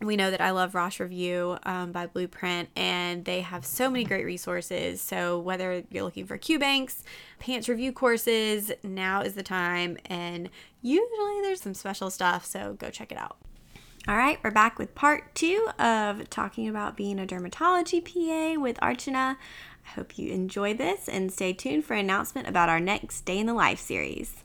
we 0.00 0.16
know 0.16 0.30
that 0.30 0.40
I 0.40 0.50
love 0.50 0.74
Rosh 0.74 1.00
Review 1.00 1.56
um, 1.64 1.92
by 1.92 2.06
Blueprint, 2.06 2.68
and 2.76 3.24
they 3.24 3.40
have 3.40 3.64
so 3.64 3.88
many 3.88 4.04
great 4.04 4.24
resources. 4.24 5.00
So, 5.00 5.38
whether 5.38 5.84
you're 5.90 6.04
looking 6.04 6.26
for 6.26 6.36
Q 6.36 6.58
banks, 6.58 7.02
PANCE 7.38 7.68
review 7.68 7.92
courses, 7.92 8.72
now 8.82 9.22
is 9.22 9.34
the 9.34 9.42
time. 9.42 9.96
And 10.06 10.50
usually 10.82 11.40
there's 11.42 11.60
some 11.60 11.74
special 11.74 12.10
stuff, 12.10 12.44
so 12.44 12.74
go 12.74 12.90
check 12.90 13.12
it 13.12 13.18
out. 13.18 13.36
All 14.06 14.16
right, 14.16 14.38
we're 14.44 14.50
back 14.50 14.78
with 14.78 14.94
part 14.94 15.34
two 15.34 15.68
of 15.78 16.28
talking 16.28 16.68
about 16.68 16.96
being 16.96 17.18
a 17.18 17.26
dermatology 17.26 18.04
PA 18.04 18.60
with 18.60 18.76
Archana. 18.80 19.36
I 19.86 19.90
hope 19.94 20.18
you 20.18 20.30
enjoy 20.30 20.74
this 20.74 21.08
and 21.08 21.32
stay 21.32 21.54
tuned 21.54 21.84
for 21.84 21.94
an 21.94 22.00
announcement 22.00 22.48
about 22.48 22.68
our 22.68 22.80
next 22.80 23.22
Day 23.22 23.38
in 23.38 23.46
the 23.46 23.54
Life 23.54 23.80
series. 23.80 24.44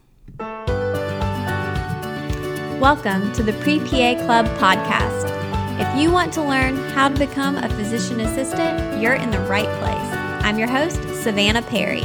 Welcome 2.80 3.34
to 3.34 3.44
the 3.44 3.52
Pre 3.60 3.80
PA 3.80 4.16
Club 4.24 4.46
podcast. 4.58 5.39
If 5.80 5.98
you 5.98 6.12
want 6.12 6.34
to 6.34 6.44
learn 6.44 6.76
how 6.90 7.08
to 7.08 7.18
become 7.18 7.56
a 7.56 7.70
physician 7.70 8.20
assistant, 8.20 9.02
you're 9.02 9.14
in 9.14 9.32
the 9.32 9.40
right 9.40 9.70
place. 9.80 10.44
I'm 10.44 10.60
your 10.60 10.68
host, 10.68 11.02
Savanna 11.24 11.62
Perry. 11.62 12.02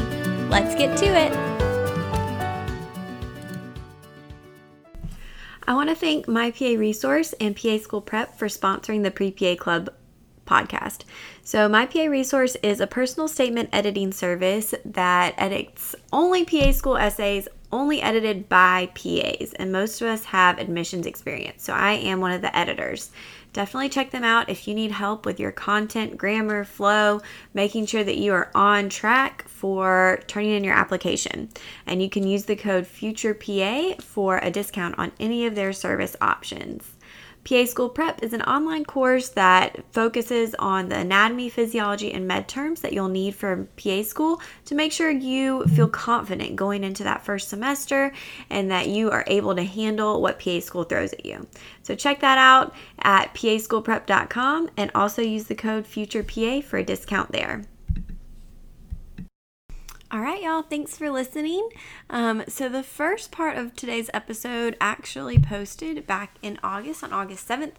Let's 0.48 0.76
get 0.76 0.96
to 0.98 1.06
it. 1.06 1.32
I 5.66 5.74
want 5.74 5.88
to 5.88 5.96
thank 5.96 6.28
My 6.28 6.52
PA 6.52 6.76
Resource 6.76 7.32
and 7.40 7.56
PA 7.56 7.78
School 7.78 8.00
Prep 8.00 8.38
for 8.38 8.46
sponsoring 8.46 9.02
the 9.02 9.10
Pre 9.10 9.32
PA 9.32 9.56
Club 9.56 9.90
podcast. 10.46 11.00
So, 11.42 11.68
My 11.68 11.84
PA 11.84 12.04
Resource 12.04 12.56
is 12.62 12.78
a 12.78 12.86
personal 12.86 13.26
statement 13.26 13.70
editing 13.72 14.12
service 14.12 14.72
that 14.84 15.34
edits 15.36 15.96
only 16.12 16.44
PA 16.44 16.70
school 16.70 16.96
essays, 16.96 17.48
only 17.72 18.00
edited 18.00 18.48
by 18.48 18.86
PAs, 18.94 19.52
and 19.54 19.72
most 19.72 20.00
of 20.00 20.06
us 20.06 20.26
have 20.26 20.60
admissions 20.60 21.06
experience. 21.06 21.64
So, 21.64 21.72
I 21.72 21.94
am 21.94 22.20
one 22.20 22.30
of 22.30 22.40
the 22.40 22.56
editors 22.56 23.10
definitely 23.54 23.88
check 23.88 24.10
them 24.10 24.24
out 24.24 24.50
if 24.50 24.68
you 24.68 24.74
need 24.74 24.90
help 24.90 25.24
with 25.24 25.40
your 25.40 25.52
content, 25.52 26.18
grammar, 26.18 26.64
flow, 26.64 27.22
making 27.54 27.86
sure 27.86 28.04
that 28.04 28.18
you 28.18 28.34
are 28.34 28.50
on 28.54 28.90
track 28.90 29.48
for 29.48 30.20
turning 30.26 30.50
in 30.50 30.64
your 30.64 30.74
application. 30.74 31.48
And 31.86 32.02
you 32.02 32.10
can 32.10 32.26
use 32.26 32.44
the 32.44 32.56
code 32.56 32.84
FUTUREPA 32.84 34.02
for 34.02 34.38
a 34.38 34.50
discount 34.50 34.98
on 34.98 35.12
any 35.18 35.46
of 35.46 35.54
their 35.54 35.72
service 35.72 36.16
options. 36.20 36.93
PA 37.44 37.66
School 37.66 37.90
Prep 37.90 38.22
is 38.22 38.32
an 38.32 38.40
online 38.42 38.86
course 38.86 39.28
that 39.30 39.84
focuses 39.92 40.54
on 40.58 40.88
the 40.88 40.98
anatomy, 40.98 41.50
physiology, 41.50 42.10
and 42.10 42.26
med 42.26 42.48
terms 42.48 42.80
that 42.80 42.94
you'll 42.94 43.08
need 43.08 43.34
for 43.34 43.68
PA 43.76 44.02
school 44.02 44.40
to 44.64 44.74
make 44.74 44.92
sure 44.92 45.10
you 45.10 45.64
feel 45.66 45.88
confident 45.88 46.56
going 46.56 46.82
into 46.82 47.04
that 47.04 47.22
first 47.22 47.48
semester 47.48 48.12
and 48.48 48.70
that 48.70 48.88
you 48.88 49.10
are 49.10 49.24
able 49.26 49.54
to 49.54 49.62
handle 49.62 50.22
what 50.22 50.40
PA 50.40 50.58
school 50.60 50.84
throws 50.84 51.12
at 51.12 51.26
you. 51.26 51.46
So 51.82 51.94
check 51.94 52.20
that 52.20 52.38
out 52.38 52.74
at 53.00 53.34
paschoolprep.com 53.34 54.70
and 54.78 54.90
also 54.94 55.20
use 55.20 55.44
the 55.44 55.54
code 55.54 55.84
FUTUREPA 55.84 56.64
for 56.64 56.78
a 56.78 56.84
discount 56.84 57.30
there. 57.32 57.64
All 60.14 60.20
right, 60.20 60.40
y'all, 60.40 60.62
thanks 60.62 60.96
for 60.96 61.10
listening. 61.10 61.70
Um, 62.08 62.44
so, 62.46 62.68
the 62.68 62.84
first 62.84 63.32
part 63.32 63.58
of 63.58 63.74
today's 63.74 64.08
episode 64.14 64.76
actually 64.80 65.40
posted 65.40 66.06
back 66.06 66.36
in 66.40 66.56
August, 66.62 67.02
on 67.02 67.12
August 67.12 67.48
7th. 67.48 67.72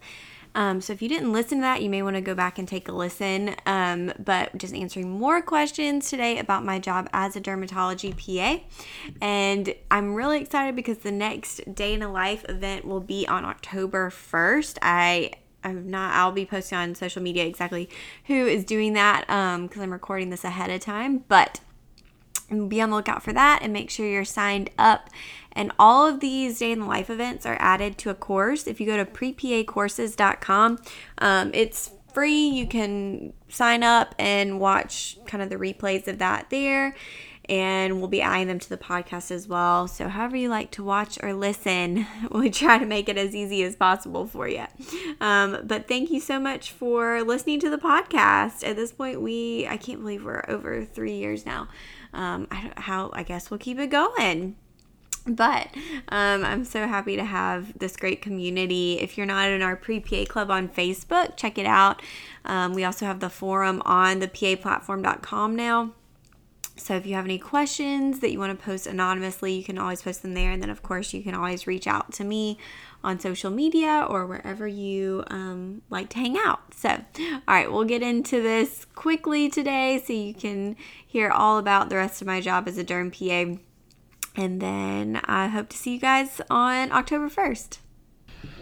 Um, 0.53 0.81
so, 0.81 0.91
if 0.91 1.01
you 1.01 1.07
didn't 1.07 1.31
listen 1.31 1.59
to 1.59 1.62
that, 1.62 1.81
you 1.81 1.90
may 1.90 2.01
want 2.01 2.18
to 2.18 2.22
go 2.22 2.35
back 2.35 2.59
and 2.59 2.68
take 2.68 2.90
a 2.90 2.91
listen. 2.91 3.56
Um, 3.66 4.12
but 4.19 4.57
just 4.57 4.74
answering 4.74 5.12
more 5.12 5.41
questions 5.41 6.09
today 6.09 6.38
about 6.38 6.66
my 6.66 6.78
job 6.78 7.07
as 7.13 7.38
a 7.38 7.40
dermatology 7.40 8.12
PA. 8.18 8.62
And 9.22 9.74
I'm 9.90 10.13
really 10.13 10.41
excited 10.41 10.75
because 10.75 10.97
the 10.97 11.13
next 11.13 11.74
day 11.74 11.94
in 11.94 12.01
a 12.01 12.12
life 12.12 12.44
event 12.50 12.84
will 12.84 13.00
be 13.00 13.25
on 13.25 13.45
October 13.45 14.09
1st. 14.09 14.79
I 14.81 15.31
I'm 15.63 15.90
not. 15.90 16.13
I'll 16.13 16.34
be 16.34 16.45
posting 16.45 16.78
on 16.79 16.95
social 16.95 17.22
media 17.22 17.45
exactly 17.45 17.90
who 18.25 18.45
is 18.45 18.66
doing 18.66 18.91
that 18.94 19.22
because 19.22 19.78
um, 19.78 19.84
I'm 19.84 19.94
recording 19.94 20.31
this 20.31 20.44
ahead 20.44 20.69
of 20.69 20.81
time. 20.81 21.24
But 21.29 21.62
and 22.50 22.69
be 22.69 22.81
on 22.81 22.89
the 22.89 22.95
lookout 22.95 23.23
for 23.23 23.33
that 23.33 23.59
and 23.61 23.73
make 23.73 23.89
sure 23.89 24.06
you're 24.06 24.25
signed 24.25 24.69
up. 24.78 25.09
And 25.51 25.72
all 25.79 26.06
of 26.06 26.19
these 26.19 26.59
day 26.59 26.72
in 26.72 26.81
the 26.81 26.85
life 26.85 27.09
events 27.09 27.45
are 27.45 27.57
added 27.59 27.97
to 28.00 28.09
a 28.09 28.13
course. 28.13 28.67
If 28.67 28.79
you 28.79 28.85
go 28.85 28.97
to 28.97 29.06
prepacourses.com, 29.06 30.79
um, 31.19 31.51
it's 31.53 31.91
free. 32.13 32.47
You 32.47 32.67
can 32.67 33.33
sign 33.50 33.83
up 33.83 34.16
and 34.19 34.59
watch 34.59 35.17
kind 35.25 35.41
of 35.41 35.50
the 35.50 35.57
replays 35.57 36.07
of 36.07 36.17
that 36.19 36.50
there. 36.50 36.95
And 37.47 38.00
we'll 38.00 38.07
be 38.07 38.23
adding 38.23 38.47
them 38.47 38.57
to 38.57 38.69
the 38.69 38.77
podcast 38.77 39.29
as 39.29 39.47
well. 39.47 39.88
So, 39.88 40.09
however 40.09 40.35
you 40.35 40.50
like 40.50 40.72
to 40.72 40.83
watch 40.83 41.19
or 41.22 41.31
listen, 41.31 42.07
we 42.31 42.50
try 42.50 42.79
to 42.79 42.88
make 42.88 43.07
it 43.07 43.19
as 43.19 43.35
easy 43.35 43.62
as 43.62 43.75
possible 43.75 44.25
for 44.25 44.47
you. 44.47 44.66
Um, 45.22 45.59
but 45.63 45.88
thank 45.88 46.09
you 46.09 46.19
so 46.19 46.39
much 46.39 46.72
for 46.72 47.22
listening 47.22 47.59
to 47.59 47.69
the 47.69 47.77
podcast. 47.77 48.67
At 48.67 48.77
this 48.77 48.91
point, 48.91 49.22
we, 49.22 49.67
I 49.67 49.77
can't 49.77 50.00
believe 50.00 50.25
we're 50.25 50.44
over 50.47 50.83
three 50.85 51.17
years 51.17 51.45
now 51.45 51.67
um, 52.15 52.47
I 52.49 52.71
how 52.77 53.11
I 53.13 53.23
guess 53.23 53.51
we'll 53.51 53.59
keep 53.59 53.79
it 53.79 53.87
going. 53.87 54.55
But 55.27 55.69
um, 56.09 56.45
I'm 56.45 56.63
so 56.63 56.87
happy 56.87 57.15
to 57.15 57.25
have 57.25 57.79
this 57.79 57.97
great 57.97 58.21
community. 58.21 58.99
If 58.99 59.17
you're 59.17 59.25
not 59.25 59.49
in 59.49 59.63
our 59.63 59.75
pre 59.75 59.99
PA 59.99 60.25
club 60.25 60.51
on 60.51 60.69
Facebook, 60.69 61.35
check 61.35 61.57
it 61.57 61.65
out. 61.65 62.01
Um, 62.45 62.73
we 62.73 62.83
also 62.83 63.05
have 63.07 63.19
the 63.19 63.29
forum 63.29 63.81
on 63.85 64.19
the 64.19 64.27
PAplatform.com 64.27 65.55
now. 65.55 65.91
So 66.77 66.95
if 66.95 67.05
you 67.07 67.15
have 67.15 67.25
any 67.25 67.39
questions 67.39 68.19
that 68.19 68.31
you 68.31 68.37
want 68.37 68.57
to 68.57 68.63
post 68.63 68.85
anonymously, 68.85 69.53
you 69.53 69.63
can 69.63 69.77
always 69.77 70.01
post 70.01 70.21
them 70.21 70.33
there. 70.33 70.51
And 70.51 70.61
then, 70.61 70.69
of 70.69 70.83
course, 70.83 71.13
you 71.13 71.23
can 71.23 71.33
always 71.33 71.65
reach 71.65 71.87
out 71.87 72.11
to 72.13 72.23
me 72.23 72.59
on 73.05 73.19
social 73.19 73.51
media 73.51 74.05
or 74.09 74.25
wherever 74.25 74.67
you 74.67 75.23
um, 75.27 75.81
like 75.89 76.09
to 76.09 76.17
hang 76.17 76.38
out. 76.38 76.73
So, 76.73 76.89
all 76.89 77.39
right, 77.47 77.71
we'll 77.71 77.85
get 77.85 78.01
into 78.01 78.41
this 78.41 78.85
quickly 78.95 79.49
today 79.49 80.03
so 80.05 80.11
you 80.11 80.33
can 80.33 80.75
hear 81.05 81.29
all 81.29 81.57
about 81.57 81.89
the 81.89 81.95
rest 81.95 82.21
of 82.21 82.27
my 82.27 82.41
job 82.41 82.67
as 82.67 82.77
a 82.77 82.83
derm 82.83 83.11
PA. 83.11 83.61
And 84.35 84.61
then 84.61 85.21
I 85.25 85.47
hope 85.47 85.69
to 85.69 85.77
see 85.77 85.94
you 85.94 85.99
guys 85.99 86.41
on 86.49 86.91
October 86.91 87.29
1st. 87.29 87.77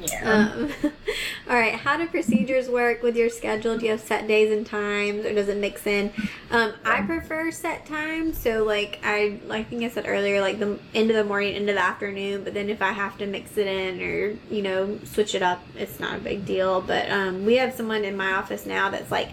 Yeah. 0.01 0.51
Um, 0.55 0.71
all 1.49 1.55
right. 1.55 1.75
How 1.75 1.97
do 1.97 2.07
procedures 2.07 2.69
work 2.69 3.03
with 3.03 3.15
your 3.15 3.29
schedule? 3.29 3.77
Do 3.77 3.85
you 3.85 3.91
have 3.91 4.01
set 4.01 4.27
days 4.27 4.51
and 4.51 4.65
times, 4.65 5.25
or 5.25 5.33
does 5.33 5.47
it 5.47 5.57
mix 5.57 5.85
in? 5.85 6.11
Um, 6.51 6.73
I 6.83 7.01
prefer 7.01 7.51
set 7.51 7.85
times. 7.85 8.37
So, 8.37 8.63
like 8.63 8.99
I, 9.03 9.39
I 9.49 9.63
think 9.63 9.83
I 9.83 9.89
said 9.89 10.05
earlier, 10.07 10.41
like 10.41 10.59
the 10.59 10.79
end 10.93 11.09
of 11.09 11.15
the 11.15 11.23
morning, 11.23 11.55
end 11.55 11.69
of 11.69 11.75
the 11.75 11.81
afternoon. 11.81 12.43
But 12.43 12.53
then 12.53 12.69
if 12.69 12.81
I 12.81 12.91
have 12.91 13.17
to 13.19 13.25
mix 13.25 13.57
it 13.57 13.67
in 13.67 14.01
or 14.01 14.37
you 14.53 14.61
know 14.61 14.99
switch 15.03 15.35
it 15.35 15.41
up, 15.41 15.61
it's 15.75 15.99
not 15.99 16.17
a 16.17 16.21
big 16.21 16.45
deal. 16.45 16.81
But 16.81 17.09
um, 17.09 17.45
we 17.45 17.55
have 17.57 17.73
someone 17.73 18.03
in 18.03 18.17
my 18.17 18.33
office 18.33 18.65
now 18.65 18.89
that's 18.89 19.11
like 19.11 19.29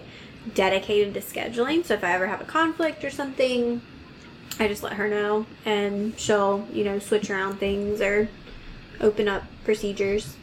dedicated 0.53 1.13
to 1.15 1.21
scheduling. 1.21 1.85
So 1.85 1.93
if 1.95 2.03
I 2.03 2.13
ever 2.13 2.27
have 2.27 2.41
a 2.41 2.45
conflict 2.45 3.03
or 3.03 3.09
something, 3.09 3.81
I 4.59 4.67
just 4.67 4.83
let 4.83 4.93
her 4.93 5.07
know, 5.07 5.45
and 5.65 6.17
she'll 6.19 6.67
you 6.71 6.83
know 6.83 6.99
switch 6.99 7.29
around 7.29 7.57
things 7.57 7.99
or 7.99 8.29
open 8.99 9.27
up 9.27 9.43
procedures. 9.63 10.37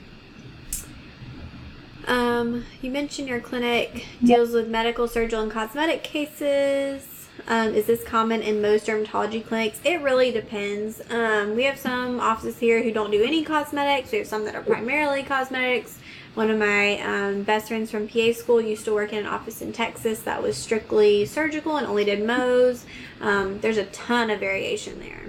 Um, 2.06 2.64
you 2.80 2.90
mentioned 2.90 3.28
your 3.28 3.40
clinic 3.40 4.06
deals 4.22 4.52
with 4.52 4.68
medical, 4.68 5.08
surgical, 5.08 5.42
and 5.42 5.52
cosmetic 5.52 6.02
cases. 6.02 7.28
Um, 7.46 7.74
is 7.74 7.86
this 7.86 8.02
common 8.04 8.42
in 8.42 8.60
most 8.60 8.86
dermatology 8.86 9.44
clinics? 9.44 9.80
It 9.84 10.00
really 10.02 10.30
depends. 10.30 11.00
Um, 11.10 11.54
we 11.54 11.64
have 11.64 11.78
some 11.78 12.20
offices 12.20 12.58
here 12.58 12.82
who 12.82 12.92
don't 12.92 13.10
do 13.10 13.22
any 13.22 13.44
cosmetics. 13.44 14.10
We 14.12 14.18
have 14.18 14.26
some 14.26 14.44
that 14.44 14.54
are 14.54 14.62
primarily 14.62 15.22
cosmetics. 15.22 15.98
One 16.34 16.50
of 16.50 16.58
my 16.58 17.00
um, 17.00 17.42
best 17.42 17.68
friends 17.68 17.90
from 17.90 18.08
PA 18.08 18.32
school 18.32 18.60
used 18.60 18.84
to 18.84 18.92
work 18.92 19.12
in 19.12 19.20
an 19.20 19.26
office 19.26 19.60
in 19.62 19.72
Texas 19.72 20.20
that 20.20 20.42
was 20.42 20.56
strictly 20.56 21.24
surgical 21.24 21.76
and 21.76 21.86
only 21.86 22.04
did 22.04 22.20
Mohs. 22.20 22.84
Um, 23.20 23.60
there's 23.60 23.78
a 23.78 23.86
ton 23.86 24.30
of 24.30 24.40
variation 24.40 25.00
there. 25.00 25.22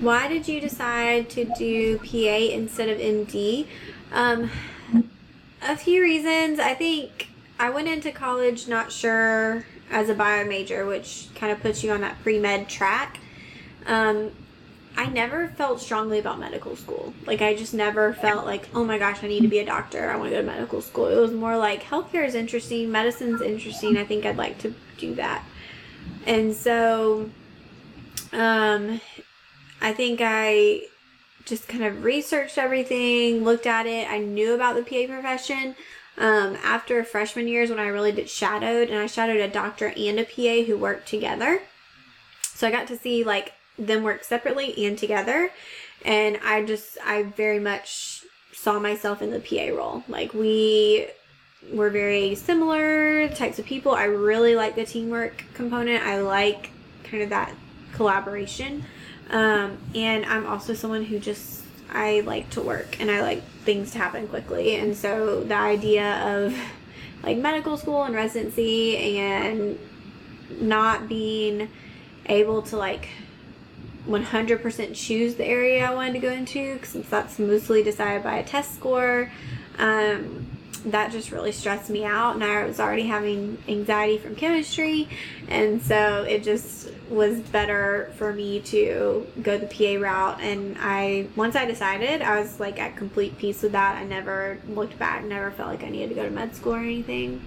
Why 0.00 0.28
did 0.28 0.46
you 0.48 0.60
decide 0.60 1.30
to 1.30 1.44
do 1.58 1.98
PA 1.98 2.54
instead 2.54 2.88
of 2.88 2.98
MD? 2.98 3.66
Um, 4.12 4.50
a 5.62 5.76
few 5.76 6.02
reasons. 6.02 6.58
I 6.58 6.74
think 6.74 7.28
I 7.58 7.70
went 7.70 7.88
into 7.88 8.12
college 8.12 8.68
not 8.68 8.92
sure 8.92 9.64
as 9.90 10.08
a 10.08 10.14
bio 10.14 10.44
major, 10.44 10.84
which 10.86 11.28
kind 11.34 11.52
of 11.52 11.60
puts 11.60 11.82
you 11.82 11.92
on 11.92 12.00
that 12.02 12.20
pre 12.22 12.38
med 12.38 12.68
track. 12.68 13.18
Um, 13.86 14.32
I 14.96 15.06
never 15.06 15.48
felt 15.48 15.80
strongly 15.80 16.18
about 16.18 16.38
medical 16.38 16.74
school. 16.74 17.12
Like 17.26 17.42
I 17.42 17.54
just 17.54 17.74
never 17.74 18.14
felt 18.14 18.46
like, 18.46 18.68
oh 18.74 18.84
my 18.84 18.98
gosh, 18.98 19.22
I 19.22 19.28
need 19.28 19.42
to 19.42 19.48
be 19.48 19.58
a 19.58 19.66
doctor. 19.66 20.10
I 20.10 20.16
want 20.16 20.30
to 20.30 20.36
go 20.36 20.40
to 20.40 20.46
medical 20.46 20.80
school. 20.80 21.06
It 21.06 21.16
was 21.16 21.32
more 21.32 21.56
like 21.56 21.82
healthcare 21.82 22.26
is 22.26 22.34
interesting, 22.34 22.90
medicine's 22.90 23.42
interesting. 23.42 23.98
I 23.98 24.04
think 24.04 24.24
I'd 24.24 24.38
like 24.38 24.58
to 24.58 24.74
do 24.96 25.14
that. 25.16 25.44
And 26.26 26.54
so 26.54 27.30
um 28.32 29.00
I 29.80 29.92
think 29.92 30.20
I 30.22 30.82
just 31.44 31.68
kind 31.68 31.84
of 31.84 32.04
researched 32.04 32.58
everything, 32.58 33.44
looked 33.44 33.66
at 33.66 33.86
it. 33.86 34.10
I 34.10 34.18
knew 34.18 34.54
about 34.54 34.74
the 34.74 34.82
PA 34.82 35.12
profession. 35.12 35.76
Um, 36.18 36.56
after 36.64 37.04
freshman 37.04 37.46
years 37.46 37.68
when 37.68 37.78
I 37.78 37.88
really 37.88 38.10
did 38.10 38.30
shadowed 38.30 38.88
and 38.88 38.98
I 38.98 39.06
shadowed 39.06 39.36
a 39.36 39.48
doctor 39.48 39.92
and 39.94 40.18
a 40.18 40.24
PA 40.24 40.66
who 40.66 40.78
worked 40.78 41.06
together. 41.06 41.60
So 42.42 42.66
I 42.66 42.70
got 42.70 42.86
to 42.88 42.96
see 42.96 43.22
like 43.22 43.52
them 43.78 44.02
work 44.02 44.24
separately 44.24 44.86
and 44.86 44.96
together. 44.96 45.50
And 46.04 46.38
I 46.42 46.64
just, 46.64 46.96
I 47.04 47.24
very 47.24 47.58
much 47.58 48.22
saw 48.54 48.78
myself 48.78 49.20
in 49.20 49.30
the 49.30 49.40
PA 49.40 49.76
role. 49.76 50.04
Like 50.08 50.32
we 50.32 51.08
were 51.70 51.90
very 51.90 52.34
similar 52.34 53.28
types 53.28 53.58
of 53.58 53.66
people. 53.66 53.92
I 53.92 54.04
really 54.04 54.56
like 54.56 54.74
the 54.74 54.86
teamwork 54.86 55.44
component. 55.52 56.02
I 56.02 56.20
like 56.20 56.70
kind 57.04 57.22
of 57.22 57.30
that 57.30 57.54
collaboration. 57.92 58.84
Um, 59.30 59.78
and 59.94 60.24
I'm 60.26 60.46
also 60.46 60.74
someone 60.74 61.04
who 61.04 61.18
just, 61.18 61.62
I 61.90 62.20
like 62.20 62.50
to 62.50 62.60
work 62.60 63.00
and 63.00 63.10
I 63.10 63.22
like 63.22 63.42
things 63.64 63.90
to 63.92 63.98
happen 63.98 64.28
quickly. 64.28 64.76
And 64.76 64.96
so 64.96 65.42
the 65.42 65.56
idea 65.56 66.44
of 66.44 66.56
like 67.22 67.38
medical 67.38 67.76
school 67.76 68.04
and 68.04 68.14
residency 68.14 69.18
and 69.18 69.78
not 70.60 71.08
being 71.08 71.68
able 72.26 72.62
to 72.62 72.76
like 72.76 73.08
100% 74.06 74.94
choose 74.94 75.34
the 75.34 75.44
area 75.44 75.84
I 75.84 75.92
wanted 75.94 76.12
to 76.14 76.18
go 76.20 76.30
into 76.30 76.78
since 76.84 77.08
that's 77.08 77.38
mostly 77.38 77.82
decided 77.82 78.22
by 78.22 78.38
a 78.38 78.44
test 78.44 78.74
score. 78.74 79.32
Um, 79.78 80.55
that 80.86 81.10
just 81.10 81.32
really 81.32 81.52
stressed 81.52 81.90
me 81.90 82.04
out, 82.04 82.34
and 82.34 82.44
I 82.44 82.64
was 82.64 82.78
already 82.78 83.06
having 83.06 83.58
anxiety 83.68 84.18
from 84.18 84.36
chemistry, 84.36 85.08
and 85.48 85.82
so 85.82 86.22
it 86.22 86.44
just 86.44 86.90
was 87.10 87.40
better 87.40 88.12
for 88.16 88.32
me 88.32 88.60
to 88.60 89.26
go 89.42 89.58
the 89.58 89.66
PA 89.66 90.00
route. 90.00 90.40
And 90.40 90.76
I, 90.78 91.26
once 91.34 91.56
I 91.56 91.64
decided, 91.64 92.22
I 92.22 92.40
was 92.40 92.60
like 92.60 92.78
at 92.78 92.96
complete 92.96 93.36
peace 93.36 93.62
with 93.62 93.72
that. 93.72 93.96
I 93.96 94.04
never 94.04 94.58
looked 94.68 94.98
back, 94.98 95.24
never 95.24 95.50
felt 95.50 95.68
like 95.68 95.82
I 95.82 95.88
needed 95.88 96.10
to 96.10 96.14
go 96.14 96.24
to 96.24 96.30
med 96.30 96.54
school 96.54 96.74
or 96.74 96.78
anything. 96.78 97.42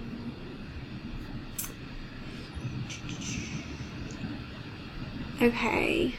Okay. 5.40 6.14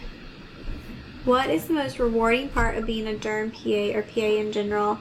What 1.24 1.52
is 1.52 1.68
the 1.68 1.74
most 1.74 2.00
rewarding 2.00 2.50
part 2.50 2.78
of 2.78 2.88
being 2.88 3.08
a 3.08 3.14
derm 3.14 3.54
PA 3.54 3.96
or 3.96 4.02
PA 4.02 4.22
in 4.22 4.52
general? 4.52 4.98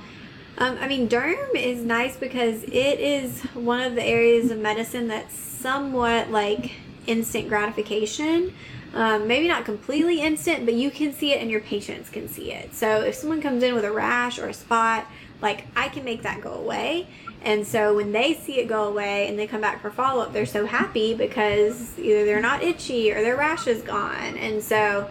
Um, 0.60 0.76
I 0.78 0.88
mean, 0.88 1.08
derm 1.08 1.54
is 1.54 1.82
nice 1.82 2.18
because 2.18 2.62
it 2.64 3.00
is 3.00 3.40
one 3.54 3.80
of 3.80 3.94
the 3.94 4.04
areas 4.04 4.50
of 4.50 4.58
medicine 4.58 5.08
that's 5.08 5.34
somewhat 5.34 6.30
like 6.30 6.72
instant 7.06 7.48
gratification. 7.48 8.52
Um, 8.92 9.26
maybe 9.26 9.48
not 9.48 9.64
completely 9.64 10.20
instant, 10.20 10.66
but 10.66 10.74
you 10.74 10.90
can 10.90 11.14
see 11.14 11.32
it 11.32 11.40
and 11.40 11.50
your 11.50 11.60
patients 11.60 12.10
can 12.10 12.28
see 12.28 12.52
it. 12.52 12.74
So 12.74 13.00
if 13.00 13.14
someone 13.14 13.40
comes 13.40 13.62
in 13.62 13.74
with 13.74 13.86
a 13.86 13.90
rash 13.90 14.38
or 14.38 14.48
a 14.48 14.54
spot, 14.54 15.06
like 15.40 15.66
I 15.74 15.88
can 15.88 16.04
make 16.04 16.22
that 16.22 16.42
go 16.42 16.52
away. 16.52 17.06
And 17.42 17.66
so 17.66 17.96
when 17.96 18.12
they 18.12 18.34
see 18.34 18.58
it 18.58 18.68
go 18.68 18.84
away 18.84 19.28
and 19.28 19.38
they 19.38 19.46
come 19.46 19.62
back 19.62 19.80
for 19.80 19.90
follow 19.90 20.22
up, 20.22 20.34
they're 20.34 20.44
so 20.44 20.66
happy 20.66 21.14
because 21.14 21.98
either 21.98 22.26
they're 22.26 22.40
not 22.42 22.62
itchy 22.62 23.12
or 23.12 23.22
their 23.22 23.36
rash 23.36 23.66
is 23.66 23.80
gone. 23.80 24.36
And 24.36 24.62
so 24.62 25.08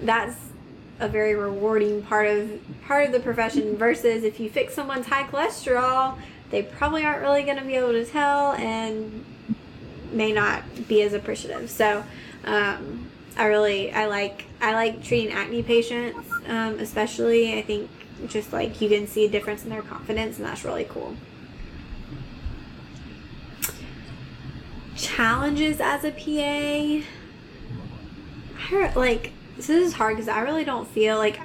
that's 0.00 0.47
a 1.00 1.08
very 1.08 1.34
rewarding 1.34 2.02
part 2.02 2.26
of 2.26 2.60
part 2.86 3.06
of 3.06 3.12
the 3.12 3.20
profession 3.20 3.76
versus 3.84 4.24
if 4.24 4.40
you 4.40 4.50
fix 4.50 4.74
someone's 4.74 5.06
high 5.06 5.24
cholesterol 5.24 6.18
they 6.50 6.62
probably 6.62 7.04
aren't 7.04 7.20
really 7.20 7.42
going 7.42 7.58
to 7.58 7.64
be 7.64 7.74
able 7.74 7.92
to 7.92 8.04
tell 8.04 8.52
and 8.52 9.24
may 10.12 10.32
not 10.32 10.62
be 10.88 11.02
as 11.02 11.12
appreciative. 11.12 11.70
So 11.70 12.04
um, 12.44 13.10
i 13.36 13.44
really 13.44 13.92
i 13.92 14.06
like 14.06 14.46
i 14.60 14.72
like 14.72 15.02
treating 15.02 15.32
acne 15.32 15.62
patients 15.62 16.28
um, 16.48 16.78
especially. 16.80 17.56
I 17.56 17.62
think 17.62 17.90
just 18.26 18.52
like 18.52 18.80
you 18.80 18.88
can 18.88 19.06
see 19.06 19.26
a 19.26 19.28
difference 19.28 19.62
in 19.64 19.70
their 19.70 19.82
confidence 19.82 20.38
and 20.38 20.46
that's 20.46 20.64
really 20.64 20.84
cool. 20.84 21.14
Challenges 24.96 25.80
as 25.80 26.02
a 26.04 26.10
pa 26.10 26.40
I 26.40 27.04
heard, 28.68 28.96
like 28.96 29.32
this 29.58 29.68
is 29.70 29.92
hard 29.94 30.16
because 30.16 30.28
I 30.28 30.40
really 30.40 30.64
don't 30.64 30.86
feel 30.86 31.18
like 31.18 31.40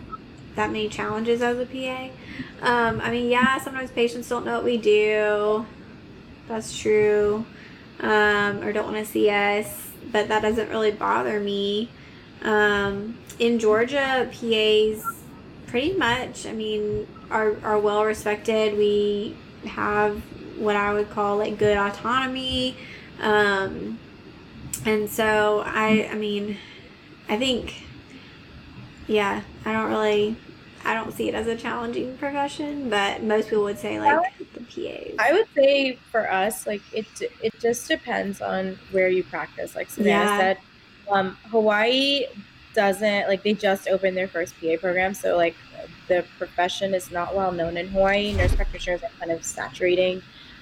that 0.55 0.71
many 0.71 0.87
challenges 0.87 1.41
as 1.41 1.57
a 1.57 1.65
PA. 1.65 2.09
Um, 2.61 3.01
I 3.01 3.09
mean, 3.09 3.29
yeah, 3.29 3.57
sometimes 3.57 3.89
patients 3.89 4.29
don't 4.29 4.45
know 4.45 4.53
what 4.53 4.63
we 4.63 4.77
do. 4.77 5.65
That's 6.47 6.77
true. 6.77 7.43
Um, 7.99 8.61
or 8.61 8.71
don't 8.71 8.85
want 8.85 9.03
to 9.03 9.11
see 9.11 9.29
us, 9.31 9.89
but 10.11 10.27
that 10.27 10.43
doesn't 10.43 10.69
really 10.69 10.91
bother 10.91 11.39
me. 11.39 11.89
Um, 12.43 13.17
in 13.39 13.57
Georgia, 13.57 14.29
PAs 14.31 15.03
pretty 15.65 15.93
much, 15.93 16.45
I 16.45 16.53
mean, 16.53 17.07
are, 17.31 17.55
are 17.63 17.79
well 17.79 18.05
respected. 18.05 18.77
We 18.77 19.35
have 19.65 20.21
what 20.57 20.75
I 20.75 20.93
would 20.93 21.09
call 21.09 21.37
like 21.37 21.57
good 21.57 21.77
autonomy. 21.77 22.75
Um, 23.19 23.97
and 24.85 25.09
so 25.09 25.63
I, 25.65 26.09
I 26.11 26.15
mean, 26.15 26.57
I 27.27 27.37
think 27.39 27.73
yeah, 29.07 29.41
I 29.65 29.73
don't 29.73 29.89
really, 29.89 30.35
I 30.85 30.93
don't 30.93 31.13
see 31.13 31.29
it 31.29 31.35
as 31.35 31.47
a 31.47 31.55
challenging 31.55 32.17
profession, 32.17 32.89
but 32.89 33.23
most 33.23 33.49
people 33.49 33.63
would 33.63 33.79
say 33.79 33.99
like 33.99 34.39
would, 34.39 34.53
the 34.53 34.61
PA. 34.61 35.23
I 35.23 35.33
would 35.33 35.47
say 35.55 35.97
for 36.11 36.31
us, 36.31 36.65
like 36.67 36.81
it, 36.93 37.05
it 37.41 37.53
just 37.59 37.87
depends 37.87 38.41
on 38.41 38.77
where 38.91 39.09
you 39.09 39.23
practice. 39.23 39.75
Like 39.75 39.89
Savanna 39.89 40.09
yeah. 40.09 40.37
said, 40.37 40.57
um, 41.11 41.37
Hawaii 41.49 42.25
doesn't 42.73 43.27
like 43.27 43.43
they 43.43 43.53
just 43.53 43.87
opened 43.87 44.17
their 44.17 44.27
first 44.27 44.55
PA 44.59 44.75
program, 44.79 45.13
so 45.13 45.37
like 45.37 45.55
the 46.07 46.25
profession 46.37 46.93
is 46.93 47.11
not 47.11 47.35
well 47.35 47.51
known 47.51 47.77
in 47.77 47.87
Hawaii. 47.87 48.33
Nurse 48.33 48.55
practitioners 48.55 49.03
are 49.03 49.11
kind 49.19 49.31
of 49.31 49.43
saturating 49.43 50.21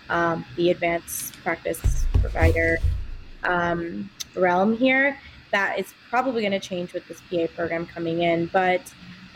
um, 0.10 0.46
the 0.56 0.72
advanced 0.72 1.34
practice 1.42 2.06
provider 2.20 2.78
um, 3.44 4.10
realm 4.36 4.76
here 4.78 5.18
that 5.52 5.80
is 5.80 5.94
probably 6.10 6.42
going 6.42 6.52
to 6.52 6.60
change 6.60 6.94
with 6.94 7.08
this 7.08 7.22
PA 7.30 7.48
program 7.56 7.86
coming 7.86 8.22
in. 8.22 8.48
But 8.48 8.82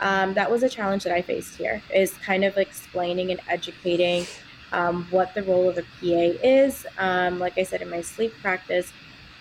um, 0.00 0.34
that 0.34 0.50
was 0.50 0.62
a 0.62 0.68
challenge 0.68 1.04
that 1.04 1.12
I 1.12 1.22
faced 1.22 1.56
here 1.56 1.82
is 1.94 2.12
kind 2.14 2.44
of 2.44 2.56
explaining 2.56 3.30
and 3.30 3.40
educating 3.48 4.26
um, 4.72 5.06
what 5.10 5.34
the 5.34 5.42
role 5.42 5.68
of 5.68 5.78
a 5.78 5.82
PA 5.82 6.38
is. 6.42 6.86
Um, 6.98 7.38
like 7.38 7.56
I 7.58 7.62
said, 7.62 7.82
in 7.82 7.90
my 7.90 8.02
sleep 8.02 8.34
practice, 8.40 8.92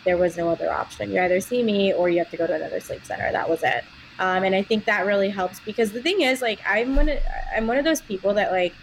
there 0.06 0.18
was 0.18 0.38
no 0.38 0.50
other 0.50 0.72
option. 0.72 1.12
You 1.12 1.20
either 1.22 1.42
see 1.42 1.64
me 1.64 1.94
or 1.94 2.10
you 2.10 2.20
have 2.20 2.30
to 2.32 2.38
go 2.38 2.48
to 2.48 2.54
another 2.54 2.80
sleep 2.80 3.06
center. 3.06 3.32
That 3.32 3.50
was 3.50 3.64
it. 3.64 3.84
Um, 4.20 4.44
and 4.44 4.56
I 4.56 4.62
think 4.62 4.86
that 4.86 5.06
really 5.06 5.30
helps 5.30 5.60
because 5.60 5.92
the 5.92 6.02
thing 6.02 6.22
is, 6.22 6.42
like, 6.42 6.60
I'm 6.66 6.96
one 6.96 7.10
of, 7.10 7.20
I'm 7.56 7.68
one 7.68 7.78
of 7.78 7.84
those 7.84 8.02
people 8.02 8.34
that 8.36 8.52
like 8.52 8.74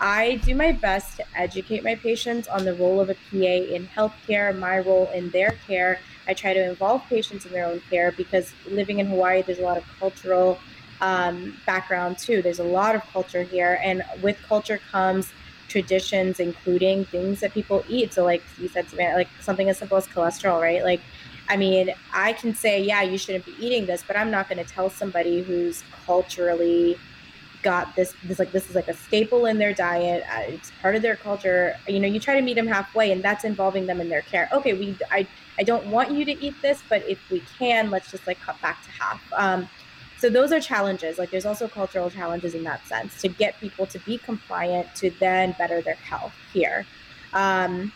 I 0.00 0.40
do 0.44 0.56
my 0.56 0.72
best 0.72 1.18
to 1.18 1.24
educate 1.36 1.84
my 1.84 1.94
patients 1.94 2.48
on 2.48 2.64
the 2.64 2.74
role 2.74 3.00
of 3.00 3.08
a 3.08 3.14
PA 3.14 3.36
in 3.36 3.86
healthcare, 3.86 4.58
my 4.58 4.80
role 4.80 5.08
in 5.14 5.30
their 5.30 5.56
care, 5.68 6.00
I 6.26 6.34
try 6.34 6.54
to 6.54 6.70
involve 6.70 7.06
patients 7.08 7.46
in 7.46 7.52
their 7.52 7.66
own 7.66 7.80
care 7.90 8.12
because 8.12 8.52
living 8.68 8.98
in 8.98 9.06
Hawaii, 9.06 9.42
there's 9.42 9.58
a 9.58 9.62
lot 9.62 9.76
of 9.76 9.84
cultural 9.98 10.58
um, 11.00 11.56
background 11.66 12.18
too. 12.18 12.42
There's 12.42 12.60
a 12.60 12.64
lot 12.64 12.94
of 12.94 13.02
culture 13.12 13.42
here, 13.42 13.80
and 13.82 14.02
with 14.22 14.40
culture 14.42 14.80
comes 14.90 15.32
traditions, 15.68 16.38
including 16.38 17.04
things 17.06 17.40
that 17.40 17.52
people 17.52 17.84
eat. 17.88 18.12
So, 18.12 18.24
like 18.24 18.42
you 18.58 18.68
said, 18.68 18.88
Savanna, 18.88 19.16
like 19.16 19.28
something 19.40 19.68
as 19.68 19.78
simple 19.78 19.96
as 19.96 20.06
cholesterol, 20.06 20.60
right? 20.60 20.84
Like, 20.84 21.00
I 21.48 21.56
mean, 21.56 21.92
I 22.12 22.34
can 22.34 22.54
say, 22.54 22.82
yeah, 22.82 23.02
you 23.02 23.18
shouldn't 23.18 23.46
be 23.46 23.54
eating 23.58 23.86
this, 23.86 24.04
but 24.06 24.16
I'm 24.16 24.30
not 24.30 24.48
going 24.48 24.64
to 24.64 24.70
tell 24.70 24.90
somebody 24.90 25.42
who's 25.42 25.82
culturally 26.06 26.96
got 27.62 27.94
this 27.94 28.14
this 28.24 28.38
like 28.38 28.50
this 28.52 28.68
is 28.68 28.74
like 28.74 28.88
a 28.88 28.94
staple 28.94 29.46
in 29.46 29.56
their 29.56 29.72
diet 29.72 30.24
uh, 30.32 30.40
it's 30.48 30.72
part 30.82 30.96
of 30.96 31.02
their 31.02 31.14
culture 31.14 31.76
you 31.86 32.00
know 32.00 32.08
you 32.08 32.18
try 32.18 32.34
to 32.34 32.42
meet 32.42 32.54
them 32.54 32.66
halfway 32.66 33.12
and 33.12 33.22
that's 33.22 33.44
involving 33.44 33.86
them 33.86 34.00
in 34.00 34.08
their 34.08 34.22
care 34.22 34.48
okay 34.52 34.72
we 34.72 34.96
i 35.10 35.26
I 35.58 35.62
don't 35.62 35.86
want 35.86 36.12
you 36.12 36.24
to 36.24 36.32
eat 36.44 36.54
this, 36.62 36.82
but 36.88 37.06
if 37.08 37.18
we 37.30 37.42
can, 37.58 37.90
let's 37.90 38.10
just 38.10 38.26
like 38.26 38.40
cut 38.40 38.60
back 38.60 38.82
to 38.84 38.90
half. 38.90 39.22
Um, 39.32 39.68
so 40.18 40.30
those 40.30 40.52
are 40.52 40.60
challenges. 40.60 41.18
Like 41.18 41.30
there's 41.30 41.46
also 41.46 41.68
cultural 41.68 42.08
challenges 42.08 42.54
in 42.54 42.62
that 42.64 42.86
sense 42.86 43.20
to 43.22 43.28
get 43.28 43.58
people 43.60 43.86
to 43.86 43.98
be 44.00 44.18
compliant 44.18 44.94
to 44.96 45.10
then 45.18 45.54
better 45.58 45.82
their 45.82 45.94
health 45.94 46.34
here. 46.52 46.86
Um, 47.32 47.92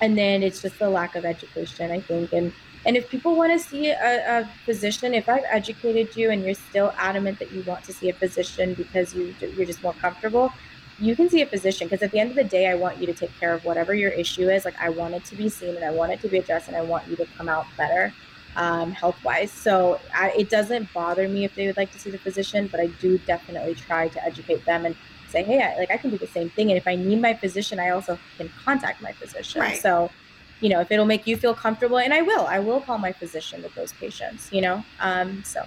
and 0.00 0.18
then 0.18 0.42
it's 0.42 0.60
just 0.60 0.78
the 0.78 0.90
lack 0.90 1.16
of 1.16 1.24
education, 1.24 1.90
I 1.90 2.00
think, 2.00 2.32
and 2.32 2.52
And 2.84 2.96
if 2.96 3.08
people 3.08 3.34
want 3.34 3.52
to 3.52 3.58
see 3.58 3.90
a, 3.90 4.40
a, 4.40 4.48
physician, 4.64 5.12
if 5.12 5.28
I've 5.28 5.42
educated 5.50 6.16
you 6.16 6.30
and 6.30 6.44
you're 6.44 6.54
still 6.54 6.94
adamant 6.96 7.40
that 7.40 7.50
you 7.50 7.62
want 7.64 7.82
to 7.84 7.92
see 7.92 8.10
a 8.10 8.12
physician 8.12 8.74
because 8.74 9.12
you 9.12 9.34
you're 9.40 9.66
just 9.66 9.82
more 9.82 9.94
comfortable, 9.94 10.52
you 10.98 11.14
can 11.14 11.28
see 11.28 11.42
a 11.42 11.46
physician. 11.46 11.88
Because 11.88 12.02
at 12.02 12.10
the 12.10 12.18
end 12.18 12.30
of 12.30 12.36
the 12.36 12.44
day, 12.44 12.68
I 12.68 12.74
want 12.74 12.98
you 12.98 13.06
to 13.06 13.14
take 13.14 13.38
care 13.38 13.52
of 13.54 13.64
whatever 13.64 13.94
your 13.94 14.10
issue 14.10 14.48
is. 14.48 14.64
Like 14.64 14.78
I 14.80 14.88
want 14.88 15.14
it 15.14 15.24
to 15.26 15.36
be 15.36 15.48
seen 15.48 15.76
and 15.76 15.84
I 15.84 15.90
want 15.90 16.12
it 16.12 16.20
to 16.22 16.28
be 16.28 16.38
addressed 16.38 16.68
and 16.68 16.76
I 16.76 16.82
want 16.82 17.08
you 17.08 17.16
to 17.16 17.26
come 17.36 17.48
out 17.48 17.66
better 17.76 18.12
um, 18.56 18.92
health 18.92 19.22
wise. 19.22 19.52
So 19.52 20.00
I, 20.14 20.30
it 20.30 20.50
doesn't 20.50 20.92
bother 20.92 21.28
me 21.28 21.44
if 21.44 21.54
they 21.54 21.66
would 21.66 21.76
like 21.76 21.92
to 21.92 21.98
see 21.98 22.10
the 22.10 22.18
physician, 22.18 22.68
but 22.68 22.80
I 22.80 22.86
do 22.86 23.18
definitely 23.18 23.74
try 23.74 24.08
to 24.08 24.24
educate 24.24 24.64
them 24.64 24.86
and 24.86 24.96
say, 25.28 25.42
hey, 25.42 25.62
I, 25.62 25.76
like 25.76 25.90
I 25.90 25.96
can 25.98 26.10
do 26.10 26.18
the 26.18 26.26
same 26.26 26.50
thing. 26.50 26.70
And 26.70 26.78
if 26.78 26.86
I 26.86 26.96
need 26.96 27.20
my 27.20 27.34
physician, 27.34 27.78
I 27.78 27.90
also 27.90 28.18
can 28.38 28.50
contact 28.64 29.02
my 29.02 29.12
physician. 29.12 29.60
Right. 29.60 29.80
So 29.80 30.10
you 30.60 30.68
know, 30.68 30.80
if 30.80 30.90
it'll 30.90 31.06
make 31.06 31.26
you 31.26 31.36
feel 31.36 31.54
comfortable, 31.54 31.98
and 31.98 32.12
I 32.12 32.22
will, 32.22 32.46
I 32.46 32.58
will 32.58 32.80
call 32.80 32.98
my 32.98 33.12
physician 33.12 33.62
with 33.62 33.74
those 33.74 33.92
patients, 33.92 34.50
you 34.52 34.60
know? 34.60 34.84
Um, 35.00 35.42
so. 35.44 35.64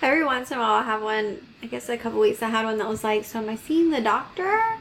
Every 0.00 0.24
once 0.24 0.50
in 0.50 0.58
a 0.58 0.60
while, 0.60 0.74
I 0.74 0.82
have 0.82 1.02
one, 1.02 1.38
I 1.62 1.66
guess 1.66 1.88
a 1.88 1.98
couple 1.98 2.20
weeks, 2.20 2.42
I 2.42 2.48
had 2.48 2.64
one 2.64 2.78
that 2.78 2.88
was 2.88 3.02
like, 3.02 3.24
so 3.24 3.40
am 3.40 3.48
I 3.48 3.56
seeing 3.56 3.90
the 3.90 4.00
doctor? 4.00 4.78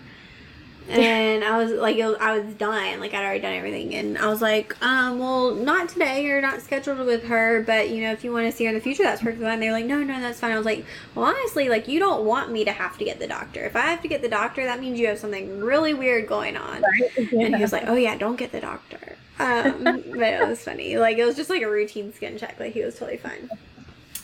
and 0.90 1.44
I 1.44 1.58
was 1.58 1.72
like, 1.72 1.98
I 2.00 2.40
was 2.40 2.54
done. 2.56 3.00
Like 3.00 3.14
I'd 3.14 3.24
already 3.24 3.42
done 3.42 3.54
everything, 3.54 3.94
and 3.96 4.18
I 4.18 4.28
was 4.28 4.42
like, 4.42 4.82
um, 4.84 5.20
well, 5.20 5.54
not 5.54 5.90
today. 5.90 6.24
You're 6.24 6.42
not 6.42 6.62
scheduled 6.62 7.00
with 7.00 7.24
her, 7.26 7.64
but 7.64 7.90
you 7.90 8.02
know, 8.02 8.12
if 8.12 8.24
you 8.24 8.32
want 8.32 8.46
to 8.46 8.52
see 8.52 8.66
her 8.66 8.70
in 8.70 8.76
the 8.76 8.82
future, 8.82 9.04
that's 9.04 9.22
perfectly 9.22 9.46
fine. 9.46 9.60
They're 9.60 9.72
like, 9.72 9.86
no, 9.86 10.04
no, 10.04 10.20
that's 10.20 10.40
fine. 10.40 10.52
I 10.52 10.58
was 10.58 10.66
like, 10.66 10.86
well, 11.14 11.26
honestly, 11.26 11.70
like 11.70 11.88
you 11.88 12.00
don't 12.00 12.26
want 12.26 12.52
me 12.52 12.64
to 12.66 12.72
have 12.72 12.98
to 12.98 13.06
get 13.06 13.20
the 13.20 13.28
doctor. 13.28 13.66
If 13.66 13.76
I 13.76 13.82
have 13.82 14.02
to 14.02 14.08
get 14.08 14.22
the 14.22 14.30
doctor, 14.30 14.64
that 14.64 14.80
means 14.80 15.00
you 15.00 15.08
have 15.08 15.20
something 15.20 15.60
really 15.60 15.94
weird 15.94 16.28
going 16.28 16.56
on. 16.56 16.82
Right? 16.82 17.32
Yeah. 17.32 17.48
And 17.48 17.56
he 17.56 17.62
was 17.62 17.72
like, 17.72 17.84
oh 17.88 17.96
yeah, 17.96 18.18
don't 18.18 18.36
get 18.36 18.52
the 18.52 18.60
doctor. 18.60 19.16
Um, 19.40 19.84
but 19.84 20.34
it 20.34 20.48
was 20.48 20.64
funny. 20.64 20.98
Like 20.98 21.18
it 21.18 21.26
was 21.26 21.36
just 21.36 21.50
like 21.50 21.62
a 21.62 21.70
routine 21.70 22.14
skin 22.14 22.38
check. 22.38 22.60
Like 22.60 22.74
he 22.74 22.84
was 22.84 22.98
totally 22.98 23.18
fine. 23.18 23.50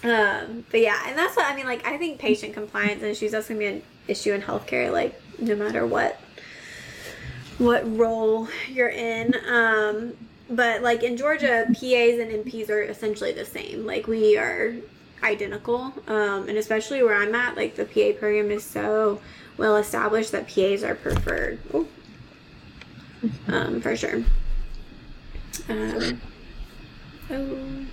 Um, 0.03 0.65
but 0.69 0.81
yeah, 0.81 1.01
and 1.07 1.17
that's 1.17 1.35
what 1.35 1.45
I 1.45 1.55
mean. 1.55 1.65
Like 1.65 1.85
I 1.85 1.97
think 1.97 2.19
patient 2.19 2.53
compliance 2.53 3.03
issues 3.03 3.31
that's 3.31 3.47
gonna 3.47 3.59
be 3.59 3.67
an 3.67 3.83
issue 4.07 4.33
in 4.33 4.41
healthcare. 4.41 4.91
Like 4.91 5.19
no 5.39 5.55
matter 5.55 5.85
what 5.85 6.19
what 7.57 7.97
role 7.97 8.47
you're 8.69 8.89
in. 8.89 9.35
Um, 9.47 10.13
but 10.49 10.81
like 10.81 11.03
in 11.03 11.17
Georgia, 11.17 11.65
PAs 11.67 12.19
and 12.19 12.31
NPs 12.31 12.69
are 12.69 12.81
essentially 12.81 13.31
the 13.31 13.45
same. 13.45 13.85
Like 13.85 14.07
we 14.07 14.37
are 14.37 14.73
identical, 15.23 15.93
um, 16.07 16.49
and 16.49 16.57
especially 16.57 17.01
where 17.01 17.15
I'm 17.15 17.33
at, 17.33 17.55
like 17.55 17.75
the 17.75 17.85
PA 17.85 18.19
program 18.19 18.51
is 18.51 18.63
so 18.63 19.21
well 19.57 19.77
established 19.77 20.31
that 20.31 20.47
PAs 20.47 20.83
are 20.83 20.95
preferred. 20.95 21.59
Um, 23.47 23.79
for 23.79 23.95
sure. 23.95 24.23
Um, 25.69 26.21
oh, 27.29 27.85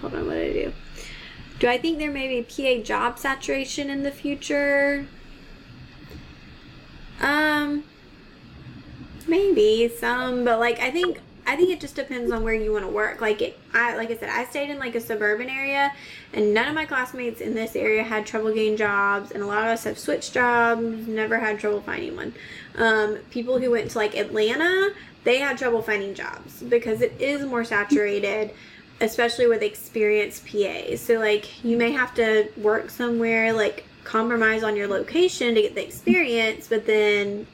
hold 0.00 0.14
on, 0.14 0.26
what 0.26 0.34
did 0.34 0.50
I 0.50 0.52
do? 0.52 0.72
Do 1.58 1.68
I 1.68 1.78
think 1.78 1.98
there 1.98 2.10
may 2.10 2.28
be 2.28 2.42
PA 2.42 2.82
job 2.82 3.18
saturation 3.18 3.90
in 3.90 4.02
the 4.02 4.10
future? 4.10 5.06
Um, 7.20 7.84
maybe 9.28 9.88
some, 9.88 10.44
but 10.44 10.58
like 10.58 10.80
I 10.80 10.90
think 10.90 11.20
I 11.46 11.56
think 11.56 11.70
it 11.70 11.80
just 11.80 11.94
depends 11.94 12.30
on 12.30 12.44
where 12.44 12.54
you 12.54 12.72
want 12.72 12.84
to 12.84 12.90
work. 12.90 13.20
Like 13.20 13.42
it, 13.42 13.58
I 13.74 13.96
like 13.96 14.10
I 14.10 14.16
said, 14.16 14.28
I 14.28 14.44
stayed 14.44 14.70
in 14.70 14.78
like 14.78 14.94
a 14.94 15.00
suburban 15.00 15.48
area, 15.48 15.92
and 16.32 16.54
none 16.54 16.68
of 16.68 16.74
my 16.74 16.84
classmates 16.84 17.40
in 17.40 17.54
this 17.54 17.74
area 17.74 18.02
had 18.02 18.26
trouble 18.26 18.52
getting 18.52 18.76
jobs, 18.76 19.32
and 19.32 19.42
a 19.42 19.46
lot 19.46 19.64
of 19.64 19.68
us 19.68 19.84
have 19.84 19.98
switched 19.98 20.32
jobs, 20.32 21.06
never 21.06 21.38
had 21.38 21.58
trouble 21.58 21.80
finding 21.80 22.16
one. 22.16 22.34
Um, 22.76 23.18
people 23.30 23.58
who 23.58 23.70
went 23.70 23.90
to 23.90 23.98
like 23.98 24.16
Atlanta, 24.16 24.92
they 25.24 25.38
had 25.38 25.58
trouble 25.58 25.82
finding 25.82 26.14
jobs 26.14 26.62
because 26.62 27.00
it 27.00 27.20
is 27.20 27.44
more 27.44 27.64
saturated, 27.64 28.52
especially 29.00 29.46
with 29.46 29.62
experienced 29.62 30.46
PAs. 30.46 31.00
So 31.00 31.14
like 31.14 31.64
you 31.64 31.76
may 31.76 31.92
have 31.92 32.14
to 32.14 32.48
work 32.56 32.90
somewhere 32.90 33.52
like 33.52 33.84
compromise 34.04 34.62
on 34.62 34.76
your 34.76 34.88
location 34.88 35.54
to 35.54 35.62
get 35.62 35.74
the 35.74 35.84
experience, 35.84 36.68
but 36.68 36.86
then 36.86 37.46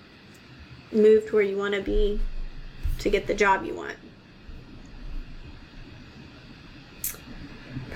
move 0.93 1.27
to 1.27 1.35
where 1.35 1.43
you 1.43 1.57
want 1.57 1.75
to 1.75 1.83
be 1.83 2.21
to 3.01 3.11
get 3.11 3.27
the 3.27 3.35
job 3.35 3.65
you 3.65 3.75
want. 3.75 3.97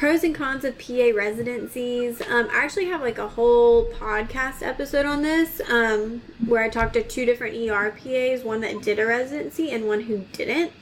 Pros 0.02 0.24
and 0.24 0.34
cons 0.34 0.64
of 0.64 0.76
PA 0.78 1.12
residencies. 1.14 2.20
Um, 2.22 2.48
I 2.52 2.64
actually 2.64 2.86
have 2.86 3.02
like 3.02 3.18
a 3.18 3.28
whole 3.28 3.84
podcast 3.92 4.60
episode 4.60 5.06
on 5.06 5.22
this 5.22 5.60
um, 5.70 6.22
where 6.44 6.60
I 6.60 6.68
talked 6.68 6.94
to 6.94 7.04
two 7.04 7.24
different 7.24 7.54
ER 7.54 7.92
PAs, 7.96 8.42
one 8.42 8.62
that 8.62 8.82
did 8.82 8.98
a 8.98 9.06
residency 9.06 9.70
and 9.70 9.86
one 9.86 10.00
who 10.00 10.24
didn't. 10.32 10.72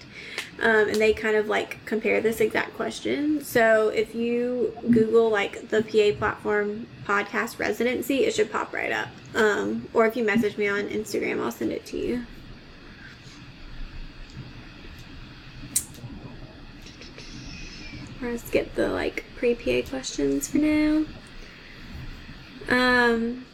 Um, 0.62 0.89
and 0.89 0.95
they 0.95 1.12
kind 1.12 1.37
of 1.37 1.49
like 1.49 1.85
compare 1.85 2.23
this 2.23 2.41
exact 2.41 2.73
question. 2.77 3.45
So 3.45 3.89
if 3.89 4.15
you 4.15 4.75
Google 4.91 5.29
like 5.29 5.69
the 5.69 5.83
PA 5.83 6.19
platform 6.19 6.87
podcast 7.05 7.59
residency, 7.59 8.25
it 8.25 8.33
should 8.33 8.50
pop 8.50 8.73
right 8.73 8.91
up. 8.91 9.09
Um, 9.35 9.87
or 9.93 10.07
if 10.07 10.17
you 10.17 10.25
message 10.25 10.57
me 10.57 10.67
on 10.67 10.89
Instagram, 10.89 11.45
I'll 11.45 11.53
send 11.53 11.73
it 11.73 11.85
to 11.85 11.99
you. 11.99 12.25
Let's 18.23 18.45
skip 18.45 18.75
the 18.75 18.89
like 18.89 19.25
pre 19.37 19.55
PA 19.55 19.89
questions 19.89 20.49
for 20.49 20.59
now. 20.59 21.05
Um, 22.69 23.47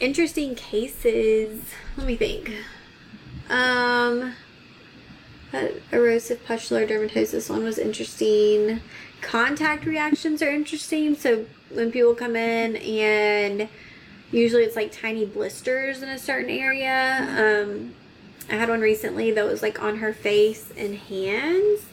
interesting 0.00 0.54
cases. 0.54 1.62
Let 1.96 2.06
me 2.06 2.16
think. 2.16 2.52
Um, 3.48 4.34
erosive 5.92 6.44
pustular 6.44 6.86
dermatosis 6.86 7.48
one 7.48 7.62
was 7.62 7.78
interesting. 7.78 8.80
Contact 9.20 9.86
reactions 9.86 10.42
are 10.42 10.50
interesting. 10.50 11.14
So 11.14 11.46
when 11.70 11.92
people 11.92 12.14
come 12.14 12.36
in 12.36 12.76
and 12.76 13.68
usually 14.32 14.64
it's 14.64 14.76
like 14.76 14.92
tiny 14.92 15.24
blisters 15.24 16.02
in 16.02 16.08
a 16.08 16.18
certain 16.18 16.50
area. 16.50 17.28
Um, 17.38 17.94
I 18.50 18.56
had 18.56 18.68
one 18.68 18.80
recently 18.80 19.30
that 19.30 19.44
was 19.44 19.62
like 19.62 19.80
on 19.80 19.98
her 19.98 20.12
face 20.12 20.72
and 20.76 20.96
hands. 20.96 21.86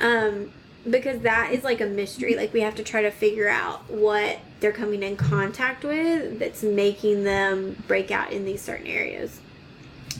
Um, 0.00 0.52
because 0.88 1.20
that 1.20 1.52
is 1.52 1.64
like 1.64 1.80
a 1.80 1.86
mystery. 1.86 2.36
Like 2.36 2.52
we 2.52 2.60
have 2.60 2.74
to 2.76 2.82
try 2.82 3.02
to 3.02 3.10
figure 3.10 3.48
out 3.48 3.90
what 3.90 4.38
they're 4.60 4.72
coming 4.72 5.02
in 5.02 5.16
contact 5.16 5.84
with 5.84 6.38
that's 6.38 6.62
making 6.62 7.24
them 7.24 7.82
break 7.86 8.10
out 8.10 8.32
in 8.32 8.44
these 8.44 8.60
certain 8.60 8.86
areas. 8.86 9.40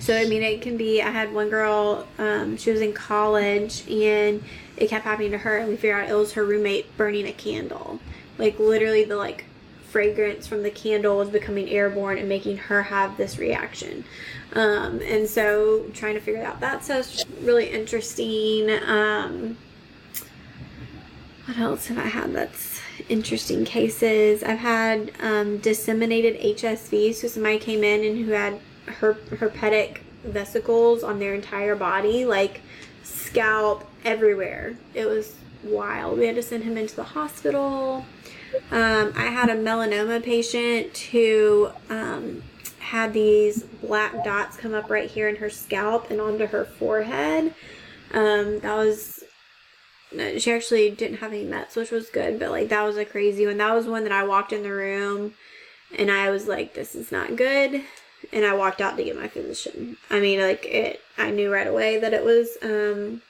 So 0.00 0.16
I 0.16 0.26
mean, 0.26 0.42
it 0.42 0.61
can 0.61 0.76
be. 0.76 1.00
I 1.02 1.11
had 1.11 1.33
one 1.33 1.49
girl. 1.49 2.06
Um, 2.18 2.56
she 2.56 2.71
was 2.71 2.80
in 2.80 2.92
college, 2.92 3.88
and 3.88 4.42
it 4.76 4.88
kept 4.88 5.04
happening 5.04 5.30
to 5.30 5.38
her, 5.38 5.59
and 5.59 5.68
we 5.68 5.76
figured 5.76 6.04
out 6.04 6.11
it 6.11 6.14
was 6.14 6.33
her 6.33 6.44
roommate 6.44 6.97
burning 6.97 7.26
a 7.26 7.33
candle. 7.33 8.00
Like 8.38 8.59
literally, 8.59 9.04
the 9.04 9.16
like 9.16 9.44
fragrance 9.88 10.47
from 10.47 10.64
the 10.64 10.71
candle 10.71 11.18
was 11.18 11.28
becoming 11.28 11.68
airborne 11.68 12.18
and 12.18 12.28
making 12.28 12.56
her 12.56 12.83
have 12.83 13.16
this 13.16 13.38
reaction. 13.38 14.04
Um, 14.52 15.00
and 15.00 15.28
so 15.28 15.87
trying 15.94 16.14
to 16.14 16.21
figure 16.21 16.42
out 16.42 16.61
that 16.61 16.88
it's 16.90 17.25
really 17.40 17.71
interesting. 17.71 18.71
Um, 18.71 19.56
what 21.46 21.58
else 21.58 21.86
have 21.88 21.98
I 21.98 22.06
had 22.06 22.32
that's 22.32 22.80
interesting 23.08 23.64
cases? 23.64 24.42
I've 24.42 24.58
had 24.58 25.12
um, 25.20 25.58
disseminated 25.58 26.40
HSV. 26.40 27.14
So 27.14 27.28
somebody 27.28 27.58
came 27.58 27.84
in 27.84 28.04
and 28.04 28.24
who 28.24 28.32
had 28.32 28.60
her 28.86 29.14
herpetic 29.14 29.98
vesicles 30.24 31.02
on 31.02 31.18
their 31.18 31.34
entire 31.34 31.76
body, 31.76 32.24
like 32.24 32.60
scalp 33.02 33.88
everywhere. 34.04 34.74
It 34.94 35.06
was 35.06 35.36
wild. 35.62 36.18
We 36.18 36.26
had 36.26 36.36
to 36.36 36.42
send 36.42 36.64
him 36.64 36.78
into 36.78 36.96
the 36.96 37.04
hospital. 37.04 38.04
Um, 38.70 39.12
I 39.16 39.26
had 39.26 39.50
a 39.50 39.56
melanoma 39.56 40.22
patient 40.22 40.96
who 40.96 41.70
um, 41.90 42.42
had 42.78 43.12
these 43.12 43.64
black 43.64 44.24
dots 44.24 44.56
come 44.56 44.74
up 44.74 44.88
right 44.88 45.10
here 45.10 45.28
in 45.28 45.36
her 45.36 45.50
scalp 45.50 46.10
and 46.10 46.20
onto 46.20 46.46
her 46.46 46.64
forehead. 46.64 47.54
Um, 48.12 48.60
that 48.60 48.76
was 48.76 49.24
she 50.38 50.52
actually 50.52 50.90
didn't 50.90 51.18
have 51.18 51.33
any 51.33 51.44
mets, 51.44 51.76
which 51.76 51.90
was 51.90 52.09
good, 52.09 52.38
but 52.38 52.50
like 52.50 52.68
that 52.68 52.83
was 52.83 52.97
a 52.97 53.04
crazy 53.04 53.47
one. 53.47 53.59
That 53.59 53.75
was 53.75 53.87
one 53.87 54.04
that 54.04 54.12
I 54.12 54.25
walked 54.25 54.52
in 54.52 54.62
the 54.62 54.73
room 54.73 55.35
and 55.99 56.11
I 56.11 56.30
was 56.30 56.47
like, 56.47 56.75
this 56.75 56.94
is 56.94 57.12
not 57.12 57.37
good. 57.37 57.83
And 58.33 58.44
I 58.44 58.54
walked 58.54 58.80
out 58.80 58.97
to 58.97 59.04
get 59.04 59.16
my 59.16 59.28
physician. 59.28 59.97
I 60.11 60.21
mean, 60.21 60.40
like 60.40 60.64
it, 60.66 61.00
I 61.18 61.30
knew 61.30 61.52
right 61.52 61.66
away 61.66 61.99
that 61.99 62.14
it 62.14 62.25
was, 62.25 62.56
um, 62.62 63.23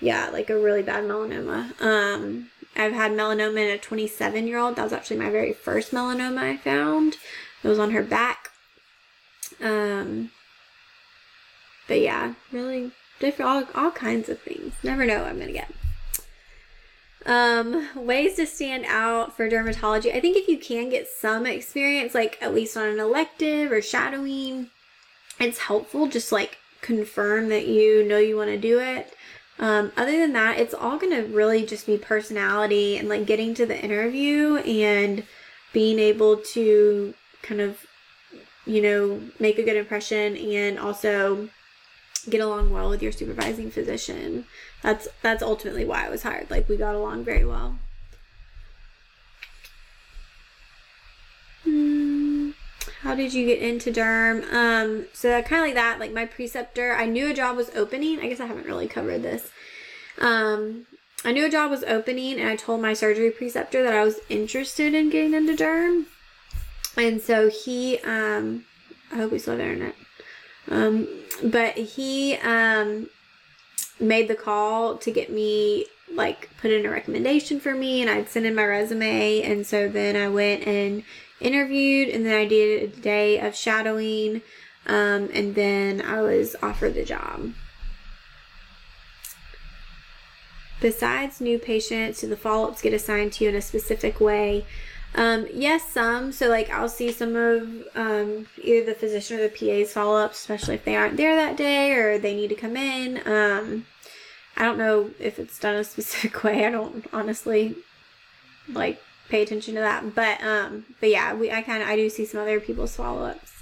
yeah, 0.00 0.30
like 0.30 0.50
a 0.50 0.58
really 0.58 0.82
bad 0.82 1.04
melanoma. 1.04 1.80
Um, 1.80 2.50
I've 2.76 2.92
had 2.92 3.12
melanoma 3.12 3.68
in 3.68 3.74
a 3.74 3.78
27 3.78 4.46
year 4.46 4.58
old. 4.58 4.76
That 4.76 4.84
was 4.84 4.92
actually 4.92 5.18
my 5.18 5.30
very 5.30 5.52
first 5.52 5.92
melanoma 5.92 6.38
I 6.38 6.56
found. 6.56 7.16
It 7.62 7.68
was 7.68 7.78
on 7.78 7.90
her 7.92 8.02
back. 8.02 8.50
Um, 9.62 10.30
but 11.86 12.00
yeah, 12.00 12.34
really 12.50 12.92
different, 13.24 13.68
all, 13.74 13.84
all 13.84 13.90
kinds 13.90 14.28
of 14.28 14.40
things. 14.40 14.74
Never 14.82 15.04
know 15.04 15.20
what 15.20 15.28
I'm 15.28 15.38
to 15.40 15.52
get. 15.52 15.70
Um, 17.26 17.88
ways 17.96 18.36
to 18.36 18.46
stand 18.46 18.84
out 18.86 19.34
for 19.34 19.48
dermatology. 19.48 20.14
I 20.14 20.20
think 20.20 20.36
if 20.36 20.46
you 20.46 20.58
can 20.58 20.90
get 20.90 21.08
some 21.08 21.46
experience, 21.46 22.14
like 22.14 22.38
at 22.42 22.54
least 22.54 22.76
on 22.76 22.86
an 22.86 23.00
elective 23.00 23.72
or 23.72 23.80
shadowing, 23.80 24.70
it's 25.40 25.58
helpful. 25.58 26.06
Just 26.06 26.32
like 26.32 26.58
confirm 26.82 27.48
that 27.48 27.66
you 27.66 28.06
know 28.06 28.18
you 28.18 28.36
want 28.36 28.50
to 28.50 28.58
do 28.58 28.78
it. 28.78 29.14
Um, 29.58 29.92
other 29.96 30.18
than 30.18 30.32
that, 30.34 30.58
it's 30.58 30.74
all 30.74 30.98
to 30.98 31.22
really 31.22 31.64
just 31.64 31.86
be 31.86 31.96
personality 31.96 32.98
and 32.98 33.08
like 33.08 33.24
getting 33.24 33.54
to 33.54 33.64
the 33.64 33.82
interview 33.82 34.56
and 34.56 35.24
being 35.72 35.98
able 35.98 36.38
to 36.38 37.14
kind 37.42 37.60
of, 37.60 37.78
you 38.66 38.82
know, 38.82 39.20
make 39.38 39.58
a 39.58 39.62
good 39.62 39.76
impression 39.76 40.36
and 40.36 40.78
also 40.78 41.48
get 42.28 42.40
along 42.40 42.70
well 42.70 42.88
with 42.88 43.02
your 43.02 43.12
supervising 43.12 43.70
physician. 43.70 44.46
That's 44.82 45.08
that's 45.22 45.42
ultimately 45.42 45.84
why 45.84 46.06
I 46.06 46.10
was 46.10 46.22
hired. 46.22 46.50
Like 46.50 46.68
we 46.68 46.76
got 46.76 46.94
along 46.94 47.24
very 47.24 47.44
well. 47.44 47.78
Hmm. 51.64 52.50
How 53.00 53.14
did 53.14 53.34
you 53.34 53.46
get 53.46 53.60
into 53.60 53.92
derm? 53.92 54.50
Um, 54.52 55.06
so 55.12 55.40
kind 55.42 55.62
of 55.62 55.68
like 55.68 55.74
that. 55.74 56.00
Like 56.00 56.12
my 56.12 56.24
preceptor, 56.24 56.94
I 56.94 57.06
knew 57.06 57.30
a 57.30 57.34
job 57.34 57.56
was 57.56 57.70
opening. 57.74 58.20
I 58.20 58.28
guess 58.28 58.40
I 58.40 58.46
haven't 58.46 58.66
really 58.66 58.88
covered 58.88 59.22
this. 59.22 59.50
Um, 60.20 60.86
I 61.24 61.32
knew 61.32 61.46
a 61.46 61.50
job 61.50 61.70
was 61.70 61.84
opening, 61.84 62.38
and 62.38 62.48
I 62.48 62.56
told 62.56 62.82
my 62.82 62.92
surgery 62.92 63.30
preceptor 63.30 63.82
that 63.82 63.94
I 63.94 64.04
was 64.04 64.20
interested 64.28 64.94
in 64.94 65.10
getting 65.10 65.34
into 65.34 65.54
derm. 65.54 66.04
And 66.96 67.20
so 67.20 67.48
he, 67.48 67.98
um, 68.00 68.64
I 69.10 69.16
hope 69.16 69.32
we 69.32 69.38
still 69.38 69.58
have 69.58 69.60
internet. 69.60 69.94
Um, 70.70 71.08
but 71.42 71.76
he 71.76 72.36
um, 72.36 73.08
made 74.00 74.28
the 74.28 74.34
call 74.34 74.96
to 74.98 75.10
get 75.10 75.30
me 75.30 75.86
like 76.12 76.48
put 76.60 76.70
in 76.70 76.86
a 76.86 76.90
recommendation 76.90 77.58
for 77.60 77.74
me 77.74 78.00
and 78.00 78.10
I'd 78.10 78.28
sent 78.28 78.46
in 78.46 78.54
my 78.54 78.64
resume 78.64 79.42
and 79.42 79.66
so 79.66 79.88
then 79.88 80.16
I 80.16 80.28
went 80.28 80.66
and 80.66 81.02
interviewed 81.40 82.08
and 82.08 82.24
then 82.24 82.34
I 82.34 82.44
did 82.44 82.82
a 82.82 83.00
day 83.00 83.40
of 83.40 83.54
shadowing 83.54 84.42
um, 84.86 85.30
and 85.32 85.54
then 85.54 86.02
I 86.02 86.20
was 86.20 86.56
offered 86.62 86.94
the 86.94 87.04
job. 87.04 87.52
Besides 90.80 91.40
new 91.40 91.58
patients, 91.58 92.20
do 92.20 92.28
the 92.28 92.36
follow 92.36 92.68
ups 92.68 92.82
get 92.82 92.92
assigned 92.92 93.32
to 93.34 93.44
you 93.44 93.50
in 93.50 93.56
a 93.56 93.62
specific 93.62 94.20
way? 94.20 94.66
Um, 95.14 95.46
yes, 95.52 95.88
some. 95.88 96.32
So, 96.32 96.48
like, 96.48 96.70
I'll 96.70 96.88
see 96.88 97.12
some 97.12 97.36
of 97.36 97.86
um, 97.94 98.46
either 98.62 98.86
the 98.86 98.94
physician 98.94 99.38
or 99.38 99.48
the 99.48 99.48
PA's 99.48 99.92
follow 99.92 100.18
ups, 100.18 100.40
especially 100.40 100.74
if 100.74 100.84
they 100.84 100.96
aren't 100.96 101.16
there 101.16 101.36
that 101.36 101.56
day 101.56 101.92
or 101.92 102.18
they 102.18 102.34
need 102.34 102.48
to 102.48 102.56
come 102.56 102.76
in. 102.76 103.18
Um, 103.26 103.86
I 104.56 104.64
don't 104.64 104.78
know 104.78 105.10
if 105.18 105.38
it's 105.38 105.58
done 105.58 105.76
a 105.76 105.84
specific 105.84 106.42
way. 106.42 106.66
I 106.66 106.70
don't 106.70 107.06
honestly 107.12 107.76
like 108.68 109.00
pay 109.28 109.42
attention 109.42 109.74
to 109.74 109.80
that. 109.80 110.14
But 110.14 110.42
um, 110.42 110.86
but 111.00 111.10
yeah, 111.10 111.34
we 111.34 111.50
I 111.50 111.62
kind 111.62 111.82
of 111.82 111.88
I 111.88 111.96
do 111.96 112.08
see 112.10 112.24
some 112.24 112.40
other 112.40 112.60
people's 112.60 112.96
follow 112.96 113.24
ups. 113.24 113.53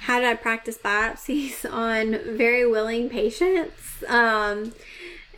How 0.00 0.18
did 0.18 0.28
I 0.28 0.34
practice 0.34 0.78
biopsies 0.78 1.64
on 1.72 2.36
very 2.36 2.66
willing 2.66 3.08
patients? 3.08 4.02
Um, 4.08 4.72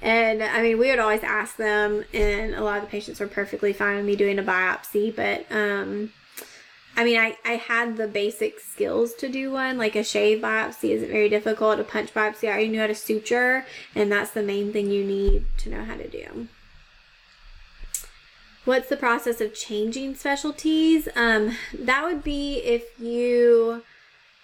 and 0.00 0.42
I 0.42 0.62
mean, 0.62 0.78
we 0.78 0.90
would 0.90 0.98
always 0.98 1.22
ask 1.22 1.56
them, 1.56 2.04
and 2.12 2.54
a 2.54 2.62
lot 2.62 2.78
of 2.78 2.84
the 2.84 2.90
patients 2.90 3.20
were 3.20 3.28
perfectly 3.28 3.72
fine 3.72 3.96
with 3.96 4.04
me 4.04 4.16
doing 4.16 4.38
a 4.38 4.42
biopsy. 4.42 5.14
But 5.14 5.46
um, 5.50 6.12
I 6.96 7.04
mean, 7.04 7.18
I, 7.18 7.36
I 7.44 7.52
had 7.52 7.96
the 7.96 8.08
basic 8.08 8.60
skills 8.60 9.14
to 9.14 9.28
do 9.28 9.52
one. 9.52 9.78
Like 9.78 9.96
a 9.96 10.04
shave 10.04 10.40
biopsy 10.40 10.90
isn't 10.90 11.08
very 11.08 11.28
difficult. 11.28 11.78
A 11.78 11.84
punch 11.84 12.12
biopsy, 12.12 12.48
I 12.48 12.52
already 12.52 12.68
knew 12.68 12.80
how 12.80 12.88
to 12.88 12.94
suture, 12.94 13.64
and 13.94 14.10
that's 14.10 14.30
the 14.30 14.42
main 14.42 14.72
thing 14.72 14.90
you 14.90 15.04
need 15.04 15.44
to 15.58 15.70
know 15.70 15.84
how 15.84 15.96
to 15.96 16.08
do. 16.08 16.48
What's 18.64 18.88
the 18.88 18.96
process 18.96 19.40
of 19.40 19.54
changing 19.54 20.14
specialties? 20.14 21.08
Um, 21.16 21.56
that 21.76 22.04
would 22.04 22.22
be 22.22 22.58
if 22.58 23.00
you 23.00 23.82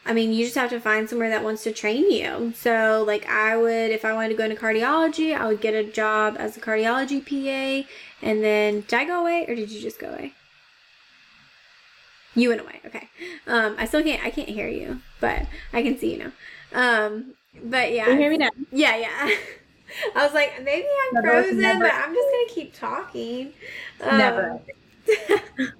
I 0.09 0.15
mean, 0.15 0.33
you 0.33 0.47
just 0.47 0.57
have 0.57 0.71
to 0.71 0.81
find 0.81 1.07
somewhere 1.07 1.29
that 1.29 1.45
wants 1.45 1.62
to 1.65 1.73
train 1.73 2.11
you. 2.11 2.55
So, 2.57 3.05
like, 3.07 3.29
I 3.29 3.59
would, 3.59 3.91
if 3.91 4.07
I 4.07 4.15
wanted 4.15 4.31
to 4.31 4.35
go 4.37 4.45
into 4.45 4.57
cardiology, 4.57 5.37
I 5.37 5.47
would 5.47 5.61
get 5.61 5.75
a 5.75 5.85
job 5.85 6.37
as 6.38 6.57
a 6.57 6.61
cardiology 6.61 7.21
PA. 7.23 7.87
And 8.23 8.43
then, 8.43 8.81
did 8.88 8.95
I 8.95 9.05
go 9.05 9.21
away 9.21 9.45
or 9.47 9.54
did 9.54 9.71
you 9.71 9.82
just 9.82 9.99
go 9.99 10.09
away? 10.09 10.32
You 12.35 12.49
went 12.49 12.63
away. 12.63 12.80
Okay. 12.87 13.09
Um, 13.47 13.76
I 13.78 13.85
still 13.85 14.02
can't, 14.02 14.25
I 14.25 14.30
can't 14.30 14.49
hear 14.49 14.67
you, 14.67 15.02
but 15.21 15.43
I 15.75 15.82
can 15.82 15.99
see 15.99 16.15
you 16.15 16.25
now. 16.25 16.32
Um, 16.73 17.35
but 17.63 17.93
yeah. 17.93 18.06
Can 18.06 18.15
you 18.15 18.21
hear 18.21 18.30
me 18.30 18.39
now? 18.39 18.50
Yeah, 18.73 18.97
yeah. 18.97 19.30
I 20.17 20.25
was 20.25 20.32
like, 20.32 20.63
maybe 20.63 20.87
I'm 20.87 21.23
never, 21.23 21.43
frozen, 21.43 21.61
never. 21.61 21.80
but 21.80 21.93
I'm 21.93 22.15
just 22.15 22.28
gonna 22.30 22.49
keep 22.49 22.75
talking. 22.75 23.52
Um, 24.00 24.19
never. 24.19 24.61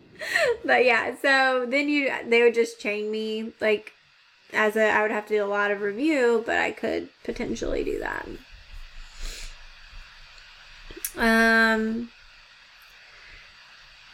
but 0.66 0.85
yeah, 0.85 1.14
so 1.22 1.66
then 1.66 1.88
you, 1.88 2.12
they 2.26 2.42
would 2.42 2.55
just 2.55 2.81
train 2.81 3.11
me 3.11 3.52
like 3.61 3.94
as 4.52 4.76
a 4.76 4.90
I 4.90 5.02
would 5.02 5.11
have 5.11 5.26
to 5.26 5.34
do 5.34 5.44
a 5.44 5.46
lot 5.46 5.70
of 5.70 5.82
review, 5.82 6.42
but 6.46 6.58
I 6.58 6.70
could 6.72 7.08
potentially 7.24 7.84
do 7.84 7.98
that. 7.98 8.28
Um 11.16 12.11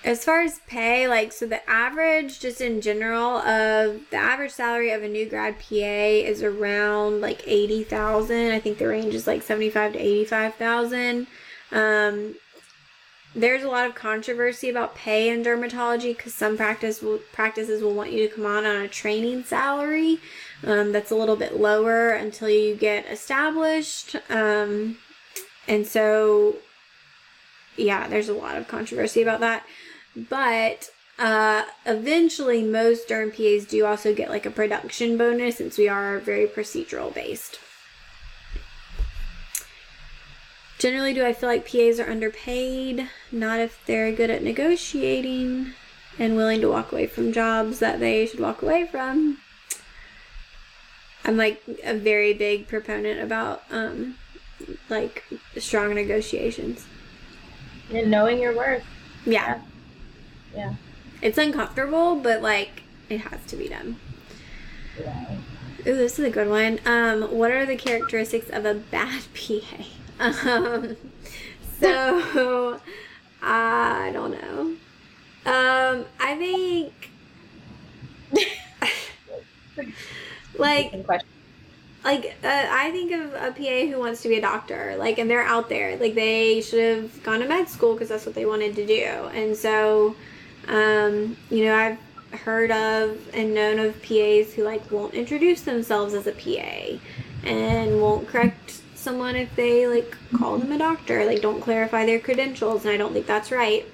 as 0.05 0.23
far 0.23 0.43
as 0.43 0.61
pay, 0.67 1.09
like 1.09 1.33
so 1.33 1.47
the 1.47 1.69
average 1.69 2.39
just 2.39 2.61
in 2.61 2.81
general 2.83 3.39
of 3.39 4.01
the 4.11 4.17
average 4.17 4.53
salary 4.53 4.91
of 4.91 5.03
a 5.03 5.09
new 5.09 5.27
grad 5.27 5.59
PA 5.59 5.75
is 5.75 6.43
around 6.43 7.23
like 7.23 7.43
80,000. 7.47 8.53
I 8.53 8.61
think 8.61 8.79
the 8.79 8.87
range 8.87 9.15
is 9.15 9.27
like 9.27 9.43
75 9.43 9.95
to 9.95 9.99
85,000. 9.99 11.27
Um 11.73 12.35
there's 13.35 13.65
a 13.65 13.69
lot 13.69 13.87
of 13.87 13.95
controversy 13.95 14.69
about 14.69 14.95
pay 14.95 15.29
in 15.29 15.43
dermatology 15.43 16.17
because 16.17 16.35
some 16.35 16.57
practice 16.57 17.03
will, 17.03 17.19
practices 17.33 17.83
will 17.83 17.95
want 17.95 18.13
you 18.13 18.29
to 18.29 18.35
come 18.35 18.47
on 18.47 18.65
on 18.65 18.77
a 18.77 18.89
training 18.89 19.43
salary 19.45 20.21
um, 20.65 20.93
that's 20.93 21.11
a 21.11 21.17
little 21.17 21.37
bit 21.37 21.59
lower 21.59 22.11
until 22.11 22.49
you 22.49 22.75
get 22.75 23.07
established. 23.07 24.17
Um, 24.31 24.99
and 25.67 25.87
so, 25.87 26.57
yeah, 27.77 28.07
there's 28.07 28.29
a 28.29 28.35
lot 28.35 28.57
of 28.57 28.69
controversy 28.69 29.23
about 29.23 29.41
that. 29.41 29.65
But 30.15 30.91
uh, 31.19 31.65
eventually, 31.87 32.63
most 32.63 33.09
derm 33.09 33.31
PAs 33.31 33.69
do 33.69 33.85
also 33.85 34.15
get 34.15 34.31
like 34.31 34.47
a 34.47 34.51
production 34.51 35.19
bonus 35.19 35.57
since 35.57 35.77
we 35.77 35.89
are 35.89 36.19
very 36.21 36.47
procedural 36.47 37.13
based. 37.13 37.59
Generally, 40.85 41.15
do 41.15 41.25
I 41.25 41.33
feel 41.33 41.49
like 41.49 41.67
PAs 41.67 41.99
are 41.99 42.11
underpaid? 42.11 43.09
Not 43.33 43.59
if 43.59 43.81
they're 43.87 44.13
good 44.13 44.29
at 44.29 44.43
negotiating 44.43 45.73
and 46.19 46.37
willing 46.37 46.61
to 46.61 46.69
walk 46.69 46.93
away 46.93 47.07
from 47.07 47.33
jobs 47.33 47.79
that 47.79 48.01
they 48.01 48.27
should 48.27 48.39
walk 48.39 48.61
away 48.61 48.87
from. 48.87 49.39
I'm 51.25 51.39
like 51.39 51.63
a 51.83 51.95
very 51.95 52.35
big 52.35 52.69
proponent 52.69 53.19
about 53.19 53.63
um 53.71 54.17
like 54.91 55.25
strong 55.57 55.95
negotiations. 55.95 56.85
And 57.91 58.11
knowing 58.11 58.39
your 58.39 58.55
worth. 58.55 58.85
Yeah. 59.25 59.63
Yeah. 60.55 60.59
yeah. 60.59 60.75
It's 61.23 61.39
uncomfortable, 61.39 62.17
but 62.17 62.43
like 62.43 62.83
it 63.09 63.23
has 63.23 63.43
to 63.47 63.57
be 63.57 63.69
done. 63.69 63.97
Yeah. 65.01 65.37
Ooh, 65.87 65.97
this 65.97 66.19
is 66.19 66.27
a 66.27 66.31
good 66.31 66.51
one. 66.51 66.79
Um, 66.85 67.23
what 67.35 67.53
are 67.53 67.65
the 67.65 67.77
characteristics 67.77 68.51
of 68.51 68.67
a 68.67 68.75
bad 68.75 69.23
PA? 69.35 69.85
Um, 70.21 70.97
so 71.81 72.81
I 73.43 74.11
don't 74.13 74.33
know. 74.33 74.61
Um, 75.47 76.07
I 76.21 76.37
think 76.37 76.93
like 80.59 80.95
like 82.05 82.37
uh, 82.45 82.67
I 82.71 82.91
think 82.91 83.13
of 83.13 83.33
a 83.35 83.53
PA 83.53 83.87
who 83.87 83.99
wants 83.99 84.23
to 84.23 84.29
be 84.29 84.37
a 84.37 84.41
doctor, 84.41 84.95
like, 84.99 85.19
and 85.19 85.31
they're 85.31 85.43
out 85.43 85.69
there, 85.69 85.97
like 85.97 86.15
they 86.15 86.61
should 86.61 86.81
have 86.97 87.23
gone 87.23 87.41
to 87.41 87.49
med 87.49 87.69
school 87.69 87.95
because 87.95 88.09
that's 88.11 88.27
what 88.27 88.35
they 88.35 88.45
wanted 88.47 88.75
to 88.77 88.87
do, 88.87 89.05
and 89.33 89.57
so, 89.57 90.15
um, 90.69 91.37
you 91.51 91.65
know, 91.65 91.75
I've 91.75 91.99
heard 92.41 92.71
of 92.71 93.19
and 93.33 93.55
known 93.55 93.79
of 93.79 94.01
PAs 94.03 94.53
who 94.53 94.65
like 94.65 94.91
won't 94.91 95.15
introduce 95.15 95.63
themselves 95.63 96.13
as 96.15 96.27
a 96.27 96.33
PA 96.33 96.99
and 97.45 98.01
won't 98.01 98.29
correct 98.29 98.81
someone 99.05 99.37
if 99.37 99.55
they 99.57 99.87
like 99.87 100.17
call 100.33 100.59
them 100.59 100.73
a 100.73 100.79
doctor, 100.79 101.25
like 101.25 101.43
don't 101.43 101.61
clarify 101.61 102.07
their 102.07 102.21
credentials, 102.21 102.85
and 102.85 102.93
I 102.95 102.97
don't 102.97 103.13
think 103.13 103.27
that's 103.27 103.53
right. 103.53 103.87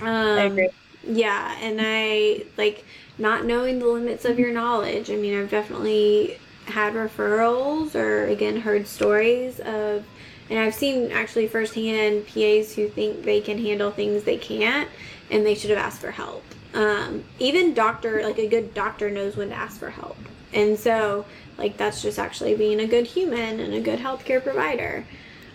Um, 0.00 0.06
I 0.38 0.42
agree. 0.44 0.68
Yeah, 1.02 1.56
and 1.60 1.80
I 1.82 2.44
like 2.56 2.84
not 3.18 3.44
knowing 3.44 3.78
the 3.78 3.86
limits 3.86 4.24
of 4.24 4.38
your 4.38 4.52
knowledge. 4.52 5.10
I 5.10 5.16
mean, 5.16 5.38
I've 5.38 5.50
definitely 5.50 6.38
had 6.66 6.94
referrals 6.94 7.94
or 7.94 8.26
again 8.26 8.60
heard 8.60 8.86
stories 8.86 9.60
of 9.60 10.04
and 10.50 10.58
I've 10.58 10.74
seen 10.74 11.10
actually 11.12 11.48
firsthand 11.48 12.26
PAs 12.26 12.74
who 12.74 12.88
think 12.88 13.24
they 13.24 13.40
can 13.40 13.58
handle 13.58 13.90
things 13.90 14.24
they 14.24 14.36
can't 14.36 14.88
and 15.30 15.44
they 15.44 15.54
should 15.54 15.70
have 15.70 15.78
asked 15.78 16.00
for 16.00 16.10
help. 16.10 16.44
Um, 16.74 17.24
even 17.38 17.74
doctor, 17.74 18.22
like 18.22 18.38
a 18.38 18.46
good 18.46 18.74
doctor 18.74 19.10
knows 19.10 19.36
when 19.36 19.50
to 19.50 19.54
ask 19.54 19.78
for 19.78 19.90
help. 19.90 20.16
And 20.52 20.78
so 20.78 21.24
like 21.58 21.76
that's 21.76 22.02
just 22.02 22.18
actually 22.18 22.54
being 22.54 22.80
a 22.80 22.86
good 22.86 23.06
human 23.06 23.60
and 23.60 23.74
a 23.74 23.80
good 23.80 23.98
healthcare 23.98 24.42
provider. 24.42 25.04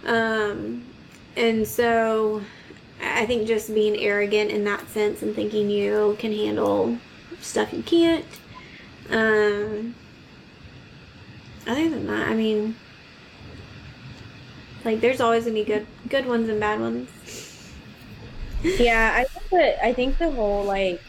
Um, 0.06 0.86
and 1.36 1.68
so 1.68 2.42
I 3.02 3.26
think 3.26 3.48
just 3.48 3.74
being 3.74 3.98
arrogant 3.98 4.52
in 4.52 4.64
that 4.66 4.88
sense 4.90 5.22
and 5.22 5.36
thinking 5.36 5.70
you 5.70 6.16
can 6.20 6.34
handle 6.34 6.98
stuff 7.42 7.74
you 7.74 7.84
can't. 7.84 8.26
Um, 9.10 9.96
other 11.68 11.90
than 11.90 12.08
that, 12.08 12.28
I 12.28 12.34
mean, 12.34 12.76
like 14.86 15.02
there's 15.02 15.22
always 15.22 15.44
gonna 15.44 15.56
be 15.56 15.64
good 15.64 15.86
good 16.08 16.26
ones 16.26 16.50
and 16.50 16.60
bad 16.60 16.80
ones. 16.80 17.10
yeah, 18.64 19.14
I 19.16 19.24
think 19.26 19.50
that 19.50 19.86
I 19.86 19.94
think 19.94 20.18
the 20.18 20.32
whole 20.32 20.64
like 20.64 21.02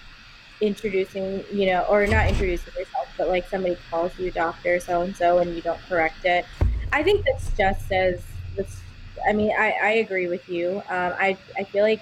introducing, 0.61 1.43
you 1.53 1.67
know, 1.67 1.83
or 1.89 2.07
not 2.07 2.29
introducing 2.29 2.73
yourself, 2.75 3.00
but 3.21 3.29
like 3.29 3.47
somebody 3.47 3.77
calls 3.91 4.19
you 4.19 4.31
doctor 4.31 4.81
so 4.81 5.03
and 5.03 5.15
so 5.15 5.39
and 5.39 5.55
you 5.55 5.61
don't 5.61 5.81
correct 5.83 6.25
it. 6.25 6.47
I 6.91 7.03
think 7.03 7.27
that's 7.27 7.53
just 7.53 7.93
as 7.93 8.23
this. 8.57 8.81
I 9.29 9.35
mean, 9.35 9.53
I, 9.57 9.75
I 9.83 9.91
agree 10.05 10.27
with 10.27 10.49
you. 10.49 10.79
Um, 10.89 11.13
I 11.19 11.37
I 11.59 11.65
feel 11.65 11.83
like 11.83 12.01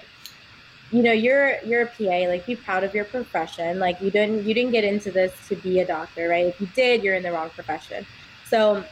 you 0.91 1.03
know 1.03 1.11
you're 1.11 1.61
you're 1.65 1.81
a 1.81 1.87
PA. 1.87 2.29
Like, 2.29 2.45
be 2.45 2.55
proud 2.55 2.85
of 2.85 2.95
your 2.95 3.03
profession. 3.03 3.79
Like, 3.79 3.99
you 4.01 4.09
didn't 4.09 4.45
you 4.47 4.53
didn't 4.53 4.71
get 4.71 4.85
into 4.85 5.11
this 5.11 5.33
to 5.49 5.57
be 5.57 5.81
a 5.81 5.85
doctor, 5.85 6.29
right? 6.29 6.45
If 6.45 6.61
you 6.61 6.67
did, 6.67 7.03
you're 7.03 7.15
in 7.15 7.23
the 7.23 7.33
wrong 7.33 7.49
profession. 7.49 8.05
So 8.45 8.85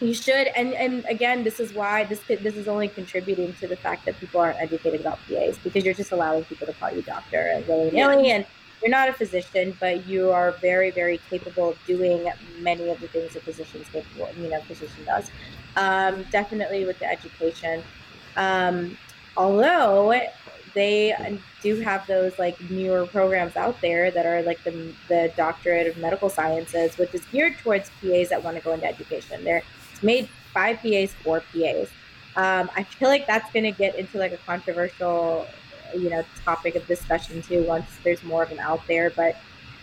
you 0.00 0.12
should 0.12 0.48
and 0.48 0.74
and 0.74 1.06
again 1.08 1.42
this 1.42 1.58
is 1.58 1.72
why 1.72 2.04
this 2.04 2.20
this 2.28 2.54
is 2.54 2.68
only 2.68 2.86
contributing 2.86 3.54
to 3.54 3.66
the 3.66 3.76
fact 3.76 4.04
that 4.04 4.14
people 4.20 4.38
aren't 4.38 4.60
educated 4.60 5.00
about 5.00 5.18
PAs 5.26 5.56
because 5.64 5.86
you're 5.86 5.94
just 5.94 6.12
allowing 6.12 6.44
people 6.44 6.66
to 6.66 6.74
call 6.74 6.90
you 6.92 7.00
doctor 7.00 7.40
and 7.54 7.66
nilly 7.66 8.30
and 8.30 8.44
you're 8.86 8.96
not 8.96 9.08
a 9.08 9.12
physician 9.12 9.76
but 9.80 10.06
you 10.06 10.30
are 10.30 10.52
very 10.60 10.92
very 10.92 11.18
capable 11.28 11.70
of 11.70 11.78
doing 11.86 12.30
many 12.60 12.88
of 12.88 13.00
the 13.00 13.08
things 13.08 13.34
a 13.34 13.40
physician's 13.40 13.88
capable 13.88 14.30
you 14.40 14.48
know 14.48 14.60
physician 14.60 15.04
does. 15.04 15.28
Um, 15.74 16.24
definitely 16.30 16.86
with 16.86 16.98
the 17.00 17.06
education. 17.06 17.82
Um, 18.36 18.96
although 19.36 20.20
they 20.74 21.40
do 21.62 21.80
have 21.80 22.06
those 22.06 22.38
like 22.38 22.58
newer 22.70 23.06
programs 23.06 23.56
out 23.56 23.80
there 23.80 24.12
that 24.12 24.24
are 24.24 24.42
like 24.42 24.62
the, 24.62 24.94
the 25.08 25.32
doctorate 25.36 25.88
of 25.88 25.96
medical 25.96 26.30
sciences 26.30 26.96
which 26.96 27.12
is 27.12 27.24
geared 27.32 27.58
towards 27.58 27.90
pas 28.00 28.28
that 28.28 28.44
want 28.44 28.56
to 28.56 28.62
go 28.62 28.72
into 28.72 28.86
education. 28.86 29.42
They're 29.42 29.64
it's 29.92 30.02
made 30.02 30.28
five 30.54 30.78
PAs, 30.78 31.12
four 31.24 31.42
PAs. 31.52 31.88
Um, 32.36 32.70
I 32.76 32.84
feel 32.84 33.08
like 33.08 33.26
that's 33.26 33.50
going 33.52 33.64
to 33.64 33.72
get 33.72 33.96
into 33.96 34.18
like 34.18 34.32
a 34.32 34.36
controversial, 34.38 35.46
you 35.98 36.10
know, 36.10 36.24
topic 36.44 36.74
of 36.74 36.86
discussion 36.86 37.42
too. 37.42 37.62
Once 37.64 37.86
there's 38.04 38.22
more 38.22 38.42
of 38.42 38.50
them 38.50 38.58
out 38.58 38.80
there, 38.86 39.10
but 39.10 39.36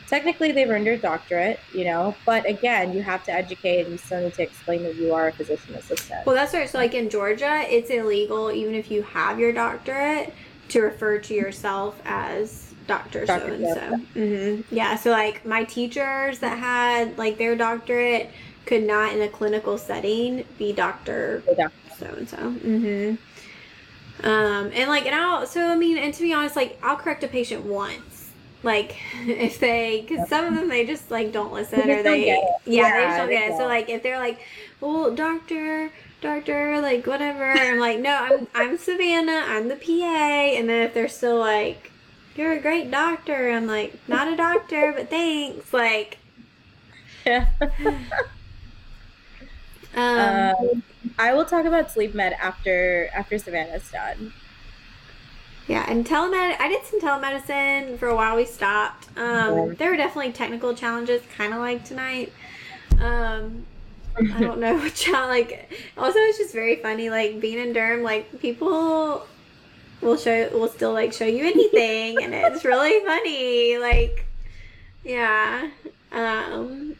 technically 0.07 0.51
they've 0.51 0.69
earned 0.69 0.85
their 0.85 0.97
doctorate, 0.97 1.59
you 1.73 1.85
know. 1.85 2.15
But 2.25 2.47
again, 2.47 2.93
you 2.93 3.01
have 3.01 3.23
to 3.25 3.31
educate 3.31 3.81
and 3.81 3.91
you 3.91 3.97
still 3.97 4.21
need 4.21 4.33
to 4.35 4.43
explain 4.43 4.83
that 4.83 4.95
you 4.95 5.13
are 5.13 5.29
a 5.29 5.31
physician 5.31 5.75
assistant. 5.75 6.25
Well, 6.25 6.35
that's 6.35 6.53
right. 6.53 6.69
So, 6.69 6.77
like 6.77 6.93
in 6.93 7.09
Georgia, 7.09 7.63
it's 7.67 7.89
illegal 7.89 8.51
even 8.51 8.75
if 8.75 8.91
you 8.91 9.01
have 9.03 9.39
your 9.39 9.51
doctorate 9.51 10.33
to 10.69 10.81
refer 10.81 11.17
to 11.19 11.33
yourself 11.33 12.01
as 12.05 12.73
doctor 12.87 13.25
so 13.25 13.35
and 13.35 13.67
so. 13.67 14.19
Mm-hmm. 14.19 14.75
Yeah. 14.75 14.95
So, 14.95 15.11
like 15.11 15.45
my 15.45 15.63
teachers 15.63 16.39
that 16.39 16.57
had 16.57 17.17
like 17.17 17.37
their 17.37 17.55
doctorate 17.55 18.29
could 18.65 18.83
not 18.83 19.13
in 19.13 19.21
a 19.21 19.27
clinical 19.27 19.77
setting 19.77 20.45
be 20.57 20.73
doctor 20.73 21.43
so 21.97 22.05
and 22.05 22.29
so. 22.29 22.37
Mm-hmm. 22.37 23.15
Um, 24.23 24.71
and 24.73 24.89
like, 24.89 25.05
and 25.05 25.15
I'll, 25.15 25.45
so 25.45 25.61
I 25.69 25.75
mean, 25.75 25.97
and 25.97 26.13
to 26.13 26.21
be 26.23 26.33
honest, 26.33 26.55
like, 26.55 26.79
I'll 26.81 26.95
correct 26.95 27.23
a 27.23 27.27
patient 27.27 27.65
once. 27.65 28.31
Like, 28.63 28.95
if 29.27 29.59
they, 29.59 30.01
because 30.07 30.27
some 30.29 30.45
of 30.45 30.55
them 30.55 30.69
they 30.69 30.85
just 30.85 31.11
like 31.11 31.31
don't 31.31 31.51
listen 31.53 31.89
or 31.91 32.03
they, 32.03 32.27
yeah, 32.27 32.37
yeah, 32.65 32.93
they 32.93 33.05
just 33.05 33.17
don't 33.17 33.29
get 33.29 33.51
it. 33.51 33.57
So 33.57 33.65
like, 33.65 33.89
if 33.89 34.01
they're 34.03 34.19
like, 34.19 34.39
well, 34.79 35.13
doctor, 35.13 35.91
doctor, 36.21 36.79
like 36.81 37.05
whatever, 37.05 37.51
I'm 37.51 37.79
like, 37.79 37.99
no, 37.99 38.15
I'm 38.15 38.47
I'm 38.55 38.77
Savanna, 38.77 39.43
I'm 39.45 39.67
the 39.67 39.75
PA, 39.75 39.83
and 40.57 40.69
then 40.69 40.83
if 40.83 40.93
they're 40.93 41.09
still 41.09 41.39
like, 41.39 41.91
you're 42.35 42.53
a 42.53 42.61
great 42.61 42.89
doctor, 42.89 43.51
I'm 43.51 43.67
like, 43.67 43.99
not 44.07 44.27
a 44.31 44.35
doctor, 44.37 44.93
but 44.95 45.09
thanks, 45.09 45.73
like. 45.73 46.17
Yeah. 47.25 47.47
Um, 49.95 50.55
um, 50.59 50.83
I 51.17 51.33
will 51.33 51.45
talk 51.45 51.65
about 51.65 51.91
sleep 51.91 52.13
med 52.13 52.33
after 52.33 53.09
after 53.13 53.37
Savanna's 53.37 53.89
done. 53.91 54.33
Yeah, 55.67 55.85
and 55.89 56.05
telemed. 56.05 56.59
I 56.59 56.67
did 56.67 56.85
some 56.85 56.99
telemedicine 56.99 57.97
for 57.97 58.07
a 58.07 58.15
while. 58.15 58.35
We 58.35 58.45
stopped. 58.45 59.07
Um, 59.17 59.55
yeah. 59.69 59.73
There 59.77 59.91
were 59.91 59.97
definitely 59.97 60.33
technical 60.33 60.73
challenges, 60.73 61.21
kind 61.37 61.53
of 61.53 61.59
like 61.59 61.85
tonight. 61.85 62.33
Um, 62.99 63.65
I 64.17 64.41
don't 64.41 64.59
know 64.59 64.75
what 64.77 65.07
y'all 65.07 65.27
like. 65.27 65.71
Also, 65.97 66.19
it's 66.19 66.37
just 66.37 66.53
very 66.53 66.77
funny. 66.77 67.09
Like 67.09 67.39
being 67.39 67.59
in 67.59 67.73
derm, 67.73 68.03
like 68.03 68.39
people 68.39 69.25
will 70.01 70.17
show 70.17 70.49
will 70.49 70.67
still 70.67 70.91
like 70.91 71.13
show 71.13 71.25
you 71.25 71.45
anything, 71.45 72.21
and 72.21 72.33
it's 72.33 72.65
really 72.65 73.05
funny. 73.05 73.77
Like, 73.77 74.25
yeah. 75.03 75.69
Um, 76.11 76.92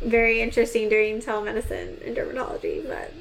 very 0.00 0.40
interesting 0.40 0.88
doing 0.88 1.20
telemedicine 1.20 2.04
and 2.06 2.16
dermatology, 2.16 2.86
but 2.86 3.12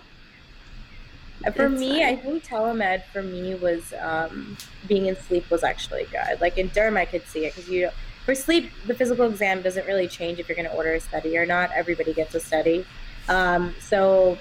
for 1.55 1.69
me, 1.69 1.99
fine. 1.99 2.03
I 2.03 2.15
think 2.15 2.43
telemed 2.43 3.03
for 3.13 3.21
me 3.21 3.55
was 3.55 3.93
um, 3.99 4.57
being 4.87 5.05
in 5.05 5.15
sleep 5.15 5.49
was 5.49 5.63
actually 5.63 6.05
good. 6.05 6.41
Like 6.41 6.57
in 6.57 6.69
derm, 6.69 6.97
I 6.97 7.05
could 7.05 7.25
see 7.27 7.45
it 7.45 7.55
because 7.55 7.69
you 7.69 7.89
for 8.25 8.35
sleep, 8.35 8.71
the 8.85 8.93
physical 8.93 9.25
exam 9.25 9.61
doesn't 9.61 9.87
really 9.87 10.07
change 10.07 10.39
if 10.39 10.47
you're 10.47 10.55
going 10.55 10.69
to 10.69 10.75
order 10.75 10.93
a 10.93 10.99
study 10.99 11.37
or 11.37 11.45
not. 11.45 11.71
Everybody 11.71 12.13
gets 12.13 12.35
a 12.35 12.39
study, 12.39 12.85
um, 13.27 13.73
so 13.79 14.37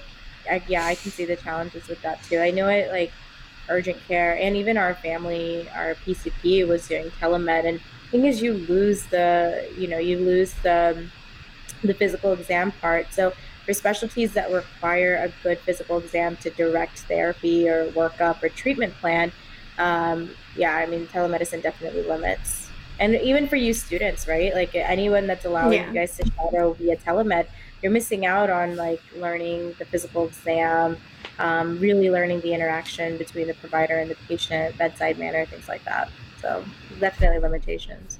I, 0.49 0.61
yeah, 0.67 0.85
I 0.85 0.95
can 0.95 1.11
see 1.11 1.25
the 1.25 1.37
challenges 1.37 1.87
with 1.87 2.01
that 2.01 2.21
too. 2.23 2.39
I 2.39 2.51
know 2.51 2.67
it 2.67 2.91
like 2.91 3.11
urgent 3.69 3.97
care 4.07 4.35
and 4.37 4.55
even 4.55 4.77
our 4.77 4.95
family, 4.95 5.69
our 5.69 5.95
PCP 5.95 6.67
was 6.67 6.87
doing 6.87 7.11
telemed, 7.11 7.65
and 7.65 7.79
thing 8.11 8.25
is, 8.25 8.41
you 8.41 8.53
lose 8.53 9.05
the 9.05 9.69
you 9.77 9.87
know 9.87 9.99
you 9.99 10.17
lose 10.17 10.53
the 10.63 11.07
the 11.83 11.93
physical 11.93 12.33
exam 12.33 12.71
part. 12.73 13.13
So 13.13 13.33
for 13.65 13.73
specialties 13.73 14.33
that 14.33 14.51
require 14.51 15.15
a 15.15 15.43
good 15.43 15.59
physical 15.59 15.99
exam 15.99 16.37
to 16.37 16.49
direct 16.49 16.99
therapy 17.01 17.69
or 17.69 17.91
workup 17.91 18.41
or 18.41 18.49
treatment 18.49 18.93
plan, 18.95 19.31
um, 19.77 20.31
yeah, 20.55 20.75
I 20.75 20.85
mean, 20.85 21.07
telemedicine 21.07 21.61
definitely 21.61 22.03
limits. 22.03 22.69
And 22.99 23.15
even 23.15 23.47
for 23.47 23.55
you 23.55 23.73
students, 23.73 24.27
right? 24.27 24.53
Like 24.53 24.75
anyone 24.75 25.25
that's 25.25 25.45
allowing 25.45 25.73
yeah. 25.73 25.87
you 25.87 25.93
guys 25.93 26.17
to 26.17 26.29
shadow 26.31 26.73
via 26.73 26.97
telemed, 26.97 27.47
you're 27.81 27.91
missing 27.91 28.25
out 28.25 28.49
on 28.49 28.75
like 28.75 29.01
learning 29.15 29.73
the 29.79 29.85
physical 29.85 30.25
exam, 30.25 30.97
um, 31.37 31.79
really 31.79 32.09
learning 32.09 32.41
the 32.41 32.53
interaction 32.53 33.17
between 33.17 33.47
the 33.47 33.53
provider 33.53 33.99
and 33.99 34.11
the 34.11 34.15
patient, 34.27 34.77
bedside 34.77 35.17
manner, 35.17 35.45
things 35.45 35.69
like 35.69 35.83
that. 35.85 36.09
So 36.41 36.63
definitely 36.99 37.39
limitations 37.39 38.18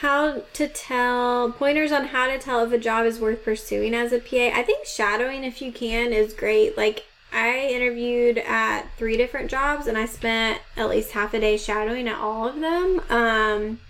how 0.00 0.42
to 0.52 0.68
tell 0.68 1.50
pointers 1.52 1.90
on 1.90 2.06
how 2.06 2.28
to 2.28 2.38
tell 2.38 2.64
if 2.64 2.72
a 2.72 2.78
job 2.78 3.04
is 3.04 3.18
worth 3.18 3.44
pursuing 3.44 3.94
as 3.94 4.12
a 4.12 4.20
PA. 4.20 4.56
I 4.56 4.62
think 4.62 4.86
shadowing, 4.86 5.42
if 5.42 5.60
you 5.60 5.72
can, 5.72 6.12
is 6.12 6.32
great. 6.32 6.76
Like, 6.76 7.04
I 7.32 7.66
interviewed 7.66 8.38
at 8.38 8.86
three 8.96 9.16
different 9.16 9.50
jobs 9.50 9.86
and 9.86 9.98
I 9.98 10.06
spent 10.06 10.60
at 10.76 10.88
least 10.88 11.12
half 11.12 11.34
a 11.34 11.40
day 11.40 11.56
shadowing 11.56 12.08
at 12.08 12.16
all 12.16 12.48
of 12.48 12.60
them. 12.60 13.00
Um, 13.10 13.80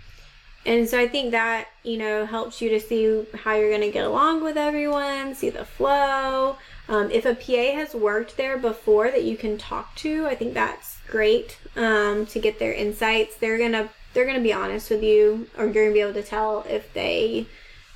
and 0.64 0.88
so 0.88 0.98
I 0.98 1.08
think 1.08 1.30
that, 1.32 1.68
you 1.82 1.98
know, 1.98 2.24
helps 2.24 2.60
you 2.62 2.70
to 2.70 2.80
see 2.80 3.26
how 3.42 3.54
you're 3.54 3.70
going 3.70 3.82
to 3.82 3.90
get 3.90 4.06
along 4.06 4.42
with 4.42 4.56
everyone, 4.56 5.34
see 5.34 5.50
the 5.50 5.64
flow. 5.64 6.56
Um, 6.88 7.10
if 7.10 7.26
a 7.26 7.34
PA 7.34 7.76
has 7.76 7.94
worked 7.94 8.38
there 8.38 8.56
before 8.56 9.10
that 9.10 9.24
you 9.24 9.36
can 9.36 9.58
talk 9.58 9.94
to, 9.96 10.26
I 10.26 10.34
think 10.34 10.54
that's 10.54 10.98
great 11.06 11.58
um, 11.76 12.24
to 12.26 12.40
get 12.40 12.58
their 12.58 12.72
insights. 12.72 13.36
They're 13.36 13.58
going 13.58 13.72
to 13.72 13.90
they're 14.18 14.26
going 14.26 14.36
to 14.36 14.42
be 14.42 14.52
honest 14.52 14.90
with 14.90 15.04
you, 15.04 15.46
or 15.56 15.66
you're 15.66 15.72
going 15.72 15.86
to 15.86 15.92
be 15.92 16.00
able 16.00 16.12
to 16.12 16.24
tell 16.24 16.66
if 16.68 16.92
they 16.92 17.46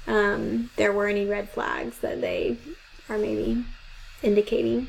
um, 0.07 0.71
there 0.77 0.93
were 0.93 1.09
any 1.09 1.27
red 1.27 1.49
flags 1.49 1.99
that 1.99 2.21
they 2.21 2.57
are 3.09 3.19
maybe 3.19 3.65
indicating. 4.23 4.87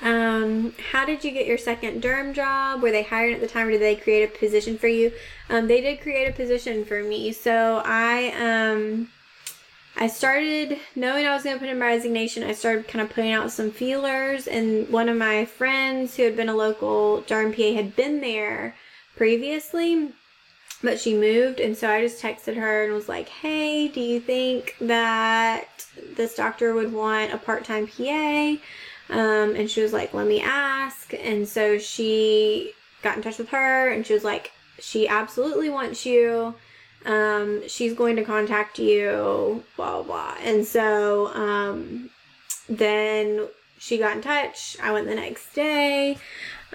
Um, 0.00 0.72
how 0.92 1.04
did 1.04 1.24
you 1.24 1.30
get 1.30 1.46
your 1.46 1.58
second 1.58 2.02
derm 2.02 2.34
job? 2.34 2.80
Were 2.80 2.90
they 2.90 3.02
hired 3.02 3.34
at 3.34 3.42
the 3.42 3.46
time, 3.46 3.68
or 3.68 3.72
did 3.72 3.82
they 3.82 3.96
create 3.96 4.24
a 4.24 4.38
position 4.38 4.78
for 4.78 4.88
you? 4.88 5.12
Um, 5.50 5.68
they 5.68 5.82
did 5.82 6.00
create 6.00 6.30
a 6.30 6.32
position 6.32 6.86
for 6.86 7.02
me. 7.02 7.32
So 7.32 7.82
I 7.84 8.32
um, 8.40 9.10
I 9.96 10.06
started 10.06 10.78
knowing 10.94 11.26
I 11.26 11.34
was 11.34 11.42
going 11.42 11.56
to 11.56 11.60
put 11.60 11.68
in 11.68 11.78
my 11.78 11.88
resignation. 11.88 12.42
I 12.42 12.52
started 12.52 12.88
kind 12.88 13.02
of 13.02 13.10
putting 13.10 13.32
out 13.32 13.50
some 13.50 13.70
feelers, 13.70 14.46
and 14.46 14.88
one 14.88 15.08
of 15.08 15.16
my 15.16 15.44
friends 15.44 16.16
who 16.16 16.22
had 16.22 16.36
been 16.36 16.48
a 16.48 16.54
local 16.54 17.22
derm 17.26 17.54
PA 17.54 17.74
had 17.74 17.96
been 17.96 18.20
there 18.20 18.76
previously, 19.16 20.12
but 20.82 20.98
she 20.98 21.14
moved, 21.14 21.60
and 21.60 21.76
so 21.76 21.90
I 21.90 22.00
just 22.00 22.22
texted 22.22 22.56
her 22.56 22.84
and 22.84 22.94
was 22.94 23.08
like, 23.08 23.28
"Hey, 23.28 23.88
do 23.88 24.00
you 24.00 24.20
think 24.20 24.76
that 24.80 25.86
this 26.16 26.34
doctor 26.34 26.72
would 26.72 26.92
want 26.92 27.34
a 27.34 27.38
part-time 27.38 27.86
PA?" 27.86 28.56
Um, 29.10 29.54
and 29.56 29.70
she 29.70 29.82
was 29.82 29.92
like, 29.92 30.14
"Let 30.14 30.26
me 30.26 30.40
ask." 30.40 31.12
And 31.12 31.46
so 31.46 31.78
she 31.78 32.72
got 33.02 33.16
in 33.16 33.22
touch 33.22 33.38
with 33.38 33.50
her, 33.50 33.90
and 33.90 34.06
she 34.06 34.14
was 34.14 34.24
like, 34.24 34.52
"She 34.78 35.08
absolutely 35.08 35.68
wants 35.68 36.06
you." 36.06 36.54
Um, 37.06 37.66
she's 37.68 37.94
going 37.94 38.16
to 38.16 38.24
contact 38.24 38.78
you, 38.78 39.64
blah, 39.76 40.02
blah. 40.02 40.34
And 40.42 40.66
so 40.66 41.28
um, 41.28 42.10
then 42.68 43.48
she 43.78 43.98
got 43.98 44.16
in 44.16 44.22
touch. 44.22 44.76
I 44.82 44.92
went 44.92 45.06
the 45.06 45.14
next 45.14 45.54
day. 45.54 46.18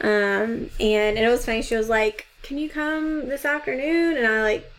Um, 0.01 0.69
and 0.79 1.17
it 1.17 1.29
was 1.29 1.45
funny. 1.45 1.61
She 1.61 1.75
was 1.75 1.89
like, 1.89 2.25
"Can 2.41 2.57
you 2.57 2.69
come 2.69 3.27
this 3.27 3.45
afternoon?" 3.45 4.17
And 4.17 4.27
I 4.27 4.41
like 4.41 4.71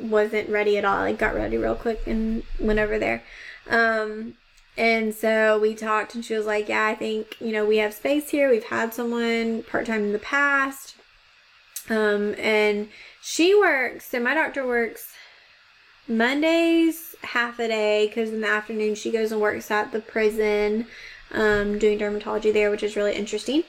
wasn't 0.00 0.48
ready 0.48 0.78
at 0.78 0.84
all. 0.84 0.98
I 0.98 1.02
like 1.10 1.18
got 1.18 1.34
ready 1.34 1.56
real 1.56 1.74
quick 1.74 2.06
and 2.06 2.42
went 2.60 2.78
over 2.78 2.98
there. 2.98 3.24
Um, 3.68 4.34
and 4.76 5.14
so 5.14 5.58
we 5.58 5.74
talked, 5.74 6.14
and 6.14 6.24
she 6.24 6.34
was 6.34 6.46
like, 6.46 6.68
"Yeah, 6.68 6.86
I 6.86 6.94
think 6.94 7.36
you 7.40 7.52
know 7.52 7.64
we 7.64 7.78
have 7.78 7.92
space 7.92 8.30
here. 8.30 8.48
We've 8.50 8.64
had 8.64 8.94
someone 8.94 9.64
part 9.64 9.86
time 9.86 10.04
in 10.04 10.12
the 10.12 10.18
past." 10.18 10.94
Um, 11.92 12.34
and 12.38 12.88
she 13.20 13.54
works. 13.54 14.06
So 14.06 14.20
my 14.20 14.34
doctor 14.34 14.66
works 14.66 15.12
Mondays 16.08 17.14
half 17.22 17.58
a 17.58 17.68
day 17.68 18.06
because 18.06 18.30
in 18.30 18.40
the 18.40 18.48
afternoon 18.48 18.94
she 18.94 19.10
goes 19.10 19.30
and 19.30 19.40
works 19.40 19.70
at 19.70 19.92
the 19.92 20.00
prison, 20.00 20.86
um, 21.32 21.78
doing 21.78 21.98
dermatology 21.98 22.52
there, 22.52 22.70
which 22.70 22.82
is 22.82 22.96
really 22.96 23.14
interesting. 23.14 23.64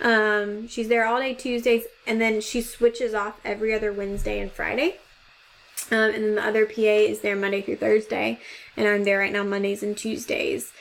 Um, 0.00 0.68
she's 0.68 0.88
there 0.88 1.06
all 1.06 1.20
day 1.20 1.34
Tuesdays, 1.34 1.84
and 2.06 2.20
then 2.20 2.40
she 2.40 2.60
switches 2.60 3.14
off 3.14 3.40
every 3.44 3.74
other 3.74 3.92
Wednesday 3.92 4.40
and 4.40 4.50
Friday. 4.50 4.96
Um, 5.90 6.14
and 6.14 6.24
then 6.24 6.34
the 6.34 6.44
other 6.44 6.66
PA 6.66 6.80
is 6.80 7.20
there 7.20 7.36
Monday 7.36 7.62
through 7.62 7.76
Thursday, 7.76 8.40
and 8.76 8.88
I'm 8.88 9.04
there 9.04 9.18
right 9.18 9.32
now 9.32 9.44
Mondays 9.44 9.82
and 9.82 9.96
Tuesdays. 9.96 10.72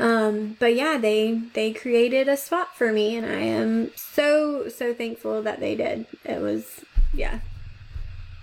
Um, 0.00 0.56
but 0.58 0.74
yeah, 0.74 0.96
they 0.96 1.42
they 1.52 1.72
created 1.72 2.26
a 2.26 2.36
spot 2.36 2.74
for 2.74 2.90
me, 2.90 3.16
and 3.16 3.26
I 3.26 3.40
am 3.40 3.90
so 3.94 4.68
so 4.70 4.94
thankful 4.94 5.42
that 5.42 5.60
they 5.60 5.74
did. 5.74 6.06
It 6.24 6.40
was 6.40 6.80
yeah, 7.12 7.40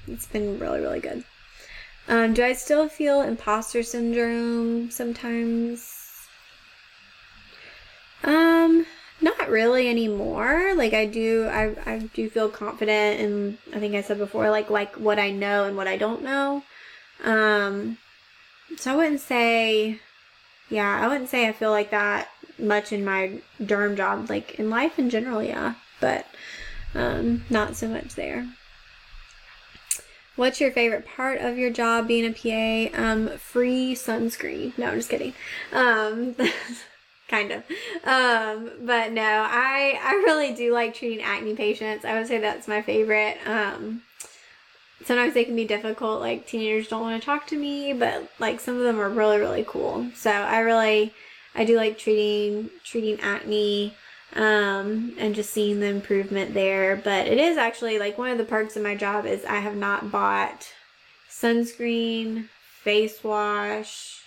it's 0.07 0.27
been 0.27 0.59
really 0.59 0.79
really 0.79 0.99
good. 0.99 1.23
Um, 2.07 2.35
do 2.35 2.43
I 2.43 2.53
still 2.53 2.87
feel 2.87 3.21
imposter 3.21 3.81
syndrome 3.81 4.91
sometimes? 4.91 6.27
Um, 8.23 8.85
not 9.19 9.49
really 9.49 9.89
anymore. 9.89 10.73
Like 10.75 10.93
I 10.93 11.07
do, 11.07 11.47
I 11.47 11.75
I 11.85 11.99
do 12.13 12.29
feel 12.29 12.49
confident, 12.49 13.19
and 13.19 13.57
I 13.75 13.79
think 13.79 13.95
I 13.95 14.01
said 14.01 14.19
before, 14.19 14.51
like 14.51 14.69
like 14.69 14.95
what 14.95 15.17
I 15.17 15.31
know 15.31 15.63
and 15.63 15.75
what 15.75 15.87
I 15.87 15.97
don't 15.97 16.21
know. 16.21 16.61
Um, 17.23 17.97
so 18.77 18.93
I 18.93 18.95
wouldn't 18.95 19.21
say, 19.21 19.99
yeah, 20.69 20.99
I 21.01 21.07
wouldn't 21.07 21.29
say 21.29 21.47
I 21.47 21.53
feel 21.53 21.71
like 21.71 21.91
that 21.91 22.29
much 22.59 22.91
in 22.91 23.05
my 23.05 23.39
derm 23.61 23.95
job. 23.95 24.29
Like 24.29 24.59
in 24.59 24.69
life 24.69 24.99
in 24.99 25.09
general, 25.09 25.41
yeah, 25.43 25.75
but 25.99 26.25
um, 26.93 27.43
not 27.49 27.75
so 27.75 27.87
much 27.87 28.15
there. 28.15 28.47
What's 30.35 30.61
your 30.61 30.71
favorite 30.71 31.05
part 31.05 31.41
of 31.41 31.57
your 31.57 31.71
job 31.71 32.07
being 32.07 32.25
a 32.25 32.89
PA? 32.91 32.95
Um, 33.01 33.29
free 33.39 33.95
sunscreen. 33.95 34.77
No, 34.77 34.87
I'm 34.87 34.97
just 34.97 35.09
kidding. 35.09 35.33
Um, 35.73 36.35
kind 37.27 37.51
of. 37.51 37.63
Um, 38.03 38.71
but 38.85 39.11
no, 39.11 39.23
I 39.23 39.99
I 40.01 40.13
really 40.25 40.53
do 40.53 40.73
like 40.73 40.93
treating 40.93 41.23
acne 41.23 41.55
patients. 41.55 42.05
I 42.05 42.17
would 42.17 42.27
say 42.27 42.37
that's 42.37 42.67
my 42.67 42.81
favorite. 42.81 43.37
Um, 43.45 44.03
sometimes 45.05 45.33
they 45.33 45.45
can 45.45 45.55
be 45.55 45.65
difficult. 45.65 46.19
Like 46.19 46.47
teenagers 46.47 46.87
don't 46.87 47.01
want 47.01 47.21
to 47.21 47.25
talk 47.25 47.47
to 47.47 47.57
me, 47.57 47.93
but 47.93 48.29
like 48.39 48.59
some 48.59 48.77
of 48.77 48.83
them 48.83 48.99
are 48.99 49.09
really 49.09 49.37
really 49.37 49.65
cool. 49.67 50.09
So 50.15 50.31
I 50.31 50.59
really 50.59 51.13
I 51.55 51.65
do 51.65 51.75
like 51.75 51.97
treating 51.97 52.69
treating 52.83 53.19
acne 53.19 53.95
um, 54.35 55.13
and 55.17 55.35
just 55.35 55.51
seeing 55.51 55.79
the 55.79 55.87
improvement 55.87 56.53
there. 56.53 56.95
But 56.95 57.27
it 57.27 57.37
is 57.37 57.57
actually 57.57 57.99
like 57.99 58.17
one 58.17 58.31
of 58.31 58.37
the 58.37 58.45
parts 58.45 58.75
of 58.75 58.83
my 58.83 58.95
job 58.95 59.25
is 59.25 59.45
I 59.45 59.59
have 59.59 59.75
not 59.75 60.11
bought 60.11 60.67
sunscreen, 61.29 62.47
face 62.83 63.23
wash, 63.23 64.21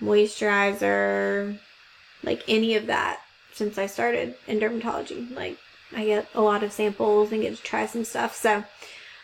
moisturizer, 0.00 1.58
like 2.22 2.42
any 2.48 2.74
of 2.74 2.86
that 2.86 3.20
since 3.52 3.78
I 3.78 3.86
started 3.86 4.34
in 4.46 4.60
dermatology. 4.60 5.34
Like 5.34 5.58
I 5.94 6.04
get 6.04 6.28
a 6.34 6.40
lot 6.40 6.62
of 6.62 6.72
samples 6.72 7.32
and 7.32 7.42
get 7.42 7.56
to 7.56 7.62
try 7.62 7.86
some 7.86 8.04
stuff. 8.04 8.34
So 8.36 8.64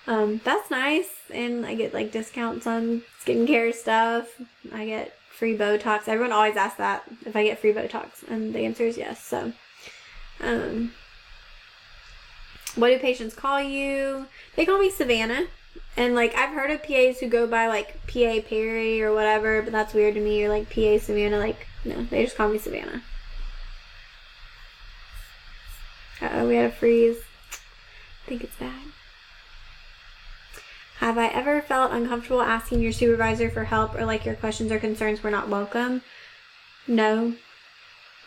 um, 0.07 0.41
that's 0.45 0.71
nice. 0.71 1.11
And 1.33 1.65
I 1.65 1.75
get 1.75 1.95
like 1.95 2.12
discounts 2.12 2.67
on 2.67 3.03
skincare 3.25 3.75
stuff. 3.75 4.29
I 4.73 4.87
get 4.87 5.15
free 5.31 5.57
Botox. 5.57 6.09
Everyone 6.09 6.33
always 6.33 6.57
asks 6.57 6.79
that 6.79 7.05
if 7.25 7.37
I 7.37 7.45
get 7.45 7.59
free 7.59 7.73
Botox. 7.73 8.23
And 8.29 8.55
the 8.55 8.61
answer 8.61 8.85
is 8.85 8.97
yes. 8.97 9.25
So 9.25 9.53
um, 10.41 10.93
what 12.75 12.88
do 12.88 12.99
patients 12.99 13.35
call 13.35 13.62
you? 13.62 14.27
They 14.57 14.67
call 14.67 14.79
me 14.79 14.91
Savanna. 14.91 15.47
And 15.97 16.15
like 16.15 16.35
I've 16.35 16.55
heard 16.55 16.71
of 16.71 16.83
PAs 16.83 17.21
who 17.21 17.29
go 17.29 17.47
by 17.47 17.67
like 17.67 18.07
PA 18.07 18.41
Perry 18.49 19.03
or 19.03 19.12
whatever, 19.15 19.62
but 19.62 19.73
that's 19.73 19.95
weird 19.95 20.15
to 20.15 20.21
me. 20.21 20.45
Or 20.45 20.49
like 20.49 20.71
PA 20.71 20.99
Savanna, 20.99 21.38
like 21.38 21.67
no, 21.85 22.05
they 22.05 22.25
just 22.25 22.37
call 22.37 22.49
me 22.49 22.59
Savanna. 22.59 23.03
Uh 26.21 26.29
oh, 26.33 26.49
we 26.49 26.57
had 26.57 26.71
a 26.71 26.73
freeze. 26.73 27.19
I 28.25 28.29
think 28.29 28.45
it's 28.45 28.57
bad. 28.57 28.82
Have 31.03 31.19
I 31.19 31.27
ever 31.27 31.61
felt 31.61 31.91
uncomfortable 31.91 32.43
asking 32.43 32.81
your 32.81 32.93
supervisor 32.93 33.51
for 33.51 33.65
help 33.65 33.97
or 33.97 34.05
like 34.05 34.25
your 34.25 34.37
questions 34.37 34.71
or 34.71 34.79
concerns 34.79 35.21
were 35.21 35.33
not 35.33 35.49
welcome? 35.49 36.03
No. 36.87 37.35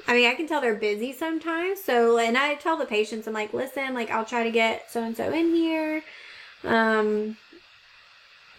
I 0.10 0.14
mean, 0.14 0.30
I 0.30 0.36
can 0.36 0.46
tell 0.46 0.60
they're 0.60 0.76
busy 0.76 1.14
sometimes. 1.14 1.82
So, 1.82 2.18
and 2.18 2.38
I 2.38 2.56
tell 2.56 2.76
the 2.76 2.86
patients, 2.86 3.28
I'm 3.28 3.34
like, 3.34 3.54
listen, 3.54 3.94
like, 3.94 4.12
I'll 4.12 4.26
try 4.26 4.44
to 4.44 4.52
get 4.52 4.92
so 4.92 5.02
and 5.02 5.16
so 5.16 5.32
in 5.32 5.56
here. 5.56 6.04
Um, 6.66 7.38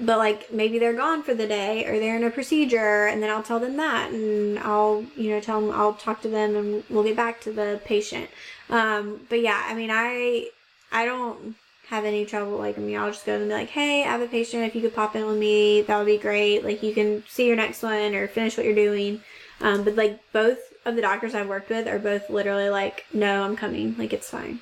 but 0.01 0.17
like 0.17 0.51
maybe 0.51 0.79
they're 0.79 0.95
gone 0.95 1.23
for 1.23 1.35
the 1.35 1.47
day 1.47 1.85
or 1.85 1.99
they're 1.99 2.17
in 2.17 2.25
a 2.25 2.31
procedure 2.31 3.07
and 3.07 3.23
then 3.23 3.29
I'll 3.29 3.43
tell 3.43 3.61
them 3.61 3.77
that 3.77 4.13
and 4.13 4.59
I'll 4.61 5.05
you 5.15 5.31
know 5.31 5.41
tell 5.41 5.61
them 5.61 5.71
I'll 5.73 5.95
talk 5.95 6.23
to 6.23 6.29
them 6.29 6.55
and 6.55 6.85
we'll 6.91 7.03
get 7.03 7.17
back 7.17 7.41
to 7.43 7.53
the 7.53 7.81
patient 7.83 8.29
um 8.69 9.27
but 9.31 9.41
yeah 9.41 9.65
I 9.67 9.73
mean 9.73 9.91
I 9.91 10.51
I 10.93 11.07
don't 11.07 11.57
have 11.89 12.05
any 12.05 12.27
trouble 12.27 12.59
like 12.59 12.77
mean 12.79 12.97
I'll 12.97 13.13
just 13.13 13.25
go 13.25 13.37
and 13.37 13.49
be 13.49 13.55
like 13.55 13.71
hey 13.71 14.03
I 14.03 14.07
have 14.07 14.21
a 14.21 14.27
patient. 14.27 14.65
If 14.65 14.75
you 14.75 14.83
could 14.83 14.95
pop 14.95 15.15
in 15.15 15.25
with 15.27 15.39
me 15.39 15.83
that 15.83 15.97
would 15.97 16.07
be 16.07 16.19
great. 16.19 16.65
Like 16.65 16.83
you 16.83 16.93
can 16.93 17.23
see 17.29 17.47
your 17.47 17.57
next 17.57 17.83
one 17.83 18.15
or 18.15 18.27
finish 18.29 18.57
what 18.57 18.67
you're 18.67 18.75
doing. 18.75 19.21
Um 19.61 19.85
but 19.85 19.95
like 19.95 20.21
both 20.33 20.59
of 20.85 20.97
the 20.97 21.03
doctors 21.03 21.35
I've 21.35 21.49
worked 21.49 21.71
with 21.71 21.87
are 21.87 21.99
both 21.99 22.29
literally 22.29 22.69
like 22.69 23.07
no 23.13 23.43
I'm 23.43 23.57
coming. 23.57 23.97
Like 23.97 24.13
it's 24.13 24.31
fine. 24.31 24.61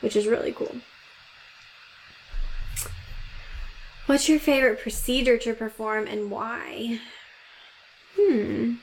Which 0.00 0.16
is 0.16 0.26
really 0.26 0.52
cool. 0.52 0.74
What's 4.06 4.28
your 4.28 4.38
favorite 4.38 4.80
procedure 4.80 5.38
to 5.38 5.54
perform 5.54 6.06
and 6.06 6.30
why? 6.30 7.00
Hmm. 8.16 8.74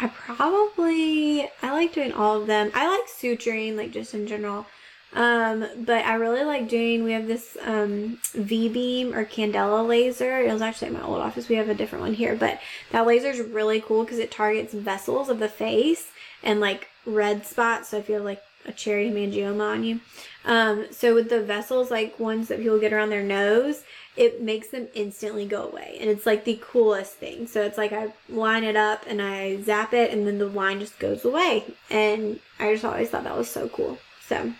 I 0.00 0.08
probably 0.08 1.48
I 1.62 1.70
like 1.72 1.92
doing 1.92 2.12
all 2.12 2.40
of 2.40 2.46
them. 2.46 2.70
I 2.74 2.88
like 2.88 3.08
suturing, 3.08 3.76
like 3.76 3.92
just 3.92 4.14
in 4.14 4.26
general. 4.26 4.66
Um, 5.14 5.66
but 5.78 6.04
I 6.04 6.14
really 6.14 6.44
like 6.44 6.68
doing 6.68 7.02
we 7.02 7.12
have 7.12 7.26
this 7.26 7.56
um 7.64 8.18
Vbeam 8.34 9.14
or 9.14 9.24
candela 9.24 9.86
laser. 9.86 10.40
It 10.42 10.52
was 10.52 10.62
actually 10.62 10.88
in 10.88 10.94
my 10.94 11.02
old 11.02 11.20
office. 11.20 11.48
We 11.48 11.56
have 11.56 11.68
a 11.68 11.74
different 11.74 12.02
one 12.02 12.14
here, 12.14 12.36
but 12.36 12.60
that 12.90 13.06
laser 13.06 13.28
is 13.30 13.40
really 13.40 13.80
cool 13.80 14.04
because 14.04 14.18
it 14.18 14.30
targets 14.30 14.74
vessels 14.74 15.28
of 15.28 15.38
the 15.38 15.48
face 15.48 16.08
and 16.42 16.60
like 16.60 16.88
red 17.06 17.46
spots. 17.46 17.88
So 17.88 17.98
if 17.98 18.08
you 18.08 18.16
have 18.16 18.24
like 18.24 18.42
a 18.66 18.72
cherry 18.72 19.10
hemangioma 19.10 19.72
on 19.72 19.84
you. 19.84 20.00
Um, 20.44 20.86
so 20.90 21.14
with 21.14 21.30
the 21.30 21.42
vessels, 21.42 21.90
like 21.90 22.18
ones 22.20 22.48
that 22.48 22.60
people 22.60 22.78
get 22.78 22.92
around 22.92 23.10
their 23.10 23.22
nose, 23.22 23.84
it 24.18 24.42
makes 24.42 24.68
them 24.68 24.88
instantly 24.94 25.46
go 25.46 25.68
away. 25.68 25.96
And 26.00 26.10
it's 26.10 26.26
like 26.26 26.44
the 26.44 26.60
coolest 26.60 27.14
thing. 27.14 27.46
So 27.46 27.62
it's 27.62 27.78
like 27.78 27.92
I 27.92 28.12
line 28.28 28.64
it 28.64 28.74
up 28.74 29.04
and 29.06 29.22
I 29.22 29.62
zap 29.62 29.94
it 29.94 30.12
and 30.12 30.26
then 30.26 30.38
the 30.38 30.46
line 30.46 30.80
just 30.80 30.98
goes 30.98 31.24
away. 31.24 31.64
And 31.88 32.40
I 32.58 32.72
just 32.72 32.84
always 32.84 33.08
thought 33.08 33.22
that 33.22 33.36
was 33.36 33.48
so 33.48 33.68
cool. 33.68 33.98
So 34.26 34.52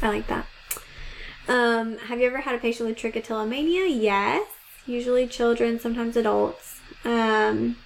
I 0.00 0.08
like 0.08 0.28
that. 0.28 0.46
Um, 1.48 1.98
have 1.98 2.20
you 2.20 2.26
ever 2.26 2.38
had 2.38 2.54
a 2.54 2.58
patient 2.58 2.88
with 2.88 2.96
trichotillomania? 2.96 3.88
Yes. 3.90 4.46
Usually 4.86 5.26
children, 5.26 5.80
sometimes 5.80 6.16
adults. 6.16 6.78
Um, 7.04 7.76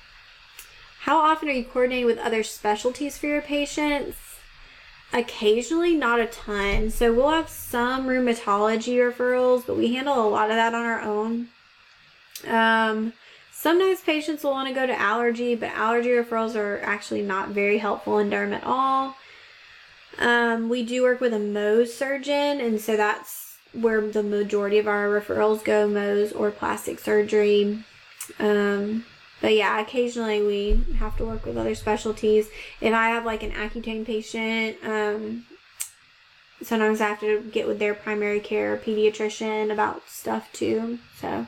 how 1.00 1.16
often 1.16 1.48
are 1.48 1.52
you 1.52 1.64
coordinating 1.64 2.04
with 2.04 2.18
other 2.18 2.42
specialties 2.42 3.16
for 3.16 3.26
your 3.26 3.40
patients? 3.40 4.33
Occasionally, 5.14 5.94
not 5.94 6.18
a 6.18 6.26
ton. 6.26 6.90
So 6.90 7.12
we'll 7.12 7.30
have 7.30 7.48
some 7.48 8.08
rheumatology 8.08 8.96
referrals, 8.96 9.64
but 9.64 9.76
we 9.76 9.94
handle 9.94 10.26
a 10.26 10.28
lot 10.28 10.50
of 10.50 10.56
that 10.56 10.74
on 10.74 10.84
our 10.84 11.00
own. 11.00 11.48
Um, 12.48 13.12
sometimes 13.52 14.00
patients 14.00 14.42
will 14.42 14.50
want 14.50 14.66
to 14.66 14.74
go 14.74 14.86
to 14.88 15.00
allergy, 15.00 15.54
but 15.54 15.70
allergy 15.70 16.08
referrals 16.08 16.56
are 16.56 16.80
actually 16.82 17.22
not 17.22 17.50
very 17.50 17.78
helpful 17.78 18.18
in 18.18 18.28
derm 18.28 18.52
at 18.52 18.64
all. 18.64 19.14
Um, 20.18 20.68
we 20.68 20.82
do 20.84 21.04
work 21.04 21.20
with 21.20 21.32
a 21.32 21.38
Mohs 21.38 21.88
surgeon, 21.88 22.60
and 22.60 22.80
so 22.80 22.96
that's 22.96 23.56
where 23.72 24.00
the 24.00 24.22
majority 24.24 24.78
of 24.78 24.88
our 24.88 25.08
referrals 25.08 25.62
go 25.62 25.88
Mohs 25.88 26.34
or 26.34 26.50
plastic 26.50 26.98
surgery. 26.98 27.84
Um, 28.40 29.04
but 29.40 29.54
yeah, 29.54 29.80
occasionally 29.80 30.42
we 30.42 30.94
have 30.98 31.16
to 31.18 31.24
work 31.24 31.44
with 31.44 31.56
other 31.56 31.74
specialties. 31.74 32.48
If 32.80 32.94
I 32.94 33.08
have 33.08 33.24
like 33.24 33.42
an 33.42 33.52
Accutane 33.52 34.06
patient, 34.06 34.76
um, 34.84 35.46
sometimes 36.62 37.00
I 37.00 37.08
have 37.08 37.20
to 37.20 37.42
get 37.52 37.66
with 37.66 37.78
their 37.78 37.94
primary 37.94 38.40
care 38.40 38.76
pediatrician 38.76 39.72
about 39.72 40.08
stuff 40.08 40.50
too. 40.52 40.98
So 41.20 41.46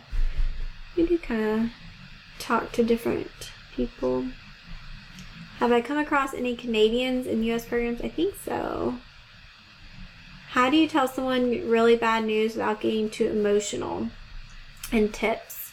we 0.96 1.06
do 1.06 1.18
kind 1.18 1.42
of 1.42 1.70
talk 2.38 2.72
to 2.72 2.84
different 2.84 3.30
people. 3.74 4.26
Have 5.58 5.72
I 5.72 5.80
come 5.80 5.98
across 5.98 6.34
any 6.34 6.54
Canadians 6.54 7.26
in 7.26 7.42
U.S. 7.44 7.64
programs? 7.64 8.02
I 8.02 8.08
think 8.08 8.34
so. 8.44 8.96
How 10.50 10.70
do 10.70 10.76
you 10.76 10.86
tell 10.86 11.08
someone 11.08 11.50
really 11.68 11.96
bad 11.96 12.24
news 12.24 12.54
without 12.54 12.80
getting 12.80 13.08
too 13.08 13.26
emotional? 13.28 14.08
And 14.92 15.12
tips. 15.12 15.72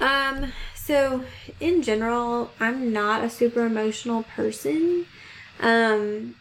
Um, 0.00 0.52
so 0.88 1.22
in 1.60 1.82
general, 1.82 2.50
I'm 2.58 2.94
not 2.94 3.22
a 3.22 3.28
super 3.28 3.66
emotional 3.66 4.22
person. 4.22 5.04
Um, 5.60 6.34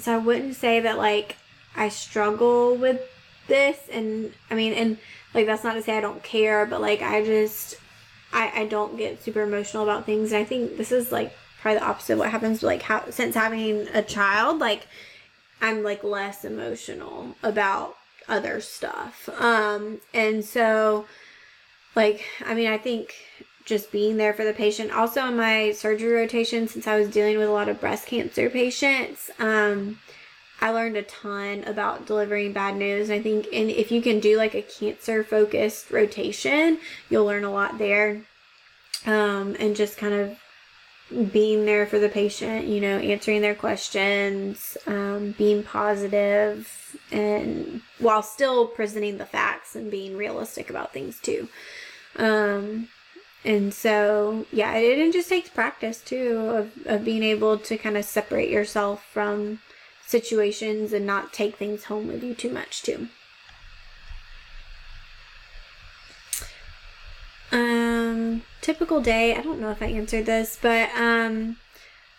so 0.00 0.14
I 0.14 0.18
wouldn't 0.18 0.56
say 0.56 0.80
that 0.80 0.98
like 0.98 1.36
I 1.76 1.88
struggle 1.88 2.74
with 2.74 3.00
this 3.46 3.78
and 3.92 4.32
I 4.50 4.56
mean 4.56 4.72
and 4.72 4.98
like 5.32 5.46
that's 5.46 5.62
not 5.62 5.74
to 5.74 5.82
say 5.82 5.96
I 5.96 6.00
don't 6.00 6.24
care, 6.24 6.66
but 6.66 6.80
like 6.80 7.02
I 7.02 7.24
just 7.24 7.76
I, 8.32 8.62
I 8.62 8.66
don't 8.66 8.96
get 8.96 9.22
super 9.22 9.42
emotional 9.42 9.84
about 9.84 10.06
things 10.06 10.32
and 10.32 10.40
I 10.40 10.44
think 10.44 10.76
this 10.76 10.90
is 10.90 11.12
like 11.12 11.32
probably 11.60 11.78
the 11.78 11.86
opposite 11.86 12.14
of 12.14 12.18
what 12.18 12.30
happens 12.30 12.64
like 12.64 12.82
how 12.82 13.08
since 13.10 13.36
having 13.36 13.86
a 13.94 14.02
child, 14.02 14.58
like 14.58 14.88
I'm 15.62 15.84
like 15.84 16.02
less 16.02 16.44
emotional 16.44 17.36
about 17.44 17.94
other 18.28 18.60
stuff. 18.60 19.28
Um, 19.40 20.00
and 20.12 20.44
so, 20.44 21.06
like, 21.94 22.24
I 22.44 22.52
mean, 22.54 22.66
I 22.66 22.76
think 22.76 23.14
just 23.66 23.92
being 23.92 24.16
there 24.16 24.32
for 24.32 24.44
the 24.44 24.52
patient. 24.52 24.92
Also, 24.92 25.20
on 25.20 25.36
my 25.36 25.72
surgery 25.72 26.12
rotation, 26.12 26.68
since 26.68 26.86
I 26.86 26.98
was 26.98 27.10
dealing 27.10 27.36
with 27.36 27.48
a 27.48 27.52
lot 27.52 27.68
of 27.68 27.80
breast 27.80 28.06
cancer 28.06 28.48
patients, 28.48 29.30
um, 29.38 29.98
I 30.60 30.70
learned 30.70 30.96
a 30.96 31.02
ton 31.02 31.64
about 31.64 32.06
delivering 32.06 32.54
bad 32.54 32.76
news. 32.76 33.10
I 33.10 33.20
think, 33.20 33.48
and 33.52 33.68
if 33.68 33.92
you 33.92 34.00
can 34.00 34.20
do 34.20 34.38
like 34.38 34.54
a 34.54 34.62
cancer 34.62 35.22
focused 35.22 35.90
rotation, 35.90 36.78
you'll 37.10 37.26
learn 37.26 37.44
a 37.44 37.52
lot 37.52 37.76
there. 37.76 38.22
Um, 39.04 39.54
and 39.60 39.76
just 39.76 39.98
kind 39.98 40.14
of 40.14 41.32
being 41.32 41.66
there 41.66 41.86
for 41.86 41.98
the 41.98 42.08
patient, 42.08 42.66
you 42.66 42.80
know, 42.80 42.98
answering 42.98 43.40
their 43.40 43.54
questions, 43.54 44.76
um, 44.86 45.32
being 45.38 45.62
positive, 45.62 46.96
and 47.12 47.82
while 47.98 48.22
still 48.22 48.66
presenting 48.66 49.18
the 49.18 49.26
facts 49.26 49.76
and 49.76 49.90
being 49.90 50.16
realistic 50.16 50.70
about 50.70 50.92
things 50.92 51.20
too. 51.20 51.48
Um, 52.16 52.88
and 53.46 53.72
so, 53.72 54.44
yeah, 54.50 54.74
it, 54.74 54.98
it 54.98 55.12
just 55.12 55.28
takes 55.28 55.48
practice 55.48 56.00
too 56.00 56.50
of, 56.52 56.72
of 56.84 57.04
being 57.04 57.22
able 57.22 57.56
to 57.58 57.78
kind 57.78 57.96
of 57.96 58.04
separate 58.04 58.50
yourself 58.50 59.04
from 59.12 59.60
situations 60.04 60.92
and 60.92 61.06
not 61.06 61.32
take 61.32 61.54
things 61.54 61.84
home 61.84 62.08
with 62.08 62.24
you 62.24 62.34
too 62.34 62.50
much 62.50 62.82
too. 62.82 63.08
Um, 67.52 68.42
typical 68.62 69.00
day. 69.00 69.36
I 69.36 69.42
don't 69.42 69.60
know 69.60 69.70
if 69.70 69.80
I 69.80 69.86
answered 69.86 70.26
this, 70.26 70.58
but 70.60 70.90
um, 70.96 71.58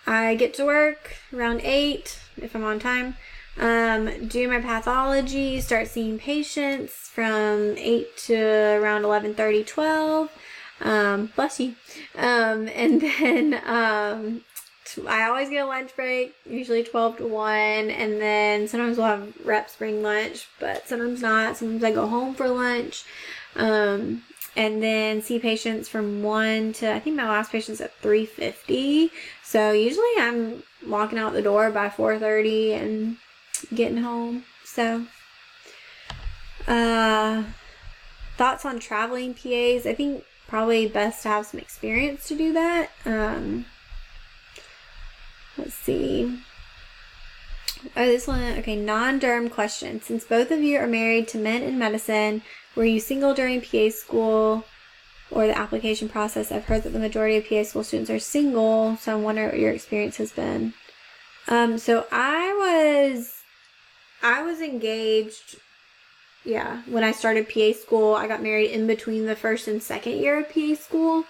I 0.05 0.35
get 0.35 0.53
to 0.55 0.65
work 0.65 1.17
around 1.33 1.59
eight 1.61 2.19
if 2.37 2.55
I'm 2.55 2.63
on 2.63 2.79
time. 2.79 3.17
Um, 3.59 4.27
do 4.27 4.47
my 4.47 4.61
pathology, 4.61 5.59
start 5.59 5.87
seeing 5.87 6.19
patients 6.19 6.93
from 6.93 7.75
8 7.75 8.15
to 8.27 8.37
around 8.79 9.03
11 9.03 9.33
30 9.33 9.63
12. 9.63 10.29
Um, 10.81 11.31
bless 11.35 11.59
you. 11.59 11.75
Um, 12.15 12.67
and 12.69 13.01
then 13.19 13.61
um, 13.65 14.41
I 15.07 15.23
always 15.23 15.49
get 15.49 15.65
a 15.65 15.67
lunch 15.67 15.95
break, 15.95 16.35
usually 16.45 16.83
12 16.83 17.17
to 17.17 17.27
1. 17.27 17.55
And 17.89 18.21
then 18.21 18.67
sometimes 18.67 18.97
we'll 18.97 19.07
have 19.07 19.33
reps 19.45 19.75
bring 19.75 20.01
lunch, 20.01 20.47
but 20.59 20.87
sometimes 20.87 21.21
not. 21.21 21.57
Sometimes 21.57 21.83
I 21.83 21.91
go 21.91 22.07
home 22.07 22.35
for 22.35 22.47
lunch. 22.47 23.03
Um, 23.55 24.23
and 24.57 24.81
then 24.81 25.21
see 25.21 25.37
patients 25.37 25.87
from 25.87 26.23
1 26.23 26.73
to 26.73 26.91
I 26.91 26.99
think 26.99 27.15
my 27.15 27.29
last 27.29 27.51
patient's 27.51 27.79
at 27.79 27.93
350. 27.97 29.11
So 29.43 29.71
usually 29.71 30.05
I'm 30.17 30.63
walking 30.85 31.19
out 31.19 31.33
the 31.33 31.43
door 31.43 31.69
by 31.69 31.89
4:30 31.89 32.73
and 32.73 33.17
getting 33.73 33.97
home. 33.97 34.45
So 34.65 35.05
uh 36.67 37.43
thoughts 38.35 38.65
on 38.65 38.79
traveling 38.79 39.33
PAs? 39.35 39.85
I 39.85 39.93
think 39.95 40.23
probably 40.47 40.87
best 40.87 41.23
to 41.23 41.29
have 41.29 41.45
some 41.45 41.59
experience 41.59 42.27
to 42.27 42.35
do 42.35 42.53
that. 42.53 42.89
Um 43.05 43.65
let's 45.57 45.73
see. 45.73 46.39
Oh, 47.95 48.05
this 48.05 48.27
one, 48.27 48.41
okay, 48.59 48.75
non 48.75 49.19
derm 49.19 49.51
question. 49.51 50.01
Since 50.01 50.23
both 50.23 50.51
of 50.51 50.61
you 50.61 50.77
are 50.77 50.87
married 50.87 51.27
to 51.29 51.37
men 51.37 51.63
in 51.63 51.77
medicine, 51.77 52.41
were 52.75 52.85
you 52.85 52.99
single 52.99 53.33
during 53.33 53.61
PA 53.61 53.89
school 53.89 54.65
or 55.29 55.47
the 55.47 55.57
application 55.57 56.09
process? 56.09 56.51
I've 56.51 56.65
heard 56.65 56.83
that 56.83 56.93
the 56.93 56.99
majority 56.99 57.37
of 57.37 57.47
PA 57.47 57.63
school 57.63 57.83
students 57.83 58.09
are 58.09 58.19
single, 58.19 58.97
so 58.97 59.13
I'm 59.13 59.23
wondering 59.23 59.49
what 59.49 59.59
your 59.59 59.71
experience 59.71 60.17
has 60.17 60.31
been. 60.31 60.73
Um, 61.47 61.77
so 61.77 62.05
I 62.11 62.53
was, 63.13 63.33
I 64.21 64.41
was 64.43 64.59
engaged. 64.59 65.57
Yeah, 66.47 66.81
when 66.85 67.03
I 67.03 67.11
started 67.11 67.49
PA 67.49 67.73
school, 67.73 68.15
I 68.15 68.25
got 68.25 68.41
married 68.41 68.71
in 68.71 68.87
between 68.87 69.25
the 69.25 69.35
first 69.35 69.67
and 69.67 69.83
second 69.83 70.13
year 70.13 70.39
of 70.39 70.49
PA 70.49 70.75
school. 70.75 71.25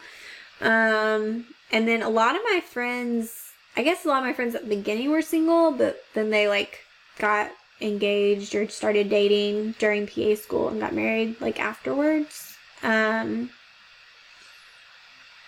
Um, 0.62 1.46
and 1.72 1.88
then 1.88 2.04
a 2.04 2.10
lot 2.10 2.36
of 2.36 2.42
my 2.44 2.62
friends, 2.62 3.52
I 3.76 3.82
guess 3.82 4.06
a 4.06 4.10
lot 4.10 4.20
of 4.20 4.26
my 4.26 4.34
friends 4.34 4.54
at 4.54 4.62
the 4.62 4.76
beginning 4.76 5.10
were 5.10 5.24
single, 5.24 5.72
but 5.72 6.04
then 6.14 6.30
they 6.30 6.48
like 6.48 6.82
got 7.18 7.50
engaged 7.82 8.54
or 8.54 8.70
started 8.70 9.10
dating 9.10 9.74
during 9.80 10.06
PA 10.06 10.36
school 10.36 10.70
and 10.70 10.80
got 10.80 10.94
married 10.94 11.42
like 11.42 11.60
afterwards. 11.60 12.56
Um, 12.84 13.50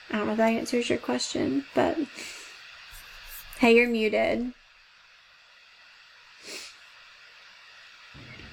I 0.09 0.17
don't 0.17 0.25
know 0.25 0.31
if 0.31 0.37
that 0.37 0.49
answers 0.49 0.89
your 0.89 0.97
question, 0.97 1.63
but 1.75 1.95
hey, 3.59 3.75
you're 3.75 3.87
muted. 3.87 4.51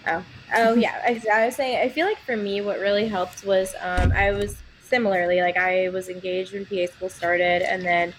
Oh, 0.07 0.23
oh 0.55 0.75
yeah. 0.87 1.03
I, 1.05 1.23
I, 1.33 1.47
was 1.47 1.57
saying, 1.57 1.79
I 1.79 1.89
feel 1.89 2.07
like 2.07 2.19
for 2.19 2.37
me, 2.37 2.61
what 2.61 2.79
really 2.79 3.09
helped 3.09 3.45
was 3.45 3.75
um, 3.81 4.13
I 4.13 4.33
was 4.33 4.57
similarly 4.83 5.41
like 5.41 5.57
I 5.57 5.89
was 5.89 6.09
engaged 6.09 6.53
when 6.53 6.65
PA 6.67 6.93
school 6.93 7.09
started, 7.09 7.63
and 7.63 7.83
then 7.83 8.15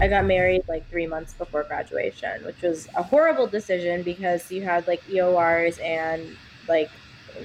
I 0.00 0.08
got 0.08 0.26
married 0.26 0.62
like 0.68 0.88
three 0.90 1.06
months 1.06 1.34
before 1.34 1.64
graduation, 1.64 2.44
which 2.44 2.60
was 2.62 2.88
a 2.96 3.02
horrible 3.02 3.46
decision 3.46 4.02
because 4.02 4.50
you 4.50 4.62
had 4.62 4.86
like 4.86 5.02
EORs 5.08 5.82
and 5.82 6.36
like 6.68 6.90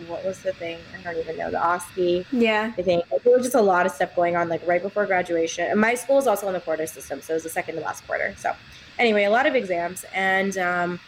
what 0.08 0.24
was 0.24 0.42
the 0.42 0.54
thing? 0.54 0.80
I 0.98 1.02
don't 1.04 1.18
even 1.18 1.38
know 1.38 1.52
the 1.52 1.58
OSCE. 1.58 2.26
Yeah, 2.32 2.74
I 2.78 2.82
think 2.82 3.04
like, 3.12 3.24
there 3.24 3.34
was 3.34 3.44
just 3.44 3.56
a 3.56 3.62
lot 3.62 3.86
of 3.86 3.92
stuff 3.92 4.16
going 4.16 4.36
on 4.36 4.50
like 4.50 4.66
right 4.66 4.82
before 4.82 5.06
graduation. 5.06 5.70
And 5.70 5.80
my 5.80 5.96
school 5.96 6.18
is 6.18 6.28
also 6.28 6.48
in 6.48 6.54
the 6.54 6.62
quarter 6.62 6.88
system, 6.88 7.22
so 7.22 7.34
it 7.34 7.36
was 7.36 7.44
the 7.44 7.50
second 7.50 7.76
to 7.76 7.82
last 7.82 8.06
quarter. 8.08 8.34
So 8.38 8.54
anyway, 9.00 9.26
a 9.26 9.30
lot 9.30 9.46
of 9.46 9.56
exams, 9.56 10.06
and 10.14 10.58
um, 10.58 11.00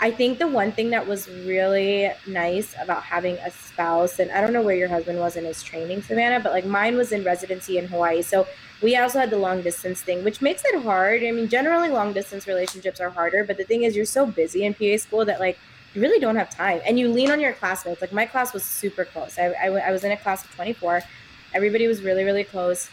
I 0.00 0.10
think 0.10 0.38
the 0.38 0.48
one 0.48 0.72
thing 0.72 0.90
that 0.90 1.06
was 1.06 1.28
really 1.28 2.10
nice 2.26 2.74
about 2.80 3.02
having 3.04 3.36
a 3.38 3.50
spouse, 3.50 4.18
and 4.18 4.30
I 4.32 4.40
don't 4.40 4.52
know 4.52 4.62
where 4.62 4.74
your 4.74 4.88
husband 4.88 5.18
was 5.18 5.36
in 5.36 5.44
his 5.44 5.62
training, 5.62 6.02
Savanna, 6.02 6.40
but 6.40 6.52
like 6.52 6.66
mine 6.66 6.96
was 6.96 7.12
in 7.12 7.24
residency 7.24 7.78
in 7.78 7.86
Hawaii, 7.86 8.20
so 8.20 8.46
we 8.82 8.96
also 8.96 9.20
had 9.20 9.30
the 9.30 9.38
long 9.38 9.62
distance 9.62 10.02
thing, 10.02 10.24
which 10.24 10.42
makes 10.42 10.62
it 10.64 10.82
hard. 10.82 11.22
I 11.22 11.30
mean, 11.30 11.48
generally 11.48 11.88
long 11.88 12.12
distance 12.12 12.46
relationships 12.46 13.00
are 13.00 13.08
harder, 13.08 13.44
but 13.44 13.56
the 13.56 13.64
thing 13.64 13.84
is, 13.84 13.94
you're 13.96 14.04
so 14.04 14.26
busy 14.26 14.64
in 14.64 14.74
PA 14.74 14.96
school 14.98 15.24
that 15.24 15.40
like 15.40 15.58
you 15.94 16.02
really 16.02 16.18
don't 16.18 16.36
have 16.36 16.50
time, 16.50 16.80
and 16.84 16.98
you 16.98 17.08
lean 17.08 17.30
on 17.30 17.40
your 17.40 17.52
classmates. 17.52 18.00
Like 18.00 18.12
my 18.12 18.26
class 18.26 18.52
was 18.52 18.64
super 18.64 19.04
close. 19.04 19.38
I, 19.38 19.52
I, 19.52 19.66
I 19.68 19.90
was 19.92 20.02
in 20.04 20.10
a 20.10 20.16
class 20.16 20.44
of 20.44 20.50
24. 20.54 21.02
Everybody 21.54 21.86
was 21.86 22.02
really 22.02 22.24
really 22.24 22.44
close. 22.44 22.90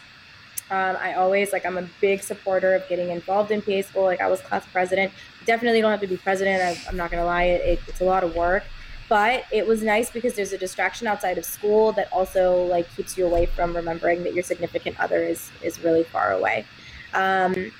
Um, 0.70 0.96
I 1.00 1.14
always 1.14 1.52
like 1.52 1.66
I'm 1.66 1.78
a 1.78 1.88
big 2.00 2.22
supporter 2.22 2.74
of 2.74 2.88
getting 2.88 3.10
involved 3.10 3.50
in 3.50 3.60
PA 3.60 3.82
school. 3.82 4.04
Like 4.04 4.20
I 4.20 4.28
was 4.28 4.40
class 4.40 4.64
president. 4.72 5.12
Definitely 5.44 5.80
don't 5.80 5.90
have 5.90 6.00
to 6.00 6.06
be 6.06 6.16
president. 6.16 6.62
I, 6.62 6.88
am 6.88 6.96
not 6.96 7.10
gonna 7.10 7.24
lie, 7.24 7.44
it, 7.44 7.60
it, 7.62 7.80
it's 7.88 8.00
a 8.00 8.04
lot 8.04 8.24
of 8.24 8.34
work 8.34 8.64
but 9.12 9.44
it 9.52 9.66
was 9.66 9.82
nice 9.82 10.10
because 10.10 10.32
there's 10.32 10.54
a 10.54 10.58
distraction 10.58 11.06
outside 11.06 11.36
of 11.36 11.44
school 11.44 11.92
that 11.92 12.10
also 12.12 12.64
like 12.64 12.88
keeps 12.96 13.18
you 13.18 13.26
away 13.26 13.44
from 13.44 13.76
remembering 13.76 14.22
that 14.22 14.32
your 14.32 14.42
significant 14.42 14.98
other 14.98 15.22
is 15.22 15.50
is 15.62 15.78
really 15.80 16.02
far 16.04 16.32
away 16.32 16.64
um, 17.12 17.70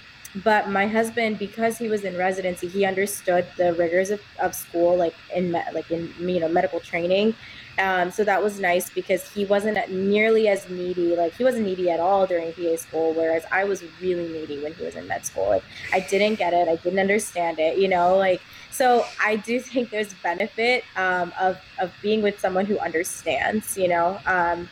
but 0.44 0.68
my 0.68 0.86
husband 0.86 1.38
because 1.38 1.78
he 1.78 1.88
was 1.88 2.04
in 2.04 2.16
residency 2.18 2.68
he 2.68 2.84
understood 2.84 3.46
the 3.56 3.72
rigors 3.74 4.10
of, 4.10 4.20
of 4.40 4.54
school 4.54 4.94
like 4.94 5.14
in 5.34 5.50
me- 5.52 5.72
like 5.72 5.90
in 5.90 6.12
you 6.18 6.38
know 6.38 6.48
medical 6.48 6.80
training 6.80 7.34
um, 7.78 8.10
so 8.10 8.22
that 8.24 8.42
was 8.42 8.60
nice 8.60 8.90
because 8.90 9.30
he 9.32 9.44
wasn't 9.44 9.90
nearly 9.90 10.48
as 10.48 10.68
needy 10.68 11.16
like 11.16 11.34
he 11.34 11.44
wasn't 11.44 11.64
needy 11.64 11.90
at 11.90 12.00
all 12.00 12.26
during 12.26 12.52
pa 12.52 12.76
school 12.76 13.12
whereas 13.14 13.44
i 13.50 13.64
was 13.64 13.82
really 14.00 14.28
needy 14.28 14.62
when 14.62 14.72
he 14.74 14.84
was 14.84 14.94
in 14.94 15.06
med 15.06 15.24
school 15.24 15.48
like 15.48 15.64
i 15.92 16.00
didn't 16.00 16.36
get 16.38 16.52
it 16.52 16.68
i 16.68 16.76
didn't 16.76 16.98
understand 16.98 17.58
it 17.58 17.78
you 17.78 17.88
know 17.88 18.16
like 18.16 18.40
so 18.72 19.04
I 19.22 19.36
do 19.36 19.60
think 19.70 19.90
there's 19.90 20.12
benefit 20.14 20.82
um, 20.96 21.32
of 21.38 21.58
of 21.78 21.92
being 22.02 22.22
with 22.22 22.40
someone 22.40 22.66
who 22.66 22.78
understands. 22.78 23.78
You 23.78 23.88
know, 23.88 24.18
um, 24.26 24.68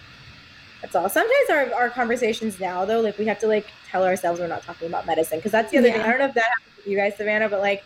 that's 0.80 0.96
all. 0.96 1.08
Sometimes 1.08 1.50
our, 1.50 1.72
our 1.74 1.90
conversations 1.90 2.58
now 2.58 2.84
though, 2.84 3.00
like 3.00 3.18
we 3.18 3.26
have 3.26 3.38
to 3.40 3.46
like 3.46 3.68
tell 3.88 4.04
ourselves 4.04 4.40
we're 4.40 4.48
not 4.48 4.62
talking 4.62 4.88
about 4.88 5.06
medicine 5.06 5.38
because 5.38 5.52
that's 5.52 5.70
the 5.70 5.78
other 5.78 5.88
yeah. 5.88 5.94
thing. 5.94 6.02
I 6.02 6.08
don't 6.08 6.18
know 6.18 6.26
if 6.26 6.34
that 6.34 6.44
happens 6.44 6.76
with 6.78 6.86
you 6.86 6.96
guys, 6.96 7.16
Savanna, 7.16 7.48
but 7.48 7.60
like 7.60 7.84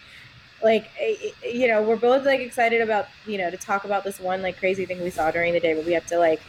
like 0.64 0.90
eh, 0.98 1.14
eh, 1.44 1.48
you 1.48 1.68
know 1.68 1.82
we're 1.82 1.96
both 1.96 2.24
like 2.24 2.40
excited 2.40 2.80
about 2.80 3.06
you 3.26 3.38
know 3.38 3.50
to 3.50 3.56
talk 3.56 3.84
about 3.84 4.02
this 4.02 4.18
one 4.18 4.42
like 4.42 4.56
crazy 4.56 4.86
thing 4.86 5.00
we 5.02 5.10
saw 5.10 5.30
during 5.30 5.52
the 5.52 5.60
day 5.60 5.74
but 5.74 5.84
we 5.84 5.92
have 5.92 6.06
to 6.06 6.18
like 6.18 6.40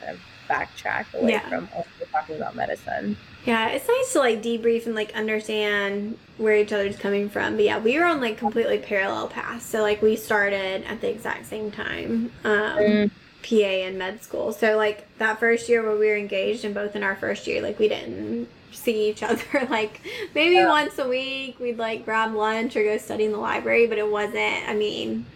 kind 0.00 0.12
of 0.12 0.20
backtrack 0.48 1.12
away 1.14 1.32
yeah. 1.32 1.48
from 1.48 1.68
talking 2.12 2.36
about 2.36 2.54
medicine. 2.54 3.16
Yeah, 3.44 3.68
it's 3.68 3.86
nice 3.86 4.12
to 4.14 4.20
like 4.20 4.42
debrief 4.42 4.86
and 4.86 4.94
like 4.94 5.14
understand 5.14 6.18
where 6.38 6.56
each 6.56 6.72
other's 6.72 6.96
coming 6.96 7.28
from. 7.28 7.56
But 7.56 7.64
yeah, 7.64 7.78
we 7.78 7.98
were 7.98 8.04
on 8.04 8.20
like 8.20 8.38
completely 8.38 8.78
parallel 8.78 9.28
paths. 9.28 9.66
So 9.66 9.82
like 9.82 10.00
we 10.00 10.16
started 10.16 10.84
at 10.84 11.00
the 11.00 11.10
exact 11.10 11.46
same 11.46 11.70
time. 11.70 12.32
Um, 12.44 12.78
mm. 12.78 13.10
PA 13.44 13.54
and 13.56 13.98
med 13.98 14.22
school. 14.22 14.52
So 14.52 14.76
like 14.76 15.06
that 15.18 15.38
first 15.38 15.68
year 15.68 15.82
where 15.82 15.96
we 15.96 16.06
were 16.06 16.16
engaged 16.16 16.64
and 16.64 16.74
both 16.74 16.96
in 16.96 17.02
our 17.02 17.14
first 17.16 17.46
year, 17.46 17.60
like 17.60 17.78
we 17.78 17.88
didn't 17.88 18.48
see 18.72 19.10
each 19.10 19.22
other 19.22 19.66
like 19.70 20.00
maybe 20.34 20.56
yeah. 20.56 20.68
once 20.68 20.98
a 20.98 21.08
week 21.08 21.58
we'd 21.60 21.78
like 21.78 22.04
grab 22.04 22.34
lunch 22.34 22.74
or 22.76 22.82
go 22.82 22.96
study 22.96 23.24
in 23.24 23.32
the 23.32 23.38
library, 23.38 23.86
but 23.86 23.98
it 23.98 24.10
wasn't, 24.10 24.68
I 24.68 24.74
mean, 24.74 25.26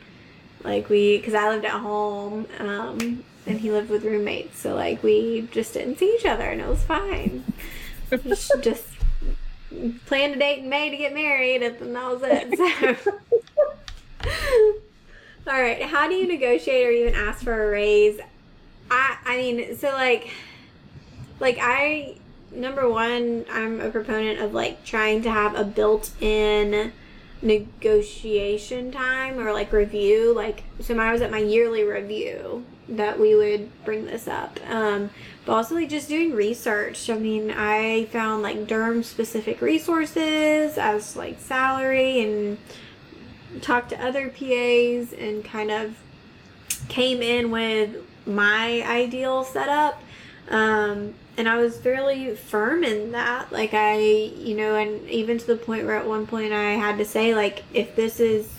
like 0.65 0.89
we, 0.89 1.21
cause 1.21 1.35
I 1.35 1.49
lived 1.49 1.65
at 1.65 1.73
home, 1.73 2.47
um, 2.59 3.25
and 3.47 3.61
he 3.61 3.71
lived 3.71 3.91
with 3.91 4.05
roommates. 4.05 4.59
So 4.59 4.75
like 4.75 5.03
we 5.03 5.49
just 5.51 5.75
didn't 5.75 5.99
see 5.99 6.15
each 6.19 6.27
other 6.27 6.45
and 6.45 6.61
it 6.61 6.69
was 6.69 6.83
fine. 6.83 7.45
just 8.61 8.89
planned 10.07 10.35
a 10.35 10.39
date 10.39 10.61
in 10.61 10.69
May 10.71 10.89
to 10.89 10.97
get 10.97 11.13
married 11.13 11.63
and 11.63 11.95
that 11.95 12.11
was 12.11 12.23
it. 12.25 12.97
So. 13.05 14.73
All 15.49 15.59
right. 15.59 15.83
How 15.83 16.07
do 16.09 16.15
you 16.15 16.29
negotiate 16.29 16.87
or 16.87 16.91
even 16.91 17.15
ask 17.15 17.43
for 17.43 17.69
a 17.69 17.71
raise? 17.71 18.21
I 18.91 19.17
I 19.25 19.37
mean, 19.39 19.79
so 19.79 19.89
like 19.93 20.29
like 21.41 21.57
I 21.59 22.17
number 22.53 22.87
one, 22.87 23.47
I'm 23.51 23.81
a 23.81 23.89
proponent 23.89 24.41
of 24.41 24.53
like 24.53 24.85
trying 24.85 25.23
to 25.23 25.31
have 25.31 25.55
a 25.55 25.65
built-in 25.65 26.93
negotiation 27.41 28.93
time 28.93 29.39
or 29.39 29.55
like 29.55 29.73
review. 29.73 30.35
Like 30.35 30.65
so 30.81 30.95
when 30.95 31.07
I 31.07 31.13
was 31.13 31.23
at 31.23 31.31
my 31.31 31.39
yearly 31.39 31.83
review 31.83 32.67
that 32.91 33.19
we 33.19 33.35
would 33.35 33.71
bring 33.87 34.05
this 34.05 34.29
up. 34.29 34.61
Um 34.69 35.09
but 35.47 35.55
also 35.55 35.77
like 35.77 35.89
just 35.89 36.11
doing 36.11 36.35
research. 36.35 37.09
I 37.09 37.17
mean, 37.17 37.51
I 37.51 38.05
found 38.07 38.43
like 38.43 38.67
derm 38.67 39.03
specific 39.03 39.63
resources 39.63 40.77
as 40.77 41.17
like 41.17 41.41
salary 41.41 42.21
and 42.21 42.59
talked 43.61 43.91
to 43.91 44.05
other 44.05 44.29
PAs 44.29 45.13
and 45.13 45.45
kind 45.45 45.71
of 45.71 45.97
came 46.89 47.23
in 47.23 47.51
with 47.51 47.97
my 48.27 48.83
ideal 48.83 49.45
setup. 49.45 50.03
Um, 50.51 51.15
and 51.37 51.49
I 51.49 51.57
was 51.57 51.79
fairly 51.79 52.35
firm 52.35 52.83
in 52.83 53.13
that. 53.13 53.53
Like, 53.53 53.75
I, 53.75 53.99
you 53.99 54.57
know, 54.57 54.77
and 54.77 55.09
even 55.09 55.39
to 55.39 55.47
the 55.47 55.57
point 55.57 55.87
where 55.87 55.97
at 55.97 56.07
one 56.07 56.27
point 56.27 56.53
I 56.53 56.73
had 56.73 56.99
to 56.99 57.05
say, 57.05 57.35
like, 57.35 57.65
if 57.73 57.95
this 57.95 58.19
is 58.19 58.51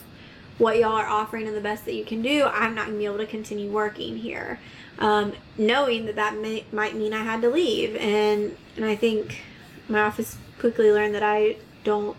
what 0.57 0.77
y'all 0.77 0.93
are 0.93 1.07
offering 1.07 1.47
and 1.47 1.55
the 1.55 1.61
best 1.61 1.85
that 1.85 1.93
you 1.93 2.05
can 2.05 2.21
do, 2.21 2.43
I'm 2.45 2.75
not 2.75 2.87
gonna 2.87 2.97
be 2.97 3.05
able 3.05 3.17
to 3.17 3.25
continue 3.25 3.69
working 3.69 4.17
here. 4.17 4.59
Um, 4.99 5.33
knowing 5.57 6.05
that 6.05 6.15
that 6.15 6.37
may, 6.37 6.65
might 6.71 6.95
mean 6.95 7.13
I 7.13 7.23
had 7.23 7.41
to 7.41 7.49
leave. 7.49 7.95
And, 7.95 8.55
and 8.75 8.85
I 8.85 8.95
think 8.95 9.41
my 9.87 10.01
office 10.01 10.37
quickly 10.59 10.91
learned 10.91 11.15
that 11.15 11.23
I 11.23 11.57
don't 11.83 12.17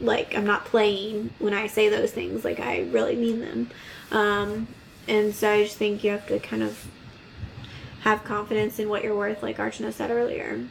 like 0.00 0.36
I'm 0.36 0.46
not 0.46 0.64
playing 0.64 1.30
when 1.38 1.54
I 1.54 1.66
say 1.66 1.88
those 1.88 2.12
things. 2.12 2.44
Like 2.44 2.60
I 2.60 2.82
really 2.90 3.16
mean 3.16 3.40
them. 3.40 3.70
Um, 4.10 4.68
and 5.06 5.34
so 5.34 5.50
I 5.50 5.64
just 5.64 5.76
think 5.76 6.04
you 6.04 6.10
have 6.10 6.26
to 6.28 6.38
kind 6.38 6.62
of 6.62 6.86
have 8.00 8.24
confidence 8.24 8.78
in 8.78 8.88
what 8.88 9.02
you're 9.02 9.16
worth, 9.16 9.42
like 9.42 9.58
Archana 9.58 9.92
said 9.92 10.10
earlier. 10.10 10.64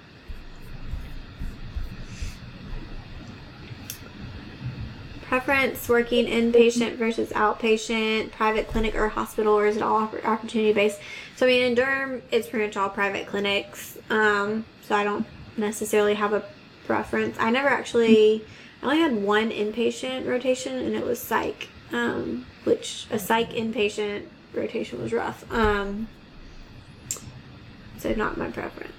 Preference 5.23 5.89
working 5.89 6.25
inpatient 6.25 6.95
versus 6.95 7.29
outpatient, 7.31 8.31
private 8.31 8.69
clinic 8.69 8.95
or 8.95 9.09
hospital, 9.09 9.53
or 9.55 9.67
is 9.67 9.75
it 9.75 9.83
all 9.83 10.09
opportunity 10.23 10.71
based? 10.71 11.01
So, 11.35 11.45
I 11.45 11.49
mean, 11.49 11.63
in 11.63 11.75
derm, 11.75 12.21
it's 12.31 12.47
pretty 12.47 12.65
much 12.67 12.77
all 12.77 12.89
private 12.89 13.27
clinics. 13.27 13.97
Um, 14.09 14.63
so, 14.83 14.95
I 14.95 15.03
don't 15.03 15.25
necessarily 15.57 16.13
have 16.13 16.31
a 16.31 16.45
preference. 16.85 17.35
I 17.39 17.51
never 17.51 17.67
actually 17.67 18.45
I 18.81 18.85
only 18.85 18.99
had 18.99 19.23
one 19.23 19.49
inpatient 19.49 20.27
rotation, 20.27 20.77
and 20.77 20.95
it 20.95 21.05
was 21.05 21.19
psych, 21.19 21.69
um, 21.91 22.45
which 22.63 23.07
a 23.09 23.19
psych 23.19 23.51
inpatient 23.51 24.25
rotation 24.53 25.01
was 25.01 25.11
rough. 25.11 25.51
Um, 25.51 26.07
so 27.97 28.13
not 28.13 28.37
my 28.37 28.49
preference. 28.51 28.93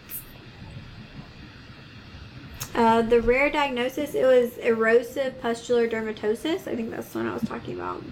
Uh, 2.74 3.03
the 3.03 3.20
rare 3.20 3.51
diagnosis, 3.51 4.14
it 4.14 4.24
was 4.24 4.57
erosive 4.59 5.41
pustular 5.41 5.89
dermatosis. 5.89 6.68
I 6.68 6.76
think 6.76 6.91
that's 6.91 7.09
the 7.11 7.18
one 7.18 7.29
I 7.29 7.35
was 7.35 7.43
talking 7.43 7.74
about. 7.74 8.03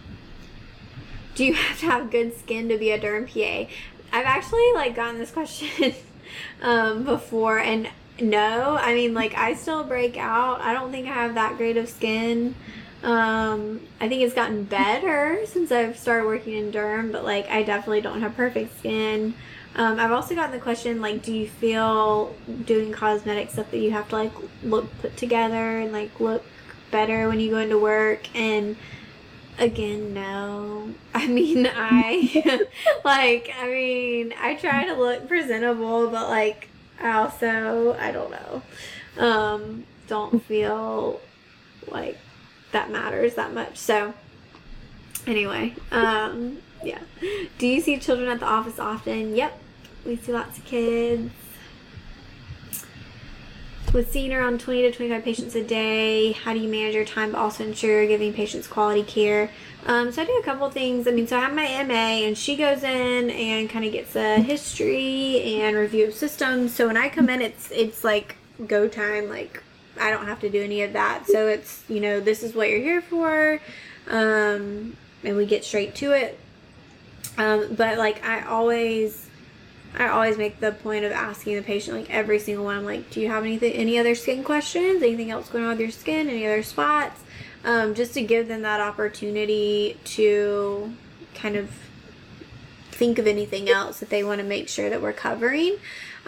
Do 1.34 1.44
you 1.44 1.54
have 1.54 1.78
to 1.80 1.86
have 1.86 2.10
good 2.10 2.36
skin 2.36 2.68
to 2.68 2.78
be 2.78 2.90
a 2.90 2.98
derm 2.98 3.26
PA? 3.26 3.70
I've 4.12 4.24
actually 4.24 4.72
like 4.74 4.96
gotten 4.96 5.18
this 5.18 5.30
question 5.30 5.94
um, 6.62 7.04
before, 7.04 7.58
and 7.58 7.88
no, 8.20 8.76
I 8.80 8.94
mean 8.94 9.14
like 9.14 9.34
I 9.36 9.54
still 9.54 9.84
break 9.84 10.16
out. 10.16 10.60
I 10.60 10.72
don't 10.72 10.90
think 10.90 11.06
I 11.06 11.12
have 11.12 11.34
that 11.34 11.56
great 11.56 11.76
of 11.76 11.88
skin. 11.88 12.54
Um, 13.02 13.80
I 14.00 14.08
think 14.08 14.22
it's 14.22 14.34
gotten 14.34 14.64
better 14.64 15.44
since 15.46 15.70
I've 15.70 15.98
started 15.98 16.26
working 16.26 16.54
in 16.54 16.72
derm, 16.72 17.12
but 17.12 17.24
like 17.24 17.48
I 17.48 17.62
definitely 17.62 18.00
don't 18.00 18.20
have 18.20 18.34
perfect 18.34 18.78
skin. 18.78 19.34
Um, 19.76 20.00
I've 20.00 20.12
also 20.12 20.34
gotten 20.34 20.52
the 20.52 20.58
question 20.58 21.02
like, 21.02 21.22
do 21.22 21.34
you 21.34 21.46
feel 21.46 22.34
doing 22.64 22.92
cosmetic 22.92 23.50
stuff 23.50 23.70
that 23.70 23.78
you 23.78 23.90
have 23.90 24.08
to 24.08 24.16
like 24.16 24.32
look 24.62 24.86
put 25.00 25.16
together 25.16 25.78
and 25.78 25.92
like 25.92 26.18
look 26.18 26.42
better 26.90 27.28
when 27.28 27.40
you 27.40 27.50
go 27.50 27.58
into 27.58 27.78
work? 27.78 28.34
And 28.34 28.76
again, 29.58 30.14
no. 30.14 30.94
I 31.14 31.26
mean, 31.26 31.68
I 31.70 32.60
like, 33.04 33.52
I 33.58 33.66
mean, 33.66 34.32
I 34.40 34.54
try 34.54 34.86
to 34.86 34.94
look 34.94 35.28
presentable, 35.28 36.08
but 36.08 36.30
like 36.30 36.70
also, 37.02 37.96
I 37.98 38.12
don't 38.12 38.30
know, 38.30 38.62
um, 39.18 39.84
don't 40.08 40.42
feel 40.44 41.20
like 41.88 42.18
that 42.72 42.90
matters 42.90 43.34
that 43.34 43.52
much. 43.52 43.76
So, 43.76 44.14
anyway, 45.26 45.74
um, 45.90 46.58
yeah. 46.82 47.00
Do 47.58 47.66
you 47.66 47.80
see 47.80 47.98
children 47.98 48.28
at 48.28 48.40
the 48.40 48.46
office 48.46 48.78
often? 48.78 49.34
Yep. 49.34 49.60
We 50.04 50.16
see 50.16 50.32
lots 50.32 50.58
of 50.58 50.64
kids. 50.64 51.32
With 53.92 54.12
seeing 54.12 54.32
around 54.32 54.60
20 54.60 54.82
to 54.82 54.92
25 54.92 55.24
patients 55.24 55.54
a 55.54 55.64
day, 55.64 56.32
how 56.32 56.52
do 56.52 56.58
you 56.58 56.68
manage 56.68 56.94
your 56.94 57.04
time 57.04 57.32
but 57.32 57.38
also 57.38 57.64
ensure 57.64 58.00
you're 58.00 58.08
giving 58.08 58.32
patients 58.32 58.66
quality 58.66 59.02
care? 59.02 59.50
Um, 59.86 60.10
so 60.10 60.22
I 60.22 60.24
do 60.24 60.32
a 60.32 60.42
couple 60.42 60.68
things. 60.68 61.06
I 61.06 61.12
mean, 61.12 61.28
so 61.28 61.36
I 61.36 61.40
have 61.42 61.54
my 61.54 61.84
MA, 61.84 62.26
and 62.26 62.36
she 62.36 62.56
goes 62.56 62.82
in 62.82 63.30
and 63.30 63.70
kind 63.70 63.84
of 63.84 63.92
gets 63.92 64.16
a 64.16 64.40
history 64.40 65.60
and 65.60 65.76
review 65.76 66.08
of 66.08 66.14
systems. 66.14 66.74
So 66.74 66.88
when 66.88 66.96
I 66.96 67.08
come 67.08 67.28
in, 67.30 67.40
it's 67.40 67.70
it's 67.70 68.02
like 68.02 68.36
go 68.66 68.88
time. 68.88 69.28
Like 69.28 69.62
I 70.00 70.10
don't 70.10 70.26
have 70.26 70.40
to 70.40 70.50
do 70.50 70.60
any 70.60 70.82
of 70.82 70.92
that. 70.94 71.26
So 71.28 71.46
it's 71.46 71.84
you 71.88 72.00
know 72.00 72.18
this 72.18 72.42
is 72.42 72.54
what 72.54 72.68
you're 72.68 72.80
here 72.80 73.00
for, 73.00 73.60
um, 74.08 74.96
and 75.22 75.36
we 75.36 75.46
get 75.46 75.64
straight 75.64 75.94
to 75.96 76.10
it. 76.12 76.38
Um, 77.38 77.74
but 77.74 77.96
like 77.96 78.24
I 78.24 78.42
always. 78.42 79.22
I 79.98 80.08
always 80.08 80.36
make 80.36 80.60
the 80.60 80.72
point 80.72 81.06
of 81.06 81.12
asking 81.12 81.56
the 81.56 81.62
patient, 81.62 81.96
like 81.96 82.10
every 82.10 82.38
single 82.38 82.66
one, 82.66 82.76
I'm 82.76 82.84
like, 82.84 83.08
do 83.08 83.18
you 83.18 83.30
have 83.30 83.44
anything, 83.44 83.72
any 83.72 83.98
other 83.98 84.14
skin 84.14 84.44
questions? 84.44 85.02
Anything 85.02 85.30
else 85.30 85.48
going 85.48 85.64
on 85.64 85.70
with 85.70 85.80
your 85.80 85.90
skin? 85.90 86.28
Any 86.28 86.44
other 86.44 86.62
spots? 86.62 87.22
Um, 87.64 87.94
just 87.94 88.14
to 88.14 88.22
give 88.22 88.48
them 88.48 88.62
that 88.62 88.80
opportunity 88.80 89.98
to 90.04 90.94
kind 91.34 91.56
of 91.56 91.70
think 92.90 93.18
of 93.18 93.26
anything 93.26 93.68
else 93.68 94.00
that 94.00 94.08
they 94.08 94.24
want 94.24 94.40
to 94.40 94.46
make 94.46 94.68
sure 94.68 94.88
that 94.88 95.02
we're 95.02 95.12
covering. 95.12 95.76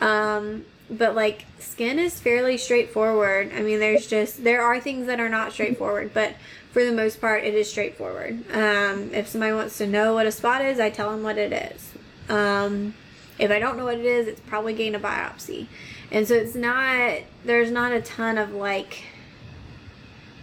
Um, 0.01 0.65
but 0.91 1.15
like 1.15 1.45
skin 1.59 1.99
is 1.99 2.19
fairly 2.21 2.57
straightforward. 2.57 3.53
I 3.55 3.63
mean, 3.63 3.81
there's 3.81 4.07
just 4.07 4.45
there 4.45 4.63
are 4.63 4.81
things 4.81 5.07
that 5.07 5.21
are 5.21 5.29
not 5.29 5.53
straightforward, 5.53 6.13
but 6.15 6.35
for 6.73 6.85
the 6.85 6.93
most 6.93 7.21
part, 7.21 7.45
it 7.45 7.55
is 7.55 7.71
straightforward. 7.71 8.45
Um, 8.53 9.13
if 9.13 9.29
somebody 9.29 9.53
wants 9.53 9.79
to 9.79 9.87
know 9.87 10.15
what 10.15 10.27
a 10.27 10.33
spot 10.33 10.65
is, 10.65 10.79
I 10.79 10.91
tell 10.91 11.11
them 11.11 11.23
what 11.23 11.39
it 11.39 11.53
is. 11.53 11.93
Um, 12.29 12.95
if 13.39 13.51
I 13.51 13.59
don't 13.59 13.77
know 13.77 13.85
what 13.85 13.99
it 13.99 14.05
is, 14.05 14.27
it's 14.27 14.41
probably 14.41 14.75
getting 14.75 14.95
a 14.95 15.01
biopsy, 15.01 15.67
and 16.11 16.27
so 16.27 16.35
it's 16.35 16.55
not 16.55 17.21
there's 17.45 17.71
not 17.71 17.93
a 17.93 18.01
ton 18.01 18.39
of 18.39 18.53
like 18.53 19.03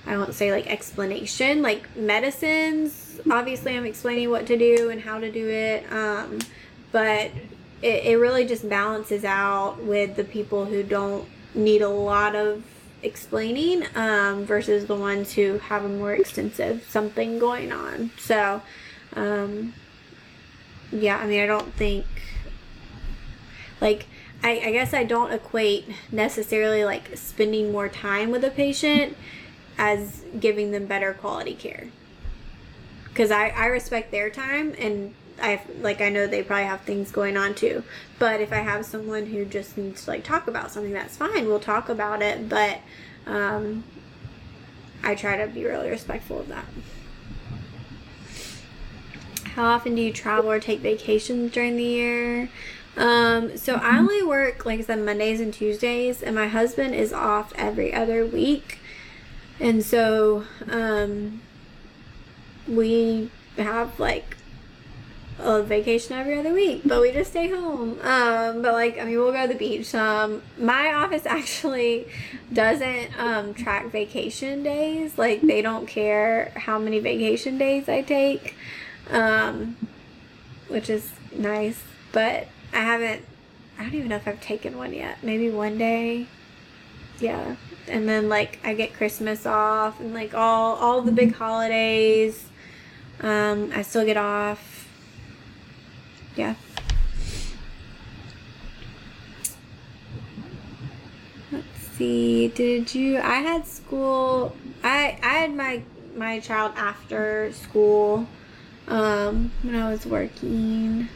I 0.07 0.17
won't 0.17 0.33
say 0.33 0.51
like 0.51 0.67
explanation, 0.67 1.61
like 1.61 1.95
medicines. 1.95 3.19
Obviously, 3.29 3.75
I'm 3.75 3.85
explaining 3.85 4.29
what 4.29 4.45
to 4.47 4.57
do 4.57 4.89
and 4.89 5.01
how 5.01 5.19
to 5.19 5.31
do 5.31 5.49
it. 5.49 5.91
Um, 5.91 6.39
but 6.91 7.31
it, 7.81 8.05
it 8.05 8.19
really 8.19 8.45
just 8.45 8.67
balances 8.69 9.25
out 9.25 9.83
with 9.83 10.15
the 10.15 10.23
people 10.23 10.65
who 10.65 10.83
don't 10.83 11.27
need 11.55 11.81
a 11.81 11.89
lot 11.89 12.35
of 12.35 12.63
explaining 13.01 13.85
um, 13.95 14.45
versus 14.45 14.85
the 14.85 14.95
ones 14.95 15.33
who 15.33 15.57
have 15.57 15.83
a 15.83 15.89
more 15.89 16.13
extensive 16.13 16.85
something 16.89 17.39
going 17.39 17.71
on. 17.71 18.11
So, 18.19 18.61
um, 19.15 19.73
yeah, 20.91 21.17
I 21.17 21.25
mean, 21.27 21.41
I 21.41 21.45
don't 21.47 21.73
think 21.73 22.05
like. 23.81 24.05
I, 24.43 24.61
I 24.65 24.71
guess 24.73 24.93
I 24.93 25.05
don't 25.05 25.31
equate 25.31 25.87
necessarily 26.11 26.85
like 26.85 27.17
spending 27.17 27.71
more 27.71 27.89
time 27.89 28.29
with 28.29 28.43
a 28.43 28.51
patient 28.51 29.17
as 29.77 30.23
giving 30.39 30.71
them 30.71 30.85
better 30.85 31.13
quality 31.13 31.53
care 31.53 31.87
because 33.15 33.31
I, 33.31 33.47
I 33.47 33.67
respect 33.67 34.11
their 34.11 34.29
time 34.29 34.75
and 34.77 35.13
I 35.41 35.61
like 35.79 36.01
I 36.01 36.09
know 36.09 36.27
they 36.27 36.43
probably 36.43 36.65
have 36.65 36.81
things 36.81 37.11
going 37.11 37.37
on 37.37 37.55
too. 37.55 37.83
But 38.19 38.41
if 38.41 38.51
I 38.51 38.57
have 38.57 38.85
someone 38.85 39.27
who 39.27 39.45
just 39.45 39.77
needs 39.77 40.03
to 40.03 40.11
like 40.11 40.23
talk 40.23 40.47
about 40.47 40.71
something, 40.71 40.91
that's 40.91 41.15
fine. 41.15 41.47
We'll 41.47 41.59
talk 41.61 41.87
about 41.87 42.21
it. 42.21 42.49
But 42.49 42.79
um, 43.25 43.85
I 45.01 45.15
try 45.15 45.37
to 45.37 45.47
be 45.47 45.63
really 45.63 45.89
respectful 45.89 46.41
of 46.41 46.49
that. 46.49 46.65
How 49.55 49.63
often 49.63 49.95
do 49.95 50.01
you 50.01 50.11
travel 50.11 50.51
or 50.51 50.59
take 50.59 50.79
vacations 50.79 51.53
during 51.53 51.77
the 51.77 51.83
year? 51.83 52.49
Um, 52.97 53.57
so 53.57 53.75
I 53.75 53.97
only 53.97 54.23
work 54.23 54.65
like 54.65 54.79
I 54.79 54.83
said 54.83 54.99
Mondays 54.99 55.39
and 55.39 55.53
Tuesdays, 55.53 56.21
and 56.21 56.35
my 56.35 56.47
husband 56.47 56.95
is 56.95 57.13
off 57.13 57.53
every 57.55 57.93
other 57.93 58.25
week, 58.25 58.79
and 59.59 59.83
so 59.83 60.43
um, 60.69 61.41
we 62.67 63.29
have 63.57 63.99
like 63.99 64.37
a 65.39 65.61
vacation 65.61 66.13
every 66.13 66.39
other 66.39 66.53
week, 66.53 66.81
but 66.85 67.01
we 67.01 67.11
just 67.11 67.31
stay 67.31 67.49
home. 67.49 67.99
Um, 68.01 68.61
but 68.61 68.73
like, 68.73 68.99
I 68.99 69.05
mean, 69.05 69.17
we'll 69.17 69.31
go 69.31 69.47
to 69.47 69.53
the 69.53 69.59
beach. 69.59 69.93
Um, 69.93 70.41
my 70.57 70.93
office 70.93 71.25
actually 71.25 72.07
doesn't 72.51 73.19
um, 73.19 73.53
track 73.53 73.91
vacation 73.91 74.63
days. 74.63 75.17
Like, 75.17 75.41
they 75.41 75.61
don't 75.61 75.87
care 75.87 76.51
how 76.55 76.79
many 76.79 76.99
vacation 76.99 77.57
days 77.57 77.89
I 77.89 78.01
take, 78.01 78.55
um, 79.09 79.75
which 80.67 80.89
is 80.89 81.11
nice. 81.35 81.81
But 82.11 82.47
I 82.71 82.79
haven't. 82.79 83.23
I 83.77 83.83
don't 83.83 83.93
even 83.93 84.07
know 84.07 84.15
if 84.15 84.27
I've 84.27 84.39
taken 84.39 84.77
one 84.77 84.93
yet. 84.93 85.21
Maybe 85.21 85.49
one 85.49 85.77
day. 85.77 86.27
Yeah, 87.19 87.55
and 87.87 88.07
then 88.07 88.29
like 88.29 88.59
I 88.63 88.73
get 88.73 88.93
Christmas 88.93 89.45
off 89.45 89.99
and 89.99 90.13
like 90.13 90.33
all 90.33 90.75
all 90.75 91.01
the 91.01 91.11
big 91.11 91.35
holidays. 91.35 92.47
Um, 93.21 93.71
I 93.73 93.81
still 93.81 94.05
get 94.05 94.17
off 94.17 94.75
yeah. 96.35 96.55
Let's 101.51 101.65
see. 101.97 102.49
Did 102.49 102.93
you? 102.93 103.19
I 103.19 103.35
had 103.35 103.65
school. 103.65 104.55
I 104.83 105.17
I 105.23 105.33
had 105.39 105.55
my 105.55 105.81
my 106.15 106.39
child 106.39 106.73
after 106.75 107.51
school. 107.53 108.27
Um, 108.87 109.51
when 109.63 109.75
I 109.75 109.89
was 109.89 110.05
working. 110.05 111.07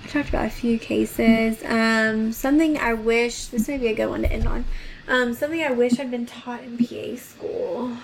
talked 0.11 0.29
about 0.29 0.45
a 0.45 0.49
few 0.49 0.77
cases. 0.77 1.63
Um, 1.63 2.33
something 2.33 2.77
I 2.77 2.93
wish 2.93 3.45
this 3.45 3.67
may 3.67 3.77
be 3.77 3.87
a 3.87 3.93
good 3.93 4.09
one 4.09 4.23
to 4.23 4.31
end 4.31 4.47
on. 4.47 4.65
Um, 5.07 5.33
something 5.33 5.63
I 5.63 5.71
wish 5.71 5.99
I'd 5.99 6.11
been 6.11 6.25
taught 6.25 6.63
in 6.63 6.77
PA 6.77 7.15
school. 7.15 7.97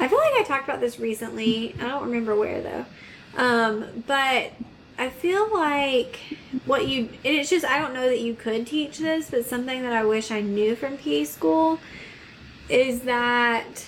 I 0.00 0.08
feel 0.08 0.18
like 0.18 0.34
I 0.34 0.44
talked 0.46 0.64
about 0.64 0.80
this 0.80 0.98
recently. 0.98 1.74
I 1.78 1.88
don't 1.88 2.04
remember 2.04 2.34
where 2.34 2.62
though. 2.62 2.86
Um, 3.36 4.04
but 4.06 4.52
I 4.96 5.10
feel 5.10 5.52
like 5.52 6.20
what 6.66 6.86
you 6.86 7.08
and 7.24 7.34
it's 7.36 7.50
just 7.50 7.64
I 7.64 7.78
don't 7.78 7.92
know 7.94 8.08
that 8.08 8.20
you 8.20 8.34
could 8.34 8.66
teach 8.66 8.98
this, 8.98 9.30
but 9.30 9.44
something 9.44 9.82
that 9.82 9.92
I 9.92 10.04
wish 10.04 10.30
I 10.30 10.40
knew 10.40 10.76
from 10.76 10.96
PA 10.96 11.24
school 11.24 11.78
is 12.68 13.00
that 13.00 13.86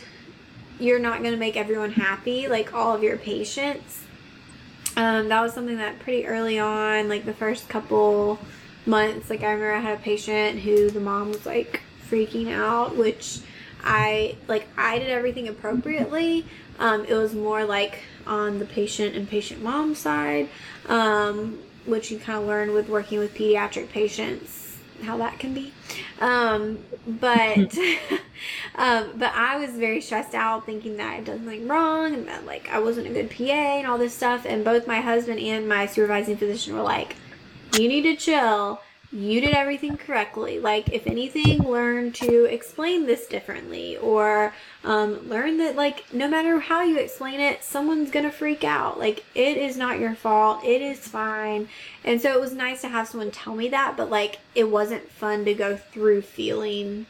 you're 0.79 0.99
not 0.99 1.21
going 1.21 1.33
to 1.33 1.39
make 1.39 1.57
everyone 1.57 1.93
happy, 1.93 2.49
like 2.49 2.75
all 2.75 2.95
of 2.95 3.03
your 3.03 3.17
patients. 3.17 4.05
Um, 4.97 5.29
that 5.29 5.41
was 5.43 5.53
something 5.53 5.77
that 5.77 5.99
pretty 5.99 6.27
early 6.27 6.59
on, 6.59 7.09
like 7.09 7.25
the 7.25 7.35
first 7.35 7.69
couple 7.69 8.39
months, 8.87 9.29
like 9.29 9.43
I 9.43 9.53
remember 9.53 9.75
I 9.75 9.81
had 9.81 9.99
a 9.99 10.03
patient 10.03 10.61
who 10.61 10.91
the 10.91 11.01
mom 11.01 11.29
was 11.29 11.45
like 11.45 11.83
freaking 12.09 12.53
out, 12.53 12.97
which 12.97 13.41
I 13.85 14.37
like 14.49 14.69
I 14.77 14.99
did 14.99 15.11
everything 15.11 15.49
appropriately. 15.49 16.47
Um, 16.79 17.05
it 17.05 17.15
was 17.15 17.35
more 17.35 17.65
like 17.65 18.01
on 18.27 18.59
the 18.59 18.65
patient 18.65 19.17
and 19.17 19.29
patient 19.29 19.63
mom 19.63 19.95
side, 19.95 20.49
um, 20.89 21.59
which 21.85 22.11
you 22.11 22.19
kind 22.19 22.39
of 22.39 22.47
learn 22.47 22.73
with 22.73 22.89
working 22.89 23.19
with 23.19 23.35
pediatric 23.35 23.91
patients 23.91 24.66
how 25.03 25.17
that 25.19 25.39
can 25.39 25.55
be. 25.55 25.73
Um, 26.21 26.79
but 27.07 27.77
um, 28.77 29.11
but 29.17 29.33
I 29.35 29.57
was 29.59 29.71
very 29.71 30.01
stressed 30.01 30.35
out, 30.35 30.67
thinking 30.67 30.97
that 30.97 31.15
I'd 31.15 31.25
done 31.25 31.39
something 31.39 31.69
wrong 31.69 32.15
and 32.15 32.29
that 32.29 32.47
like 32.47 32.69
I 32.71 32.79
wasn't 32.79 33.07
a 33.07 33.11
good 33.11 33.31
PA 33.31 33.79
and 33.79 33.87
all 33.87 33.99
this 33.99 34.15
stuff. 34.15 34.45
And 34.47 34.65
both 34.65 34.87
my 34.87 35.01
husband 35.01 35.41
and 35.41 35.69
my 35.69 35.87
supervising 35.87 36.37
physician 36.37 36.75
were 36.75 36.83
like, 36.83 37.17
"You 37.79 37.89
need 37.89 38.03
to 38.03 38.17
chill." 38.17 38.81
You 39.13 39.41
did 39.41 39.55
everything 39.55 39.97
correctly. 39.97 40.59
Like, 40.59 40.93
if 40.93 41.07
anything, 41.07 41.63
learn 41.63 42.13
to 42.13 42.45
explain 42.45 43.07
this 43.07 43.27
differently, 43.27 43.97
or 43.97 44.53
um, 44.85 45.29
learn 45.29 45.59
that, 45.59 45.77
like, 45.77 46.13
no 46.13 46.29
matter 46.29 46.59
how 46.61 46.83
you 46.83 46.99
explain 46.99 47.41
it, 47.41 47.63
someone's 47.63 48.11
gonna 48.11 48.33
freak 48.33 48.65
out. 48.65 48.99
Like, 48.99 49.25
it 49.35 49.57
is 49.57 49.77
not 49.77 49.99
your 49.99 50.15
fault, 50.15 50.65
it 50.65 50.83
is 50.83 50.99
fine. 51.01 51.69
And 52.05 52.21
so 52.21 52.33
it 52.33 52.41
was 52.41 52.53
nice 52.53 52.81
to 52.83 52.89
have 52.89 53.09
someone 53.09 53.31
tell 53.31 53.55
me 53.55 53.69
that, 53.69 53.97
but, 53.97 54.11
like, 54.11 54.39
it 54.55 54.65
wasn't 54.65 55.11
fun 55.11 55.45
to 55.45 55.55
go 55.55 55.77
through 55.77 56.23
feeling 56.23 57.07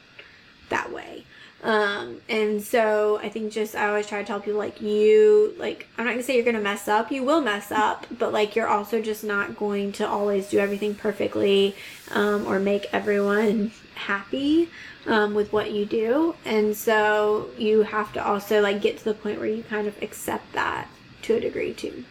that 0.68 0.92
way. 0.92 1.24
Um, 1.66 2.20
and 2.28 2.62
so 2.62 3.18
I 3.20 3.28
think 3.28 3.52
just 3.52 3.74
I 3.74 3.88
always 3.88 4.06
try 4.06 4.20
to 4.20 4.24
tell 4.24 4.38
people 4.38 4.60
like 4.60 4.80
you 4.80 5.52
like 5.58 5.88
I'm 5.98 6.04
not 6.04 6.12
gonna 6.12 6.22
say 6.22 6.36
you're 6.36 6.44
gonna 6.44 6.60
mess 6.60 6.86
up, 6.86 7.10
you 7.10 7.24
will 7.24 7.40
mess 7.40 7.72
up, 7.72 8.06
but 8.16 8.32
like 8.32 8.54
you're 8.54 8.68
also 8.68 9.02
just 9.02 9.24
not 9.24 9.56
going 9.56 9.90
to 9.94 10.06
always 10.08 10.48
do 10.48 10.60
everything 10.60 10.94
perfectly 10.94 11.74
um, 12.12 12.46
or 12.46 12.60
make 12.60 12.86
everyone 12.92 13.72
happy 13.96 14.68
um, 15.06 15.34
with 15.34 15.52
what 15.52 15.72
you 15.72 15.86
do. 15.86 16.36
And 16.44 16.76
so 16.76 17.50
you 17.58 17.82
have 17.82 18.12
to 18.12 18.24
also 18.24 18.60
like 18.60 18.80
get 18.80 18.98
to 18.98 19.04
the 19.04 19.14
point 19.14 19.40
where 19.40 19.48
you 19.48 19.64
kind 19.64 19.88
of 19.88 20.00
accept 20.00 20.52
that 20.52 20.88
to 21.22 21.34
a 21.34 21.40
degree 21.40 21.74
too. 21.74 22.04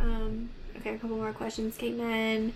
Um, 0.00 0.48
okay, 0.78 0.94
a 0.94 0.98
couple 0.98 1.18
more 1.18 1.34
questions 1.34 1.76
came 1.76 2.00
in. 2.00 2.54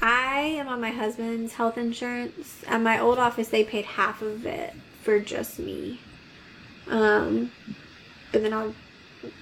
I 0.00 0.40
am 0.40 0.68
on 0.68 0.80
my 0.80 0.90
husband's 0.90 1.54
health 1.54 1.78
insurance. 1.78 2.62
At 2.66 2.80
my 2.80 2.98
old 2.98 3.18
office, 3.18 3.48
they 3.48 3.64
paid 3.64 3.84
half 3.84 4.22
of 4.22 4.46
it 4.46 4.74
for 5.02 5.18
just 5.20 5.58
me. 5.58 6.00
Um, 6.88 7.50
but 8.32 8.42
then 8.42 8.52
I'll, 8.52 8.74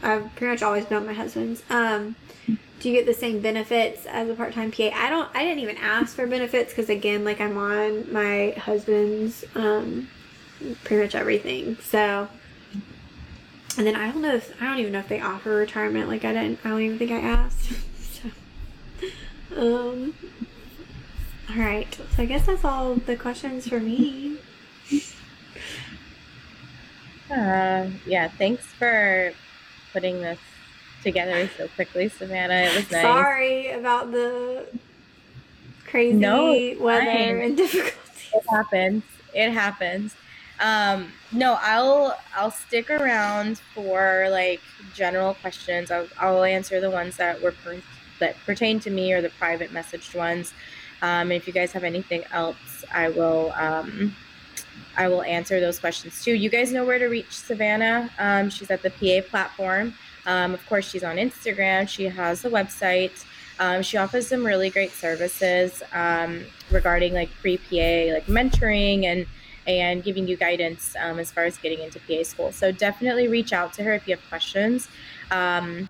I've 0.02 0.34
pretty 0.36 0.52
much 0.52 0.62
always 0.62 0.84
been 0.86 0.98
on 0.98 1.06
my 1.06 1.12
husband's. 1.12 1.62
Um, 1.68 2.16
do 2.80 2.90
you 2.90 2.96
get 2.96 3.06
the 3.06 3.14
same 3.14 3.40
benefits 3.40 4.06
as 4.06 4.28
a 4.28 4.34
part-time 4.34 4.70
PA? 4.70 4.90
I 4.94 5.08
don't. 5.08 5.28
I 5.34 5.42
didn't 5.42 5.60
even 5.60 5.78
ask 5.78 6.14
for 6.14 6.26
benefits 6.26 6.72
because 6.72 6.90
again, 6.90 7.24
like 7.24 7.40
I'm 7.40 7.56
on 7.56 8.12
my 8.12 8.50
husband's, 8.58 9.44
um, 9.54 10.08
pretty 10.84 11.02
much 11.02 11.14
everything. 11.14 11.76
So, 11.82 12.28
and 13.78 13.86
then 13.86 13.96
I 13.96 14.10
don't 14.10 14.22
know 14.22 14.34
if 14.34 14.54
I 14.60 14.66
don't 14.66 14.78
even 14.78 14.92
know 14.92 14.98
if 14.98 15.08
they 15.08 15.20
offer 15.20 15.50
retirement. 15.56 16.08
Like 16.08 16.24
I 16.24 16.32
didn't. 16.32 16.60
I 16.64 16.68
don't 16.68 16.82
even 16.82 16.98
think 16.98 17.10
I 17.10 17.20
asked. 17.20 17.72
so, 17.98 18.30
um, 19.56 20.14
all 21.50 21.56
right. 21.56 21.94
So 22.16 22.22
I 22.22 22.26
guess 22.26 22.46
that's 22.46 22.64
all 22.64 22.94
the 22.94 23.16
questions 23.16 23.68
for 23.68 23.80
me. 23.80 24.38
Uh, 27.30 27.88
yeah. 28.06 28.28
Thanks 28.28 28.64
for 28.66 29.32
putting 29.92 30.20
this 30.20 30.38
together 31.02 31.48
so 31.56 31.68
quickly, 31.68 32.08
Savanna. 32.08 32.54
It 32.54 32.76
was 32.76 32.90
nice. 32.90 33.02
Sorry 33.02 33.70
about 33.72 34.12
the 34.12 34.66
crazy 35.86 36.16
no, 36.16 36.52
weather 36.80 37.04
fine. 37.04 37.40
and 37.40 37.56
difficulties. 37.56 37.94
It 38.34 38.44
happens. 38.50 39.02
It 39.34 39.50
happens. 39.50 40.14
Um, 40.60 41.12
no, 41.32 41.58
I'll 41.60 42.16
I'll 42.36 42.50
stick 42.50 42.90
around 42.90 43.58
for 43.74 44.28
like 44.30 44.60
general 44.94 45.34
questions. 45.34 45.90
I'll, 45.90 46.06
I'll 46.18 46.44
answer 46.44 46.80
the 46.80 46.90
ones 46.90 47.16
that 47.16 47.40
were 47.42 47.52
per- 47.52 47.82
that 48.20 48.36
pertain 48.46 48.80
to 48.80 48.90
me 48.90 49.12
or 49.12 49.20
the 49.20 49.30
private 49.30 49.72
messaged 49.72 50.14
ones. 50.14 50.52
Um, 51.04 51.30
if 51.30 51.46
you 51.46 51.52
guys 51.52 51.70
have 51.72 51.84
anything 51.84 52.24
else, 52.32 52.82
I 52.90 53.10
will 53.10 53.52
um, 53.56 54.16
I 54.96 55.08
will 55.08 55.22
answer 55.22 55.60
those 55.60 55.78
questions 55.78 56.24
too. 56.24 56.32
You 56.32 56.48
guys 56.48 56.72
know 56.72 56.86
where 56.86 56.98
to 56.98 57.08
reach 57.08 57.30
Savanna. 57.30 58.08
Um, 58.18 58.48
she's 58.48 58.70
at 58.70 58.80
the 58.80 58.90
PA 58.90 59.28
platform. 59.28 59.92
Um, 60.24 60.54
of 60.54 60.66
course, 60.66 60.88
she's 60.88 61.04
on 61.04 61.16
Instagram. 61.16 61.86
She 61.86 62.04
has 62.04 62.42
a 62.46 62.50
website. 62.50 63.26
Um, 63.58 63.82
she 63.82 63.98
offers 63.98 64.28
some 64.28 64.46
really 64.46 64.70
great 64.70 64.92
services 64.92 65.82
um, 65.92 66.42
regarding 66.70 67.12
like 67.12 67.30
pre 67.42 67.58
PA, 67.58 68.14
like 68.14 68.26
mentoring 68.26 69.04
and 69.04 69.26
and 69.66 70.02
giving 70.02 70.26
you 70.26 70.38
guidance 70.38 70.96
as 70.96 71.30
far 71.30 71.44
as 71.44 71.58
getting 71.58 71.80
into 71.80 72.00
PA 72.00 72.22
school. 72.22 72.50
So 72.50 72.72
definitely 72.72 73.28
reach 73.28 73.52
out 73.52 73.74
to 73.74 73.82
her 73.82 73.92
if 73.92 74.08
you 74.08 74.14
have 74.16 74.28
questions. 74.30 74.88
Um, 75.30 75.88